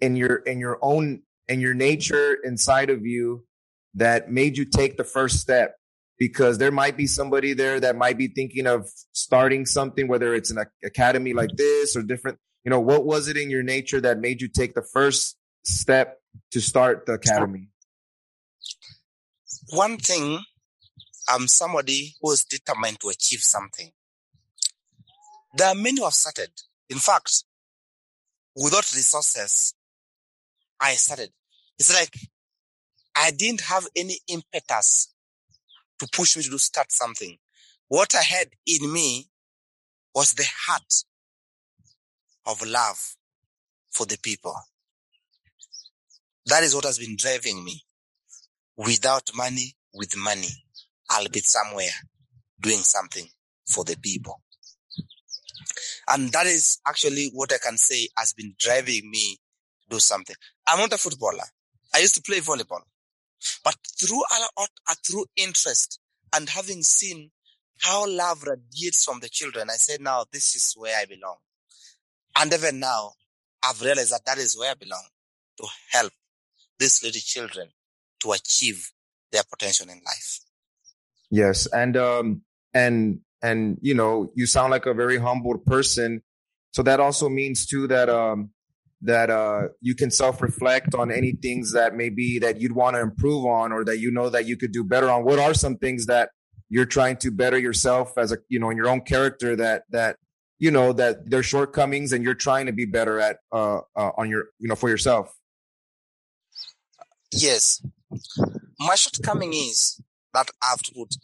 in 0.00 0.14
your 0.14 0.36
in 0.36 0.60
your 0.60 0.78
own 0.80 1.22
in 1.48 1.60
your 1.60 1.74
nature 1.74 2.38
inside 2.44 2.90
of 2.90 3.04
you 3.04 3.44
that 3.94 4.30
made 4.30 4.56
you 4.56 4.64
take 4.64 4.96
the 4.96 5.04
first 5.04 5.40
step 5.40 5.76
because 6.22 6.56
there 6.58 6.70
might 6.70 6.96
be 6.96 7.08
somebody 7.08 7.52
there 7.52 7.80
that 7.80 7.96
might 7.96 8.16
be 8.16 8.28
thinking 8.28 8.68
of 8.68 8.88
starting 9.10 9.66
something 9.66 10.06
whether 10.06 10.36
it's 10.36 10.52
an 10.52 10.58
academy 10.84 11.32
like 11.32 11.50
this 11.56 11.96
or 11.96 12.02
different 12.04 12.38
you 12.64 12.70
know 12.70 12.78
what 12.78 13.04
was 13.04 13.26
it 13.26 13.36
in 13.36 13.50
your 13.50 13.64
nature 13.64 14.00
that 14.00 14.20
made 14.20 14.40
you 14.40 14.46
take 14.46 14.72
the 14.74 14.86
first 14.92 15.36
step 15.64 16.20
to 16.52 16.60
start 16.60 17.06
the 17.06 17.14
academy? 17.14 17.70
One 19.70 19.96
thing 19.96 20.38
i'm 21.28 21.48
somebody 21.48 22.14
who 22.20 22.30
is 22.30 22.44
determined 22.44 23.00
to 23.00 23.08
achieve 23.08 23.40
something. 23.40 23.90
There 25.56 25.66
are 25.66 25.74
many 25.74 25.98
who 25.98 26.04
have 26.04 26.14
started. 26.14 26.52
In 26.88 26.98
fact 26.98 27.42
without 28.54 28.88
resources 28.94 29.74
I 30.80 30.94
started. 30.94 31.30
It's 31.80 31.92
like 31.92 32.14
I 33.16 33.32
didn't 33.32 33.62
have 33.62 33.88
any 33.96 34.18
impetus 34.28 35.11
to 36.02 36.08
push 36.12 36.36
me 36.36 36.42
to 36.42 36.58
start 36.58 36.90
something. 36.90 37.38
What 37.86 38.14
I 38.14 38.22
had 38.22 38.48
in 38.66 38.92
me 38.92 39.28
was 40.14 40.34
the 40.34 40.46
heart 40.66 40.92
of 42.44 42.66
love 42.66 43.14
for 43.92 44.04
the 44.04 44.18
people. 44.20 44.54
That 46.46 46.64
is 46.64 46.74
what 46.74 46.84
has 46.84 46.98
been 46.98 47.14
driving 47.16 47.64
me. 47.64 47.82
Without 48.76 49.30
money, 49.36 49.76
with 49.94 50.16
money, 50.16 50.48
I'll 51.08 51.28
be 51.28 51.38
somewhere 51.38 51.92
doing 52.60 52.78
something 52.78 53.28
for 53.68 53.84
the 53.84 53.96
people. 53.96 54.42
And 56.08 56.32
that 56.32 56.46
is 56.46 56.80
actually 56.84 57.30
what 57.32 57.52
I 57.52 57.58
can 57.62 57.76
say 57.76 58.08
has 58.16 58.32
been 58.32 58.54
driving 58.58 59.08
me 59.08 59.38
to 59.82 59.96
do 59.96 60.00
something. 60.00 60.34
I'm 60.66 60.78
not 60.80 60.92
a 60.92 60.98
footballer. 60.98 61.44
I 61.94 61.98
used 61.98 62.16
to 62.16 62.22
play 62.22 62.38
volleyball, 62.38 62.80
but 63.64 63.76
through 63.98 64.22
through 65.04 65.26
interest 65.36 66.00
and 66.34 66.48
having 66.48 66.82
seen 66.82 67.30
how 67.80 68.08
love 68.08 68.44
radiates 68.44 69.04
from 69.04 69.20
the 69.20 69.28
children, 69.28 69.68
I 69.68 69.74
said, 69.74 70.00
now 70.00 70.24
this 70.32 70.54
is 70.54 70.74
where 70.76 70.96
I 70.96 71.04
belong. 71.04 71.36
And 72.38 72.52
even 72.52 72.80
now, 72.80 73.12
I've 73.64 73.80
realized 73.80 74.12
that 74.12 74.24
that 74.26 74.38
is 74.38 74.58
where 74.58 74.70
I 74.70 74.74
belong 74.74 75.04
to 75.58 75.66
help 75.90 76.12
these 76.78 77.02
little 77.02 77.20
children 77.20 77.68
to 78.20 78.32
achieve 78.32 78.92
their 79.30 79.42
potential 79.48 79.88
in 79.88 80.00
life. 80.04 80.40
Yes. 81.30 81.66
And, 81.72 81.96
um, 81.96 82.42
and, 82.72 83.20
and, 83.42 83.78
you 83.82 83.94
know, 83.94 84.30
you 84.34 84.46
sound 84.46 84.70
like 84.70 84.86
a 84.86 84.94
very 84.94 85.18
humble 85.18 85.58
person. 85.58 86.22
So 86.72 86.82
that 86.82 87.00
also 87.00 87.28
means 87.28 87.66
too 87.66 87.86
that, 87.88 88.08
um, 88.08 88.50
that 89.02 89.30
uh, 89.30 89.68
you 89.80 89.94
can 89.94 90.10
self-reflect 90.10 90.94
on 90.94 91.10
any 91.10 91.32
things 91.32 91.72
that 91.72 91.94
maybe 91.94 92.38
that 92.38 92.60
you'd 92.60 92.72
want 92.72 92.94
to 92.94 93.00
improve 93.00 93.44
on 93.44 93.72
or 93.72 93.84
that 93.84 93.98
you 93.98 94.10
know 94.10 94.30
that 94.30 94.46
you 94.46 94.56
could 94.56 94.72
do 94.72 94.84
better 94.84 95.10
on. 95.10 95.24
What 95.24 95.38
are 95.38 95.54
some 95.54 95.76
things 95.76 96.06
that 96.06 96.30
you're 96.68 96.86
trying 96.86 97.16
to 97.18 97.30
better 97.30 97.58
yourself 97.58 98.16
as 98.16 98.32
a 98.32 98.38
you 98.48 98.58
know 98.58 98.70
in 98.70 98.76
your 98.76 98.88
own 98.88 99.02
character 99.02 99.56
that 99.56 99.82
that 99.90 100.16
you 100.58 100.70
know 100.70 100.92
that 100.92 101.28
there's 101.28 101.46
shortcomings 101.46 102.12
and 102.12 102.24
you're 102.24 102.34
trying 102.34 102.66
to 102.66 102.72
be 102.72 102.84
better 102.84 103.18
at 103.18 103.38
uh, 103.52 103.80
uh 103.96 104.10
on 104.16 104.28
your 104.28 104.46
you 104.58 104.68
know 104.68 104.76
for 104.76 104.88
yourself? 104.88 105.34
Yes. 107.32 107.82
My 108.78 108.94
shortcoming 108.94 109.52
is 109.52 110.00
that 110.34 110.48
i 110.62 110.66
have 110.70 110.82
to 110.82 110.92
put 110.94 111.14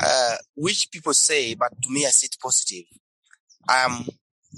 uh, 0.00 0.36
which 0.54 0.88
people 0.92 1.12
say 1.12 1.54
but 1.54 1.70
to 1.82 1.90
me 1.90 2.06
i 2.06 2.10
see 2.10 2.26
it 2.26 2.36
positive. 2.42 2.84
I 3.68 3.78
am 3.84 4.06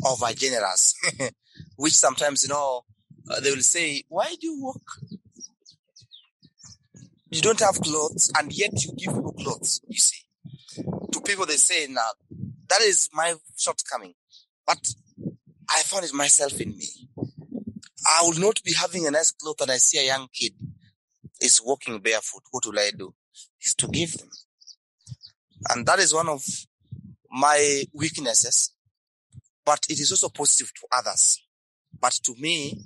over 0.04 0.32
generous, 0.32 0.94
which 1.76 1.94
sometimes, 1.94 2.42
you 2.42 2.48
know, 2.48 2.84
uh, 3.30 3.40
they 3.40 3.50
will 3.50 3.62
say, 3.62 4.02
why 4.08 4.34
do 4.40 4.46
you 4.46 4.64
work? 4.64 4.82
You 7.30 7.40
don't 7.40 7.60
have 7.60 7.76
clothes 7.76 8.30
and 8.38 8.52
yet 8.52 8.72
you 8.84 8.92
give 8.96 9.14
people 9.14 9.32
clothes, 9.32 9.80
you 9.88 9.98
see. 9.98 10.22
To 11.12 11.20
people, 11.20 11.46
they 11.46 11.56
say, 11.56 11.86
now, 11.88 12.00
that 12.68 12.80
is 12.82 13.08
my 13.12 13.34
shortcoming. 13.56 14.14
But 14.66 14.78
I 15.70 15.82
found 15.82 16.04
it 16.04 16.14
myself 16.14 16.60
in 16.60 16.76
me. 16.76 16.86
I 18.06 18.22
will 18.22 18.38
not 18.38 18.62
be 18.64 18.74
having 18.74 19.06
a 19.06 19.10
nice 19.10 19.30
cloth 19.32 19.60
and 19.62 19.70
I 19.70 19.76
see 19.76 19.98
a 19.98 20.06
young 20.06 20.28
kid 20.32 20.52
is 21.40 21.60
walking 21.64 21.98
barefoot. 22.00 22.42
What 22.50 22.66
will 22.66 22.78
I 22.78 22.90
do? 22.96 23.14
Is 23.64 23.74
to 23.76 23.88
give 23.88 24.12
them. 24.14 24.28
And 25.70 25.86
that 25.86 25.98
is 26.00 26.12
one 26.12 26.28
of 26.28 26.42
my 27.30 27.84
weaknesses 27.94 28.72
but 29.64 29.80
it 29.88 30.00
is 30.00 30.10
also 30.10 30.28
positive 30.28 30.72
to 30.74 30.86
others. 30.92 31.42
But 32.00 32.12
to 32.24 32.34
me, 32.38 32.84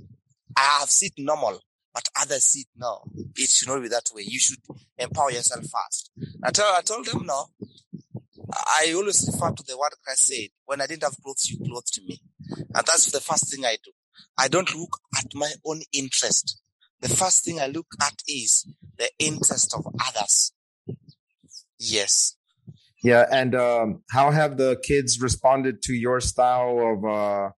I 0.56 0.78
have 0.80 0.90
seen 0.90 1.10
it 1.16 1.22
normal, 1.22 1.60
but 1.94 2.08
others 2.20 2.44
see 2.44 2.60
it 2.60 2.68
no. 2.76 3.02
It 3.36 3.48
should 3.48 3.68
not 3.68 3.82
be 3.82 3.88
that 3.88 4.08
way. 4.14 4.22
You 4.26 4.38
should 4.38 4.58
empower 4.98 5.30
yourself 5.30 5.62
first. 5.62 6.10
I 6.42 6.50
told, 6.50 6.74
I 6.76 6.80
told 6.82 7.06
them 7.06 7.26
no. 7.26 7.46
I 8.52 8.92
always 8.94 9.28
refer 9.32 9.50
to 9.50 9.62
the 9.66 9.76
word 9.76 9.90
Christ 10.04 10.26
said, 10.26 10.48
when 10.66 10.80
I 10.80 10.86
didn't 10.86 11.02
have 11.02 11.16
clothes, 11.22 11.50
you 11.50 11.58
clothed 11.64 12.00
me. 12.06 12.20
And 12.48 12.86
that's 12.86 13.10
the 13.10 13.20
first 13.20 13.50
thing 13.52 13.64
I 13.64 13.76
do. 13.82 13.90
I 14.38 14.48
don't 14.48 14.74
look 14.74 14.98
at 15.16 15.26
my 15.34 15.50
own 15.64 15.82
interest. 15.92 16.60
The 17.00 17.08
first 17.08 17.44
thing 17.44 17.60
I 17.60 17.66
look 17.66 17.86
at 18.00 18.22
is 18.28 18.66
the 18.96 19.08
interest 19.18 19.74
of 19.74 19.86
others. 20.06 20.52
Yes. 21.78 22.35
Yeah, 23.02 23.26
and 23.30 23.54
um, 23.54 24.02
how 24.10 24.30
have 24.30 24.56
the 24.56 24.80
kids 24.82 25.20
responded 25.20 25.82
to 25.82 25.94
your 25.94 26.20
style 26.20 26.78
of 26.80 27.04
uh, 27.04 27.50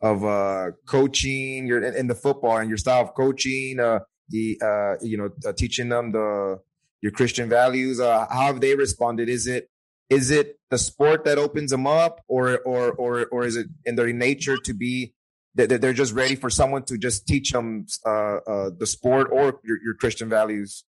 of 0.00 0.24
uh, 0.24 0.72
coaching? 0.86 1.66
Your 1.66 1.82
in 1.82 2.06
the 2.06 2.14
football 2.14 2.58
and 2.58 2.68
your 2.68 2.78
style 2.78 3.02
of 3.02 3.14
coaching. 3.14 3.80
Uh, 3.80 4.00
the 4.28 4.58
uh, 4.62 5.04
you 5.04 5.16
know 5.16 5.30
uh, 5.46 5.52
teaching 5.52 5.88
them 5.88 6.12
the 6.12 6.60
your 7.02 7.12
Christian 7.12 7.48
values. 7.48 8.00
Uh, 8.00 8.26
how 8.30 8.46
have 8.46 8.60
they 8.60 8.74
responded? 8.74 9.28
Is 9.28 9.46
it 9.46 9.70
is 10.08 10.30
it 10.30 10.58
the 10.70 10.78
sport 10.78 11.24
that 11.24 11.38
opens 11.38 11.70
them 11.70 11.86
up, 11.86 12.22
or 12.28 12.58
or 12.60 12.92
or 12.92 13.26
or 13.26 13.44
is 13.44 13.56
it 13.56 13.66
in 13.84 13.96
their 13.96 14.12
nature 14.12 14.56
to 14.64 14.74
be 14.74 15.14
that 15.54 15.80
they're 15.80 15.94
just 15.94 16.12
ready 16.12 16.36
for 16.36 16.50
someone 16.50 16.84
to 16.84 16.98
just 16.98 17.26
teach 17.26 17.50
them 17.50 17.86
uh, 18.04 18.36
uh, 18.36 18.70
the 18.78 18.86
sport 18.86 19.28
or 19.32 19.58
your, 19.64 19.78
your 19.82 19.94
Christian 19.94 20.28
values? 20.28 20.84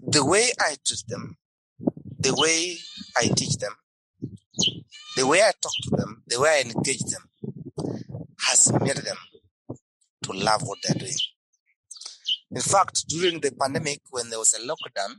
The 0.00 0.24
way 0.24 0.50
I 0.60 0.76
teach 0.84 1.04
them, 1.06 1.36
the 2.18 2.34
way 2.34 2.76
I 3.16 3.28
teach 3.34 3.56
them, 3.56 3.74
the 5.16 5.26
way 5.26 5.40
I 5.40 5.52
talk 5.60 5.72
to 5.82 5.90
them, 5.96 6.22
the 6.26 6.40
way 6.40 6.62
I 6.64 6.68
engage 6.68 7.02
them 7.02 7.28
has 8.46 8.72
made 8.80 8.96
them 8.96 9.16
to 10.24 10.32
love 10.32 10.62
what 10.62 10.78
they're 10.82 10.98
doing. 10.98 11.18
In 12.50 12.62
fact, 12.62 13.06
during 13.08 13.40
the 13.40 13.52
pandemic, 13.52 14.00
when 14.10 14.30
there 14.30 14.38
was 14.38 14.54
a 14.54 14.60
lockdown, 14.60 15.14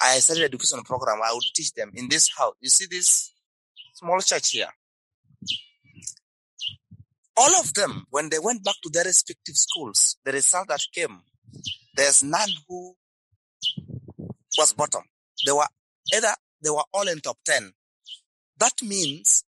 I 0.00 0.18
started 0.18 0.44
education 0.44 0.82
program. 0.82 1.20
I 1.22 1.32
would 1.32 1.42
teach 1.54 1.72
them 1.72 1.90
in 1.94 2.08
this 2.08 2.30
house. 2.36 2.54
You 2.60 2.68
see 2.68 2.86
this 2.90 3.32
small 3.94 4.20
church 4.20 4.50
here? 4.50 4.68
All 7.36 7.60
of 7.60 7.74
them, 7.74 8.06
when 8.10 8.28
they 8.28 8.38
went 8.38 8.64
back 8.64 8.76
to 8.82 8.90
their 8.92 9.04
respective 9.04 9.56
schools, 9.56 10.16
the 10.24 10.32
result 10.32 10.68
that 10.68 10.80
came, 10.94 11.20
there's 11.96 12.22
none 12.22 12.48
who 12.68 12.94
was 14.58 14.72
bottom. 14.72 15.02
They 15.44 15.52
were 15.52 15.66
either 16.14 16.34
they 16.62 16.70
were 16.70 16.84
all 16.92 17.08
in 17.08 17.20
top 17.20 17.38
10. 17.44 17.72
That 18.58 18.72
means 18.82 19.44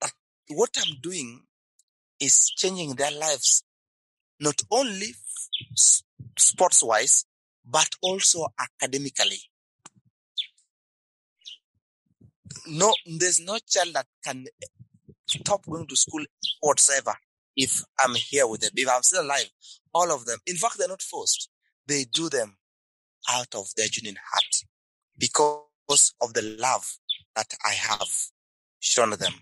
that 0.00 0.12
what 0.48 0.76
I'm 0.78 0.96
doing 1.00 1.42
is 2.20 2.50
changing 2.50 2.94
their 2.96 3.12
lives, 3.12 3.62
not 4.40 4.60
only 4.70 5.14
sports 6.36 6.82
wise, 6.82 7.24
but 7.64 7.88
also 8.02 8.46
academically. 8.58 9.38
No, 12.66 12.92
there's 13.06 13.40
no 13.40 13.58
child 13.68 13.94
that 13.94 14.06
can 14.24 14.46
stop 15.26 15.64
going 15.66 15.86
to 15.86 15.96
school 15.96 16.24
whatsoever 16.60 17.14
if 17.56 17.82
I'm 18.00 18.14
here 18.14 18.46
with 18.46 18.62
them. 18.62 18.70
If 18.74 18.88
I'm 18.88 19.02
still 19.02 19.22
alive, 19.22 19.50
all 19.94 20.12
of 20.12 20.24
them. 20.24 20.38
In 20.46 20.56
fact, 20.56 20.76
they're 20.78 20.88
not 20.88 21.02
forced. 21.02 21.50
They 21.86 22.04
do 22.04 22.28
them 22.28 22.57
out 23.30 23.54
of 23.54 23.66
their 23.76 23.88
genuine 23.88 24.18
heart 24.32 24.64
because 25.18 26.14
of 26.20 26.34
the 26.34 26.42
love 26.60 26.98
that 27.36 27.52
I 27.64 27.72
have 27.72 28.08
shown 28.80 29.10
them. 29.10 29.32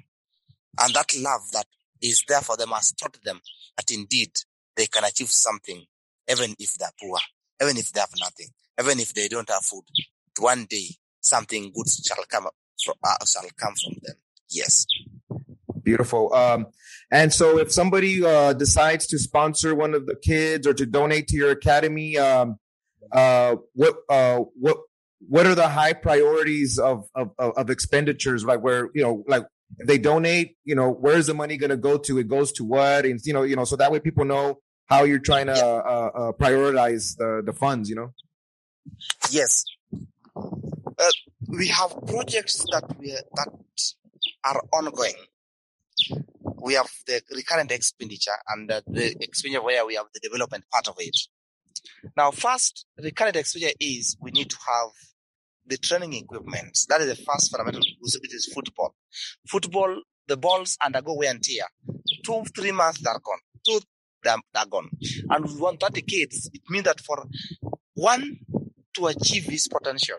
And 0.80 0.94
that 0.94 1.14
love 1.18 1.42
that 1.52 1.66
is 2.02 2.22
there 2.28 2.40
for 2.40 2.56
them 2.56 2.70
has 2.70 2.92
taught 2.92 3.18
them 3.24 3.40
that 3.76 3.90
indeed 3.90 4.30
they 4.76 4.86
can 4.86 5.04
achieve 5.04 5.30
something 5.30 5.84
even 6.30 6.54
if 6.58 6.74
they're 6.74 6.88
poor, 7.00 7.18
even 7.62 7.76
if 7.76 7.92
they 7.92 8.00
have 8.00 8.12
nothing, 8.18 8.48
even 8.80 9.00
if 9.00 9.14
they 9.14 9.28
don't 9.28 9.48
have 9.48 9.64
food. 9.64 9.84
One 10.38 10.66
day 10.68 10.88
something 11.20 11.72
good 11.74 11.88
shall 11.88 12.24
come 12.28 12.48
from, 12.84 12.94
uh, 13.02 13.24
shall 13.24 13.48
come 13.56 13.74
from 13.74 13.94
them. 14.02 14.16
Yes. 14.50 14.86
Beautiful. 15.82 16.34
Um, 16.34 16.66
and 17.10 17.32
so 17.32 17.58
if 17.58 17.72
somebody 17.72 18.24
uh, 18.24 18.52
decides 18.52 19.06
to 19.08 19.18
sponsor 19.18 19.74
one 19.74 19.94
of 19.94 20.06
the 20.06 20.16
kids 20.16 20.66
or 20.66 20.74
to 20.74 20.84
donate 20.84 21.28
to 21.28 21.36
your 21.36 21.52
academy, 21.52 22.18
um, 22.18 22.58
uh, 23.12 23.56
what 23.74 23.96
uh, 24.08 24.40
what 24.54 24.78
what 25.28 25.46
are 25.46 25.54
the 25.54 25.68
high 25.68 25.92
priorities 25.92 26.78
of, 26.78 27.08
of 27.14 27.30
of 27.38 27.70
expenditures? 27.70 28.44
Like 28.44 28.62
where 28.62 28.90
you 28.94 29.02
know 29.02 29.24
like 29.26 29.46
if 29.78 29.86
they 29.86 29.98
donate 29.98 30.56
you 30.64 30.74
know 30.74 30.90
where's 30.90 31.26
the 31.26 31.34
money 31.34 31.56
going 31.56 31.70
to 31.70 31.76
go 31.76 31.98
to? 31.98 32.18
It 32.18 32.28
goes 32.28 32.52
to 32.52 32.64
what? 32.64 33.04
And 33.04 33.20
you 33.24 33.32
know 33.32 33.42
you 33.42 33.56
know 33.56 33.64
so 33.64 33.76
that 33.76 33.90
way 33.90 34.00
people 34.00 34.24
know 34.24 34.58
how 34.86 35.04
you're 35.04 35.18
trying 35.18 35.46
to 35.46 35.54
yeah. 35.56 35.64
uh, 35.64 36.10
uh, 36.14 36.32
prioritize 36.32 37.16
the 37.16 37.42
the 37.44 37.52
funds 37.52 37.88
you 37.88 37.96
know? 37.96 38.12
Yes. 39.30 39.64
Uh, 40.36 41.10
we 41.48 41.68
have 41.68 41.94
projects 42.06 42.64
that 42.70 42.84
we 42.98 43.10
that 43.10 43.48
are 44.44 44.62
ongoing. 44.72 45.14
We 46.62 46.74
have 46.74 46.88
the 47.06 47.22
recurrent 47.34 47.70
expenditure 47.70 48.36
and 48.48 48.68
the 48.68 49.16
expenditure 49.20 49.62
where 49.62 49.86
we 49.86 49.94
have 49.94 50.06
the 50.12 50.20
development 50.20 50.64
part 50.72 50.88
of 50.88 50.96
it 50.98 51.16
now, 52.16 52.30
first, 52.30 52.86
the 52.96 53.10
current 53.12 53.36
exposure 53.36 53.72
is 53.80 54.16
we 54.20 54.30
need 54.30 54.50
to 54.50 54.56
have 54.56 54.90
the 55.66 55.76
training 55.76 56.14
equipment. 56.14 56.78
That 56.88 57.00
is 57.00 57.08
the 57.08 57.16
first 57.16 57.50
fundamental 57.50 57.82
which 58.00 58.34
is 58.34 58.50
football. 58.54 58.94
Football, 59.48 60.02
the 60.28 60.36
balls 60.36 60.76
undergo 60.84 61.14
wear 61.14 61.30
and 61.30 61.42
tear. 61.42 61.64
Two, 62.24 62.44
three 62.54 62.72
months, 62.72 63.00
they're 63.00 63.14
gone. 63.14 63.38
Two, 63.66 63.80
they're, 64.22 64.66
gone. 64.70 64.90
And 65.30 65.44
we 65.44 65.60
want 65.60 65.80
30 65.80 66.02
kids. 66.02 66.50
It 66.52 66.62
means 66.68 66.84
that 66.84 67.00
for 67.00 67.26
one 67.94 68.38
to 68.94 69.06
achieve 69.06 69.44
his 69.44 69.68
potential 69.68 70.16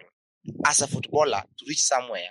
as 0.65 0.81
a 0.81 0.87
footballer 0.87 1.41
to 1.57 1.65
reach 1.67 1.81
somewhere, 1.81 2.29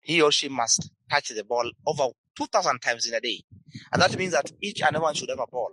he 0.00 0.20
or 0.22 0.32
she 0.32 0.48
must 0.48 0.90
touch 1.10 1.28
the 1.28 1.44
ball 1.44 1.70
over 1.86 2.08
2,000 2.36 2.80
times 2.80 3.06
in 3.06 3.14
a 3.14 3.20
day. 3.20 3.42
And 3.92 4.02
that 4.02 4.16
means 4.16 4.32
that 4.32 4.50
each 4.60 4.82
and 4.82 4.96
everyone 4.96 5.14
should 5.14 5.30
have 5.30 5.38
a 5.38 5.46
ball. 5.46 5.72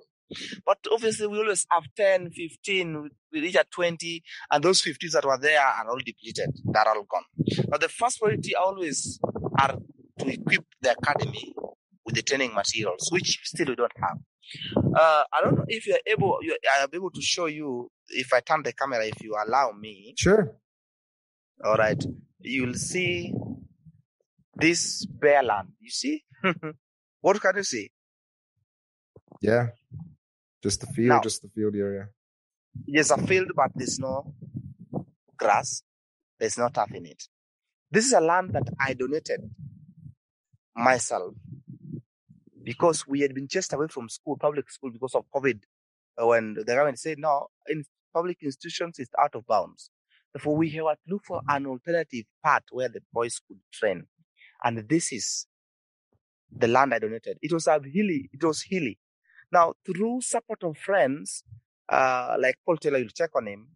But 0.65 0.80
obviously, 0.91 1.28
we 1.28 1.39
always 1.39 1.65
have 1.71 1.84
10, 1.95 2.32
15, 2.32 3.09
we 3.32 3.41
reach 3.41 3.55
at 3.55 3.71
20, 3.71 4.23
and 4.51 4.63
those 4.63 4.82
50s 4.82 5.11
that 5.13 5.25
were 5.25 5.38
there 5.39 5.61
are 5.61 5.89
all 5.89 5.99
depleted. 6.03 6.49
They're 6.65 6.88
all 6.88 7.03
gone. 7.09 7.23
But 7.69 7.82
the 7.82 7.89
first 7.89 8.19
priority 8.19 8.55
always 8.55 9.19
are 9.59 9.75
to 10.19 10.28
equip 10.34 10.65
the 10.82 10.91
academy 10.91 11.53
with 12.05 12.15
the 12.15 12.21
training 12.21 12.53
materials, 12.53 13.09
which 13.11 13.39
still 13.43 13.67
we 13.67 13.75
don't 13.75 13.91
have. 14.01 14.17
Uh, 14.95 15.23
I 15.34 15.41
don't 15.43 15.55
know 15.55 15.65
if 15.67 15.86
you're 15.88 15.99
able, 16.07 16.39
you, 16.41 16.57
I 16.78 16.84
am 16.84 16.89
able 16.93 17.11
to 17.11 17.21
show 17.21 17.47
you 17.47 17.89
if 18.09 18.34
I 18.34 18.39
turn 18.39 18.63
the 18.63 18.71
camera, 18.73 19.05
if 19.05 19.21
you 19.21 19.36
allow 19.36 19.71
me, 19.78 20.13
Sure. 20.17 20.55
all 21.65 21.75
right, 21.75 22.01
you'll 22.39 22.73
see 22.75 23.34
this 24.55 25.05
bare 25.05 25.43
land. 25.43 25.69
You 25.80 25.89
see? 25.89 26.23
what 27.21 27.41
can 27.41 27.57
you 27.57 27.63
see? 27.63 27.91
Yeah. 29.41 29.67
Just 30.68 30.82
the 30.82 30.88
field, 30.88 31.09
Now- 31.09 31.22
just 31.22 31.41
the 31.43 31.49
field 31.49 31.76
area. 31.76 32.09
There's 32.88 33.11
a 33.11 33.18
field, 33.30 33.49
but 33.55 33.72
there's 33.76 33.99
no 33.99 34.36
grass. 35.38 35.84
There's 36.39 36.57
no 36.57 36.70
turf 36.70 36.91
in 36.93 37.05
it. 37.07 37.24
This 37.91 38.05
is 38.07 38.13
a 38.13 38.22
land 38.22 38.53
that 38.53 38.68
I 38.80 38.93
donated 38.93 39.41
myself 40.76 41.36
because 42.63 43.07
we 43.07 43.22
had 43.22 43.34
been 43.36 43.47
chased 43.47 43.74
away 43.74 43.88
from 43.89 44.09
school, 44.09 44.38
public 44.38 44.70
school, 44.72 44.91
because 44.91 45.15
of 45.15 45.26
COVID. 45.36 45.61
uh, 46.22 46.28
When 46.28 46.55
the 46.55 46.65
government 46.65 46.99
said, 46.99 47.20
no, 47.20 47.47
in 47.68 47.86
public 48.13 48.39
institutions, 48.43 48.99
it's 48.99 49.11
out 49.20 49.36
of 49.36 49.45
bounds. 49.47 49.91
Therefore, 50.34 50.57
we 50.57 50.70
have 50.72 50.86
to 50.86 50.97
look 51.07 51.26
for 51.26 51.41
an 51.49 51.65
alternative 51.68 52.26
path 52.43 52.63
where 52.72 52.89
the 52.89 53.01
boys 53.13 53.39
could 53.47 53.59
train. 53.72 54.07
And 54.63 54.88
this 54.89 55.13
is 55.13 55.47
the 56.51 56.68
land 56.68 56.93
I 56.93 56.99
donated. 56.99 57.38
It 57.41 57.53
was 57.53 57.68
a 57.68 57.80
hilly, 57.84 58.30
it 58.34 58.43
was 58.43 58.63
hilly. 58.63 58.99
Now, 59.52 59.74
through 59.86 60.22
support 60.22 60.64
of 60.64 60.78
friends, 60.78 61.43
uh, 61.89 62.36
like 62.39 62.56
Paul 62.66 62.78
Taylor, 62.78 63.00
you'll 63.00 63.10
check 63.10 63.32
on 63.36 63.48
him. 63.48 63.68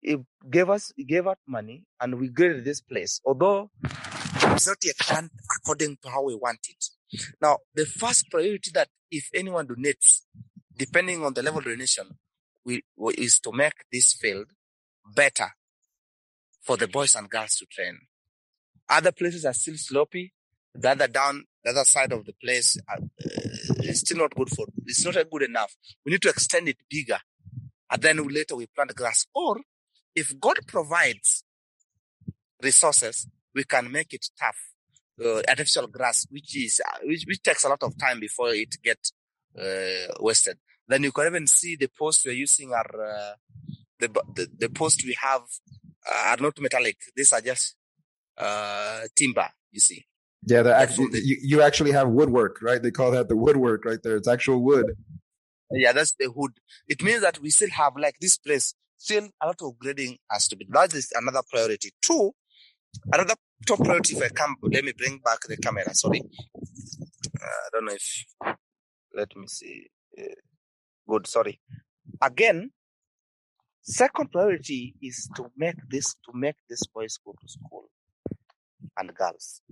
He 0.00 0.16
gave 0.50 0.68
us, 0.70 0.92
he 0.96 1.04
gave 1.04 1.26
out 1.26 1.38
money 1.46 1.84
and 2.00 2.18
we 2.20 2.28
graded 2.28 2.64
this 2.64 2.80
place. 2.80 3.20
Although 3.24 3.70
it's 3.82 4.66
not 4.66 4.76
yet 4.84 4.96
done 5.08 5.30
according 5.56 5.96
to 6.02 6.10
how 6.10 6.22
we 6.24 6.34
want 6.34 6.60
it. 6.68 6.84
Now, 7.40 7.58
the 7.74 7.86
first 7.86 8.30
priority 8.30 8.70
that 8.74 8.88
if 9.10 9.28
anyone 9.34 9.66
donates, 9.66 10.20
depending 10.76 11.24
on 11.24 11.32
the 11.34 11.42
level 11.42 11.60
of 11.60 11.64
donation, 11.64 12.06
we, 12.64 12.82
we- 12.96 13.14
is 13.14 13.40
to 13.40 13.52
make 13.52 13.72
this 13.90 14.12
field 14.12 14.46
better 15.14 15.48
for 16.62 16.76
the 16.76 16.88
boys 16.88 17.14
and 17.14 17.28
girls 17.30 17.56
to 17.56 17.66
train. 17.66 17.98
Other 18.88 19.12
places 19.12 19.44
are 19.44 19.54
still 19.54 19.76
sloppy. 19.76 20.32
The 20.74 20.90
other 20.90 21.08
down, 21.08 21.44
the 21.62 21.70
other 21.70 21.84
side 21.84 22.12
of 22.12 22.24
the 22.26 22.32
place 22.32 22.76
uh, 22.88 23.00
is 23.82 24.00
still 24.00 24.18
not 24.18 24.34
good 24.34 24.50
for. 24.50 24.66
It's 24.86 25.04
not 25.04 25.14
good 25.30 25.42
enough. 25.42 25.74
We 26.04 26.12
need 26.12 26.22
to 26.22 26.28
extend 26.28 26.68
it 26.68 26.76
bigger, 26.88 27.18
and 27.90 28.02
then 28.02 28.26
later 28.28 28.56
we 28.56 28.66
plant 28.66 28.94
grass. 28.94 29.26
Or 29.34 29.60
if 30.14 30.38
God 30.38 30.58
provides 30.66 31.44
resources, 32.62 33.28
we 33.54 33.64
can 33.64 33.90
make 33.90 34.12
it 34.14 34.26
tough, 34.38 34.56
uh, 35.24 35.42
artificial 35.48 35.86
grass, 35.86 36.26
which 36.30 36.56
is 36.56 36.80
uh, 36.84 36.98
which, 37.02 37.24
which 37.26 37.42
takes 37.42 37.64
a 37.64 37.68
lot 37.68 37.82
of 37.82 37.96
time 37.98 38.20
before 38.20 38.50
it 38.50 38.76
get 38.82 38.98
uh, 39.58 40.12
wasted. 40.20 40.58
Then 40.86 41.02
you 41.04 41.12
can 41.12 41.26
even 41.26 41.46
see 41.46 41.76
the 41.76 41.88
posts 41.88 42.24
we're 42.26 42.32
using 42.32 42.72
are 42.72 42.90
uh, 43.00 43.34
the, 43.98 44.08
the 44.34 44.48
the 44.58 44.68
posts 44.68 45.04
we 45.04 45.16
have 45.20 45.42
uh, 46.10 46.30
are 46.30 46.36
not 46.40 46.58
metallic. 46.60 46.96
These 47.16 47.32
are 47.32 47.40
just 47.40 47.76
uh, 48.36 49.02
timber. 49.16 49.48
You 49.70 49.80
see. 49.80 50.04
Yeah, 50.46 50.62
the 50.62 50.74
actual, 50.74 51.08
you, 51.12 51.38
you 51.42 51.62
actually 51.62 51.92
have 51.92 52.08
woodwork, 52.08 52.60
right? 52.60 52.82
They 52.82 52.90
call 52.90 53.10
that 53.12 53.28
the 53.28 53.36
woodwork 53.36 53.84
right 53.84 53.98
there. 54.02 54.16
It's 54.16 54.28
actual 54.28 54.62
wood. 54.62 54.86
Yeah, 55.70 55.92
that's 55.92 56.12
the 56.18 56.30
hood. 56.30 56.52
It 56.86 57.02
means 57.02 57.22
that 57.22 57.40
we 57.40 57.50
still 57.50 57.70
have 57.70 57.94
like 57.96 58.16
this 58.20 58.36
place, 58.36 58.74
still 58.98 59.28
a 59.42 59.46
lot 59.46 59.60
of 59.62 59.78
grading 59.78 60.18
has 60.30 60.46
to 60.48 60.56
be. 60.56 60.66
That 60.70 60.92
is 60.94 61.10
another 61.14 61.40
priority. 61.50 61.92
Two, 62.04 62.32
another 63.12 63.34
top 63.66 63.78
priority. 63.78 64.16
If 64.16 64.22
I 64.22 64.28
come, 64.28 64.56
let 64.62 64.84
me 64.84 64.92
bring 64.96 65.18
back 65.24 65.40
the 65.48 65.56
camera. 65.56 65.94
Sorry, 65.94 66.22
uh, 66.22 67.46
I 67.46 67.68
don't 67.72 67.86
know 67.86 67.92
if. 67.92 68.24
Let 69.16 69.34
me 69.36 69.46
see. 69.46 69.86
Uh, 70.18 70.24
good. 71.08 71.26
Sorry. 71.26 71.60
Again, 72.20 72.70
second 73.82 74.30
priority 74.30 74.94
is 75.00 75.28
to 75.36 75.50
make 75.56 75.76
this 75.88 76.14
to 76.26 76.32
make 76.34 76.56
these 76.68 76.86
boys 76.94 77.18
go 77.24 77.32
to 77.32 77.48
school 77.48 77.88
and 78.98 79.14
girls. 79.14 79.62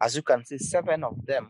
As 0.00 0.16
you 0.16 0.22
can 0.22 0.44
see, 0.44 0.58
seven 0.58 1.04
of 1.04 1.24
them 1.26 1.48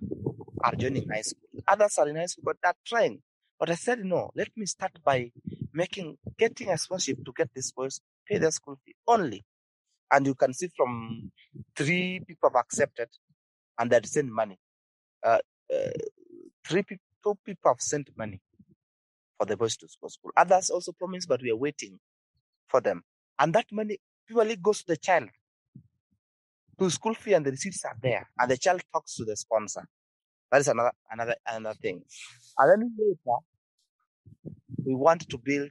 are 0.62 0.74
joining 0.74 1.08
high 1.08 1.22
school. 1.22 1.48
Others 1.66 1.98
are 1.98 2.08
in 2.08 2.16
high 2.16 2.26
school, 2.26 2.44
but 2.46 2.56
they're 2.62 2.74
trying. 2.86 3.20
But 3.58 3.70
I 3.70 3.74
said, 3.74 4.00
no, 4.04 4.30
let 4.34 4.48
me 4.56 4.66
start 4.66 4.92
by 5.04 5.30
making, 5.72 6.18
getting 6.38 6.70
a 6.70 6.78
sponsorship 6.78 7.24
to 7.24 7.32
get 7.36 7.50
these 7.54 7.72
boys 7.72 8.00
pay 8.26 8.38
their 8.38 8.50
school 8.50 8.78
fee 8.84 8.94
only. 9.06 9.44
And 10.10 10.26
you 10.26 10.34
can 10.34 10.52
see 10.54 10.68
from 10.76 11.32
three 11.76 12.20
people 12.26 12.50
have 12.50 12.60
accepted 12.60 13.08
and 13.78 13.90
they've 13.90 14.06
sent 14.06 14.28
money. 14.30 14.58
Uh, 15.22 15.38
uh, 15.74 15.90
three 16.66 16.84
two 17.22 17.34
people 17.44 17.70
have 17.70 17.80
sent 17.80 18.10
money 18.16 18.40
for 19.38 19.46
the 19.46 19.56
boys 19.56 19.76
to 19.76 19.88
school. 19.88 20.30
Others 20.36 20.70
also 20.70 20.92
promised, 20.92 21.28
but 21.28 21.42
we 21.42 21.50
are 21.50 21.56
waiting 21.56 21.98
for 22.68 22.80
them. 22.80 23.02
And 23.38 23.54
that 23.54 23.66
money 23.72 23.98
purely 24.26 24.56
goes 24.56 24.80
to 24.80 24.86
the 24.88 24.96
child. 24.96 25.30
To 26.78 26.90
school 26.90 27.14
fee 27.14 27.34
and 27.34 27.46
the 27.46 27.50
receipts 27.50 27.84
are 27.84 27.96
there. 28.02 28.28
And 28.38 28.50
the 28.50 28.56
child 28.56 28.82
talks 28.92 29.14
to 29.16 29.24
the 29.24 29.36
sponsor. 29.36 29.86
That 30.50 30.60
is 30.60 30.68
another, 30.68 30.92
another, 31.10 31.36
another 31.46 31.74
thing. 31.80 32.02
And 32.58 32.70
then 32.82 32.94
later, 32.98 33.38
we 34.84 34.94
want 34.94 35.28
to 35.28 35.38
build 35.38 35.70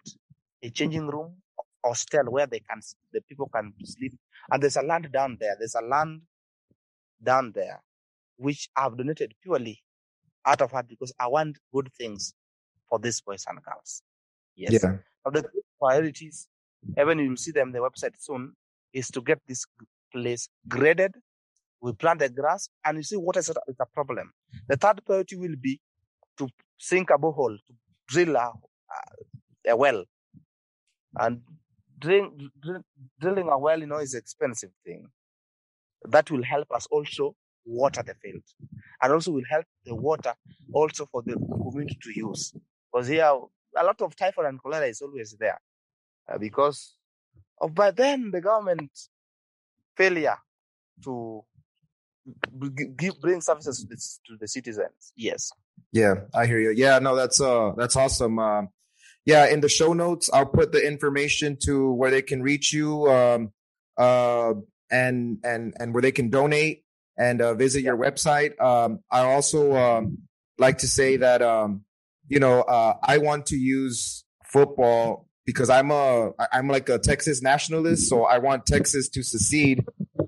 a 0.61 0.69
changing 0.69 1.07
room 1.07 1.35
hostel 1.83 2.25
where 2.25 2.47
they 2.47 2.59
can 2.59 2.79
the 3.11 3.21
people 3.21 3.49
can 3.53 3.73
sleep. 3.83 4.13
And 4.51 4.61
there's 4.63 4.77
a 4.77 4.81
land 4.81 5.11
down 5.11 5.37
there. 5.39 5.55
There's 5.57 5.75
a 5.75 5.81
land 5.81 6.21
down 7.21 7.51
there 7.53 7.81
which 8.37 8.69
I've 8.75 8.97
donated 8.97 9.33
purely 9.41 9.81
out 10.45 10.61
of 10.61 10.71
heart 10.71 10.87
because 10.89 11.13
I 11.19 11.27
want 11.27 11.57
good 11.73 11.89
things 11.97 12.33
for 12.89 12.99
these 12.99 13.21
boys 13.21 13.45
and 13.47 13.61
girls. 13.63 14.01
Yes. 14.55 14.73
Yeah. 14.83 14.97
Now 15.25 15.31
the 15.31 15.49
priorities, 15.79 16.47
even 16.99 17.19
you'll 17.19 17.37
see 17.37 17.51
them 17.51 17.71
the 17.71 17.79
website 17.79 18.15
soon, 18.19 18.53
is 18.91 19.09
to 19.11 19.21
get 19.21 19.39
this 19.47 19.65
place 20.13 20.49
graded. 20.67 21.13
We 21.81 21.93
plant 21.93 22.19
the 22.19 22.29
grass 22.29 22.69
and 22.85 22.97
you 22.97 23.03
see 23.03 23.17
what 23.17 23.35
is 23.37 23.49
a, 23.49 23.85
problem. 23.93 24.31
The 24.69 24.77
third 24.77 25.01
priority 25.05 25.35
will 25.35 25.55
be 25.59 25.81
to 26.37 26.47
sink 26.77 27.09
a 27.09 27.17
borehole, 27.17 27.57
to 27.67 27.73
drill 28.07 28.35
a, 28.37 28.53
a 29.67 29.75
well. 29.75 30.05
And 31.19 31.41
drill, 31.99 32.31
drill, 32.61 32.81
drilling 33.19 33.49
a 33.49 33.57
well, 33.57 33.79
you 33.79 33.87
know, 33.87 33.97
is 33.97 34.13
an 34.13 34.19
expensive 34.19 34.71
thing. 34.85 35.07
That 36.05 36.31
will 36.31 36.43
help 36.43 36.71
us 36.71 36.87
also 36.89 37.35
water 37.65 38.03
the 38.05 38.15
field. 38.15 38.43
And 39.01 39.11
also 39.11 39.31
will 39.31 39.43
help 39.49 39.65
the 39.85 39.95
water 39.95 40.33
also 40.73 41.05
for 41.11 41.21
the 41.21 41.33
community 41.33 41.97
to 42.01 42.11
use. 42.15 42.53
Because 42.91 43.07
here, 43.07 43.25
a 43.25 43.83
lot 43.83 44.01
of 44.01 44.15
typhoid 44.15 44.45
and 44.45 44.61
cholera 44.61 44.85
is 44.85 45.01
always 45.01 45.35
there. 45.39 45.59
Uh, 46.31 46.37
because 46.37 46.95
by 47.71 47.91
then 47.91 48.31
the 48.31 48.41
government 48.41 48.91
failure 49.95 50.37
to 51.03 51.43
give, 52.97 53.19
bring 53.19 53.41
services 53.41 53.79
to 53.81 53.87
the, 53.87 53.95
to 54.27 54.37
the 54.39 54.47
citizens. 54.47 55.13
Yes. 55.15 55.51
Yeah, 55.91 56.15
I 56.33 56.45
hear 56.45 56.59
you. 56.59 56.71
Yeah, 56.71 56.99
no, 56.99 57.15
that's 57.15 57.39
uh 57.41 57.71
that's 57.77 57.95
awesome. 57.95 58.39
Um 58.39 58.69
yeah, 59.25 59.47
in 59.47 59.61
the 59.61 59.69
show 59.69 59.93
notes 59.93 60.29
I'll 60.33 60.45
put 60.45 60.71
the 60.71 60.85
information 60.85 61.57
to 61.65 61.91
where 61.93 62.11
they 62.11 62.21
can 62.21 62.41
reach 62.41 62.73
you 62.73 63.07
um 63.09 63.51
uh 63.97 64.53
and 64.89 65.39
and 65.43 65.73
and 65.79 65.93
where 65.93 66.01
they 66.01 66.11
can 66.11 66.29
donate 66.29 66.83
and 67.17 67.41
uh 67.41 67.53
visit 67.53 67.83
your 67.83 67.97
website. 67.97 68.59
Um 68.61 68.99
I 69.11 69.21
also 69.21 69.75
um 69.75 70.19
like 70.57 70.79
to 70.79 70.87
say 70.87 71.17
that 71.17 71.41
um 71.41 71.83
you 72.27 72.39
know 72.39 72.61
uh 72.61 72.95
I 73.03 73.17
want 73.19 73.47
to 73.47 73.55
use 73.55 74.23
football 74.45 75.27
because 75.45 75.69
I'm 75.69 75.91
a 75.91 76.31
I'm 76.51 76.67
like 76.67 76.89
a 76.89 76.99
Texas 76.99 77.41
nationalist, 77.41 78.09
so 78.09 78.23
I 78.25 78.37
want 78.37 78.65
Texas 78.65 79.09
to 79.09 79.23
secede. 79.23 79.85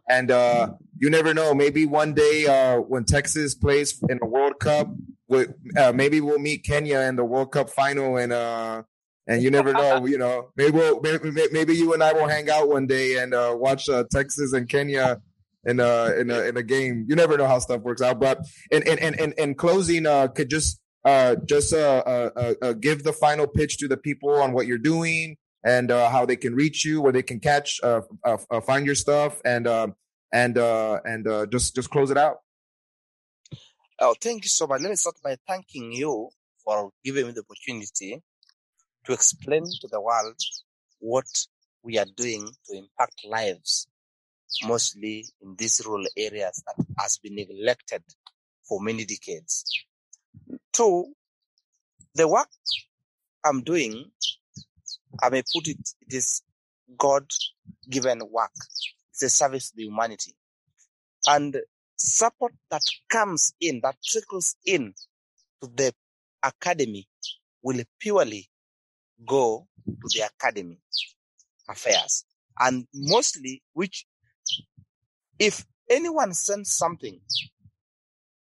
and 0.10 0.32
uh 0.32 0.74
you 0.98 1.10
never 1.10 1.34
know 1.34 1.54
maybe 1.54 1.86
one 1.86 2.14
day 2.14 2.46
uh 2.48 2.78
when 2.78 3.06
Texas 3.06 3.56
plays 3.56 4.02
in 4.10 4.20
a 4.22 4.26
World 4.26 4.60
Cup 4.60 4.90
we, 5.28 5.46
uh, 5.78 5.92
maybe 5.94 6.22
we'll 6.22 6.40
meet 6.40 6.64
Kenya 6.64 7.00
in 7.02 7.16
the 7.16 7.26
World 7.26 7.52
Cup 7.52 7.70
final, 7.70 8.18
and 8.18 8.32
uh, 8.32 8.84
and 9.28 9.42
you 9.42 9.50
never 9.50 9.74
know, 9.74 10.06
you 10.06 10.18
know, 10.18 10.52
maybe 10.56 10.72
we'll, 10.78 11.02
maybe, 11.02 11.32
maybe 11.52 11.76
you 11.76 11.94
and 11.94 12.04
I 12.04 12.14
will 12.14 12.28
hang 12.28 12.50
out 12.50 12.70
one 12.70 12.88
day 12.88 13.18
and 13.18 13.34
uh, 13.34 13.56
watch 13.58 13.90
uh, 13.90 14.04
Texas 14.12 14.54
and 14.54 14.70
Kenya 14.70 15.22
in 15.66 15.80
a 15.80 16.14
in 16.20 16.30
a 16.30 16.40
in 16.42 16.58
a 16.58 16.64
game. 16.64 17.06
You 17.08 17.16
never 17.16 17.38
know 17.38 17.48
how 17.48 17.60
stuff 17.60 17.82
works 17.82 18.02
out. 18.02 18.20
But 18.20 18.40
in 18.72 18.84
in 18.84 19.00
in 19.00 19.14
in, 19.16 19.34
in 19.34 19.56
closing, 19.56 20.06
uh, 20.06 20.28
could 20.28 20.50
just 20.50 20.80
uh 21.06 21.36
just 21.46 21.72
uh, 21.72 22.04
uh, 22.06 22.54
uh, 22.62 22.74
give 22.74 23.04
the 23.04 23.14
final 23.14 23.46
pitch 23.48 23.78
to 23.78 23.88
the 23.88 23.98
people 23.98 24.42
on 24.42 24.54
what 24.54 24.66
you're 24.66 24.78
doing 24.78 25.38
and 25.64 25.90
how 25.92 26.26
they 26.26 26.36
can 26.36 26.54
reach 26.54 26.84
you, 26.86 27.02
where 27.02 27.14
they 27.14 27.24
can 27.24 27.40
catch 27.40 27.80
find 28.66 28.86
your 28.86 28.96
stuff, 28.96 29.42
and 29.46 29.68
uh, 29.68 29.88
and 30.34 30.58
and 30.58 31.52
just 31.52 31.76
just 31.76 31.90
close 31.90 32.12
it 32.12 32.18
out. 32.18 32.38
Oh, 34.00 34.14
thank 34.20 34.44
you 34.44 34.50
so 34.50 34.68
much. 34.68 34.82
Let 34.82 34.90
me 34.90 34.96
start 34.96 35.16
by 35.24 35.38
thanking 35.48 35.92
you 35.94 36.30
for 36.64 36.92
giving 37.04 37.28
me 37.28 37.32
the 37.32 37.44
opportunity 37.48 38.22
to 39.06 39.14
explain 39.14 39.64
to 39.82 39.88
the 39.88 40.02
world 40.02 40.36
what 41.00 41.26
we 41.84 41.98
are 42.00 42.08
doing 42.18 42.50
to 42.66 42.78
impact 42.78 43.22
lives, 43.26 43.88
mostly 44.64 45.26
in 45.42 45.56
these 45.56 45.82
rural 45.86 46.06
areas 46.18 46.62
that 46.66 46.86
has 47.00 47.20
been 47.20 47.36
neglected 47.36 48.04
for 48.68 48.82
many 48.82 49.06
decades. 49.06 49.64
Two, 50.74 51.14
the 52.16 52.28
work 52.28 52.50
I'm 53.46 53.64
doing 53.64 54.12
I 55.22 55.30
may 55.30 55.44
put 55.54 55.68
it, 55.68 55.78
it 56.02 56.14
is 56.14 56.42
God 56.98 57.26
given 57.90 58.22
work. 58.32 58.52
It's 59.12 59.24
a 59.24 59.30
service 59.30 59.70
to 59.72 59.78
the 59.78 59.84
humanity. 59.84 60.36
And 61.28 61.58
support 61.98 62.54
that 62.72 62.82
comes 63.10 63.54
in, 63.62 63.82
that 63.84 63.96
trickles 64.06 64.56
in 64.66 64.94
to 65.62 65.70
the 65.76 65.94
academy 66.44 67.08
will 67.64 67.84
purely 68.00 68.50
go 69.28 69.68
to 69.88 70.10
the 70.16 70.22
academy 70.28 70.80
affairs. 71.70 72.26
And 72.60 72.88
mostly, 72.94 73.64
which 73.74 74.06
if 75.40 75.66
anyone 75.90 76.34
sends 76.34 76.76
something, 76.76 77.20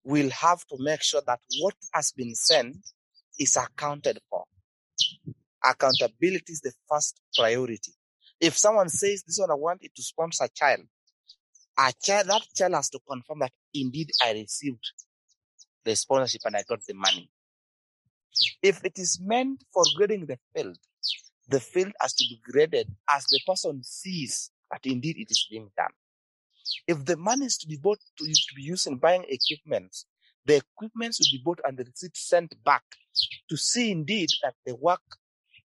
we'll 0.05 0.31
have 0.31 0.65
to 0.67 0.77
make 0.79 1.03
sure 1.03 1.23
that 1.27 1.41
what 1.61 1.75
has 1.93 2.13
been 2.13 2.35
sent 2.35 2.77
is 3.39 3.57
accounted 3.57 4.19
for. 4.29 4.45
Accountability 5.65 6.53
is 6.53 6.61
the 6.61 6.73
first 6.91 7.21
priority. 7.37 7.93
If 8.41 8.57
someone 8.57 8.89
says 8.89 9.23
this 9.23 9.39
one 9.39 9.51
I 9.51 9.55
want 9.55 9.83
it 9.83 9.95
to 9.95 10.03
sponsor 10.03 10.45
a 10.45 10.49
child, 10.49 10.81
a 11.79 11.93
child 12.03 12.27
that 12.29 12.43
child 12.55 12.75
has 12.75 12.91
to 12.91 12.99
confirm 13.09 13.41
that 13.41 13.53
indeed 13.73 14.11
I 14.23 14.33
received 14.33 14.93
the 15.85 15.95
sponsorship 15.97 16.43
and 16.45 16.57
I 16.57 16.63
got 16.69 16.81
the 16.87 16.95
money. 16.95 17.31
If 18.63 18.85
it 18.85 18.99
is 18.99 19.21
meant 19.23 19.65
for 19.73 19.85
grading 19.97 20.27
the 20.27 20.39
field, 20.55 20.77
the 21.49 21.61
field 21.61 21.93
has 22.01 22.15
to 22.15 22.25
be 22.25 22.41
graded 22.43 22.89
as 23.09 23.25
the 23.25 23.41
person 23.47 23.83
sees 23.85 24.51
that 24.71 24.81
indeed 24.85 25.19
it 25.19 25.31
is 25.31 25.47
being 25.51 25.71
done. 25.77 25.91
If 26.87 27.05
the 27.05 27.16
money 27.16 27.47
is 27.47 27.57
to 27.59 27.66
be 27.66 27.77
bought 27.77 27.99
to, 28.18 28.25
to 28.25 28.55
be 28.57 28.62
used 28.62 28.87
in 28.87 28.97
buying 28.97 29.25
equipment, 29.29 29.97
the 30.47 30.57
equipment 30.57 31.14
should 31.14 31.31
be 31.31 31.43
bought 31.45 31.61
and 31.64 31.79
the 31.79 31.85
receipt 31.85 32.16
sent 32.16 32.55
back 32.64 32.83
to 33.49 33.57
see 33.57 33.91
indeed 33.91 34.29
that 34.43 34.55
the 34.66 34.75
work 34.77 35.03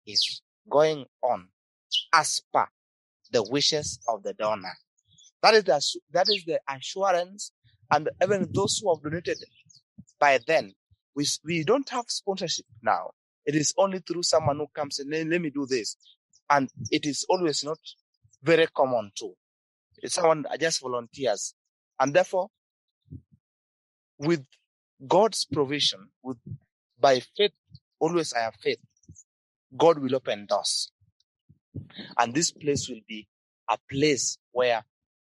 is 0.06 0.42
going 0.70 1.06
on 1.22 1.48
as 2.14 2.42
per 2.54 2.68
the 3.32 3.44
wishes 3.44 4.00
of 4.08 4.24
the 4.24 4.34
donor. 4.34 4.74
That 5.42 5.54
is 5.54 5.64
the, 5.64 6.00
that 6.12 6.28
is 6.30 6.44
the 6.46 6.60
assurance 6.70 7.52
and 7.92 8.10
even 8.22 8.50
those 8.54 8.80
who 8.80 8.94
have 8.94 9.04
donated 9.04 9.38
by 10.20 10.40
then, 10.48 10.74
we, 11.16 11.26
we 11.44 11.64
don't 11.64 11.88
have 11.90 12.06
sponsorship 12.08 12.66
now. 12.82 13.12
It 13.46 13.56
is 13.56 13.74
only 13.78 14.00
through 14.00 14.24
someone 14.24 14.58
who 14.58 14.68
comes 14.74 15.00
and 15.00 15.12
let, 15.12 15.28
let 15.28 15.42
me 15.42 15.50
do 15.50 15.66
this. 15.66 15.98
And 16.50 16.70
it 16.92 17.06
is 17.06 17.26
always 17.30 17.64
not 17.64 17.78
very 18.44 18.68
common 18.76 19.12
too. 19.18 19.34
It's 20.02 20.16
someone 20.16 20.46
just 20.60 20.82
volunteers. 20.82 21.54
And 22.00 22.14
therefore, 22.14 22.50
with 24.18 24.46
God's 25.08 25.46
provision, 25.46 26.10
with 26.24 26.38
by 27.00 27.22
faith, 27.38 27.52
always 28.00 28.34
I 28.34 28.42
have 28.42 28.56
faith, 28.62 28.80
God 29.76 30.00
will 30.00 30.16
open 30.16 30.46
doors. 30.46 30.92
And 32.18 32.34
this 32.34 32.52
place 32.52 32.90
will 32.90 33.02
be 33.08 33.28
a 33.70 33.78
place 33.92 34.38
where 34.52 34.84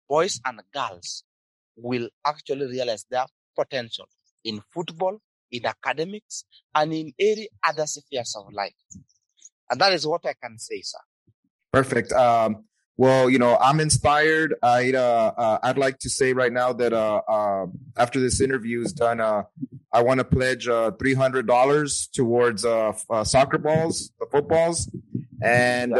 boys 0.08 0.40
and 0.44 0.60
girls 0.72 1.24
will 1.76 2.08
actually 2.24 2.66
realize 2.66 3.04
their 3.10 3.26
potential 3.58 4.06
in 4.44 4.62
football, 4.72 5.18
in 5.50 5.66
academics, 5.66 6.44
and 6.74 6.92
in 6.92 7.12
any 7.18 7.48
other 7.66 7.86
spheres 7.86 8.36
of 8.36 8.52
life. 8.52 8.74
And 9.70 9.80
that 9.80 9.92
is 9.92 10.06
what 10.06 10.24
I 10.24 10.34
can 10.40 10.58
say, 10.58 10.80
sir. 10.82 10.98
Perfect. 11.72 12.12
Um, 12.12 12.64
well, 12.98 13.28
you 13.28 13.38
know, 13.38 13.56
I'm 13.58 13.80
inspired. 13.80 14.54
I'd 14.62 14.94
uh, 14.94 15.32
uh, 15.36 15.58
I'd 15.62 15.76
like 15.76 15.98
to 16.00 16.10
say 16.10 16.32
right 16.32 16.52
now 16.52 16.72
that 16.72 16.92
uh, 16.92 17.20
uh 17.28 17.66
after 17.96 18.20
this 18.20 18.40
interview 18.40 18.82
is 18.82 18.92
done, 18.92 19.20
uh, 19.20 19.42
I 19.92 20.02
want 20.02 20.18
to 20.18 20.24
pledge 20.24 20.66
uh, 20.66 20.92
three 20.92 21.14
hundred 21.14 21.46
dollars 21.46 22.08
towards 22.12 22.64
uh 22.64 22.92
soccer 23.24 23.58
balls, 23.58 24.12
the 24.18 24.26
footballs, 24.32 24.90
and 25.42 25.92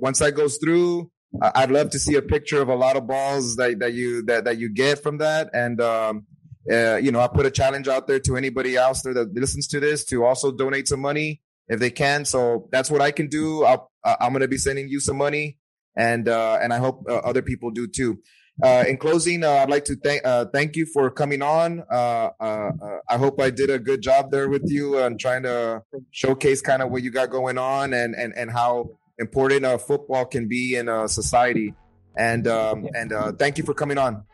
once 0.00 0.20
that 0.20 0.32
goes 0.32 0.58
through, 0.58 1.10
I'd 1.42 1.70
love 1.70 1.90
to 1.90 1.98
see 1.98 2.14
a 2.14 2.22
picture 2.22 2.62
of 2.62 2.68
a 2.68 2.76
lot 2.76 2.96
of 2.96 3.06
balls 3.06 3.56
that, 3.56 3.80
that 3.80 3.92
you 3.92 4.22
that, 4.26 4.44
that 4.44 4.58
you 4.58 4.68
get 4.68 5.02
from 5.02 5.18
that. 5.18 5.50
And 5.52 5.80
um, 5.80 6.26
you 6.66 7.10
know, 7.10 7.20
I 7.20 7.26
put 7.26 7.46
a 7.46 7.50
challenge 7.50 7.88
out 7.88 8.06
there 8.06 8.20
to 8.20 8.36
anybody 8.36 8.76
else 8.76 9.02
there 9.02 9.14
that 9.14 9.34
listens 9.34 9.66
to 9.68 9.80
this 9.80 10.04
to 10.06 10.24
also 10.24 10.52
donate 10.52 10.86
some 10.86 11.00
money 11.00 11.42
if 11.68 11.80
they 11.80 11.90
can. 11.90 12.24
So 12.24 12.68
that's 12.70 12.90
what 12.90 13.00
I 13.00 13.10
can 13.10 13.28
do. 13.28 13.64
I'll, 13.64 13.90
I'm 14.04 14.30
going 14.30 14.40
to 14.40 14.48
be 14.48 14.56
sending 14.56 14.88
you 14.88 15.00
some 15.00 15.16
money, 15.16 15.57
and 15.98 16.28
uh, 16.28 16.58
and 16.62 16.72
I 16.72 16.78
hope 16.78 17.04
uh, 17.08 17.16
other 17.16 17.42
people 17.42 17.70
do 17.70 17.86
too. 17.86 18.20
Uh, 18.62 18.84
in 18.88 18.96
closing, 18.96 19.44
uh, 19.44 19.50
I'd 19.50 19.70
like 19.70 19.84
to 19.84 19.96
thank 19.96 20.24
uh, 20.24 20.46
thank 20.46 20.76
you 20.76 20.86
for 20.86 21.10
coming 21.10 21.42
on. 21.42 21.84
I 21.90 23.16
hope 23.16 23.40
I 23.40 23.50
did 23.50 23.68
a 23.68 23.78
good 23.78 24.00
job 24.00 24.30
there 24.30 24.48
with 24.48 24.64
you 24.66 24.98
and 24.98 25.20
trying 25.20 25.42
to 25.42 25.82
showcase 26.10 26.60
kind 26.62 26.82
of 26.82 26.90
what 26.90 27.02
you 27.02 27.10
got 27.10 27.30
going 27.30 27.58
on 27.58 27.92
and 27.92 28.14
and 28.14 28.32
and 28.36 28.50
how 28.50 28.90
important 29.18 29.64
uh, 29.64 29.76
football 29.78 30.24
can 30.24 30.48
be 30.48 30.76
in 30.76 30.88
a 30.88 31.08
society. 31.08 31.74
And 32.16 32.48
um, 32.48 32.88
and 32.94 33.12
uh, 33.12 33.32
thank 33.32 33.58
you 33.58 33.64
for 33.64 33.74
coming 33.74 33.98
on. 33.98 34.24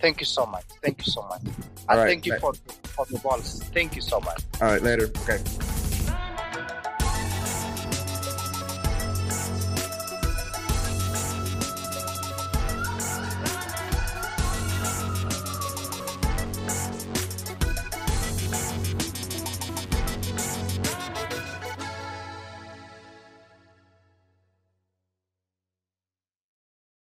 Thank 0.00 0.20
you 0.20 0.26
so 0.26 0.46
much. 0.46 0.64
Thank 0.82 1.04
you 1.04 1.12
so 1.12 1.22
much. 1.22 1.42
And 1.88 1.98
right. 1.98 2.06
thank 2.06 2.24
you 2.24 2.38
for, 2.38 2.54
for 2.84 3.04
the 3.06 3.18
balls. 3.18 3.60
Thank 3.74 3.96
you 3.96 4.02
so 4.02 4.20
much. 4.20 4.44
All 4.60 4.68
right, 4.68 4.80
later. 4.80 5.10
Okay. 5.22 5.87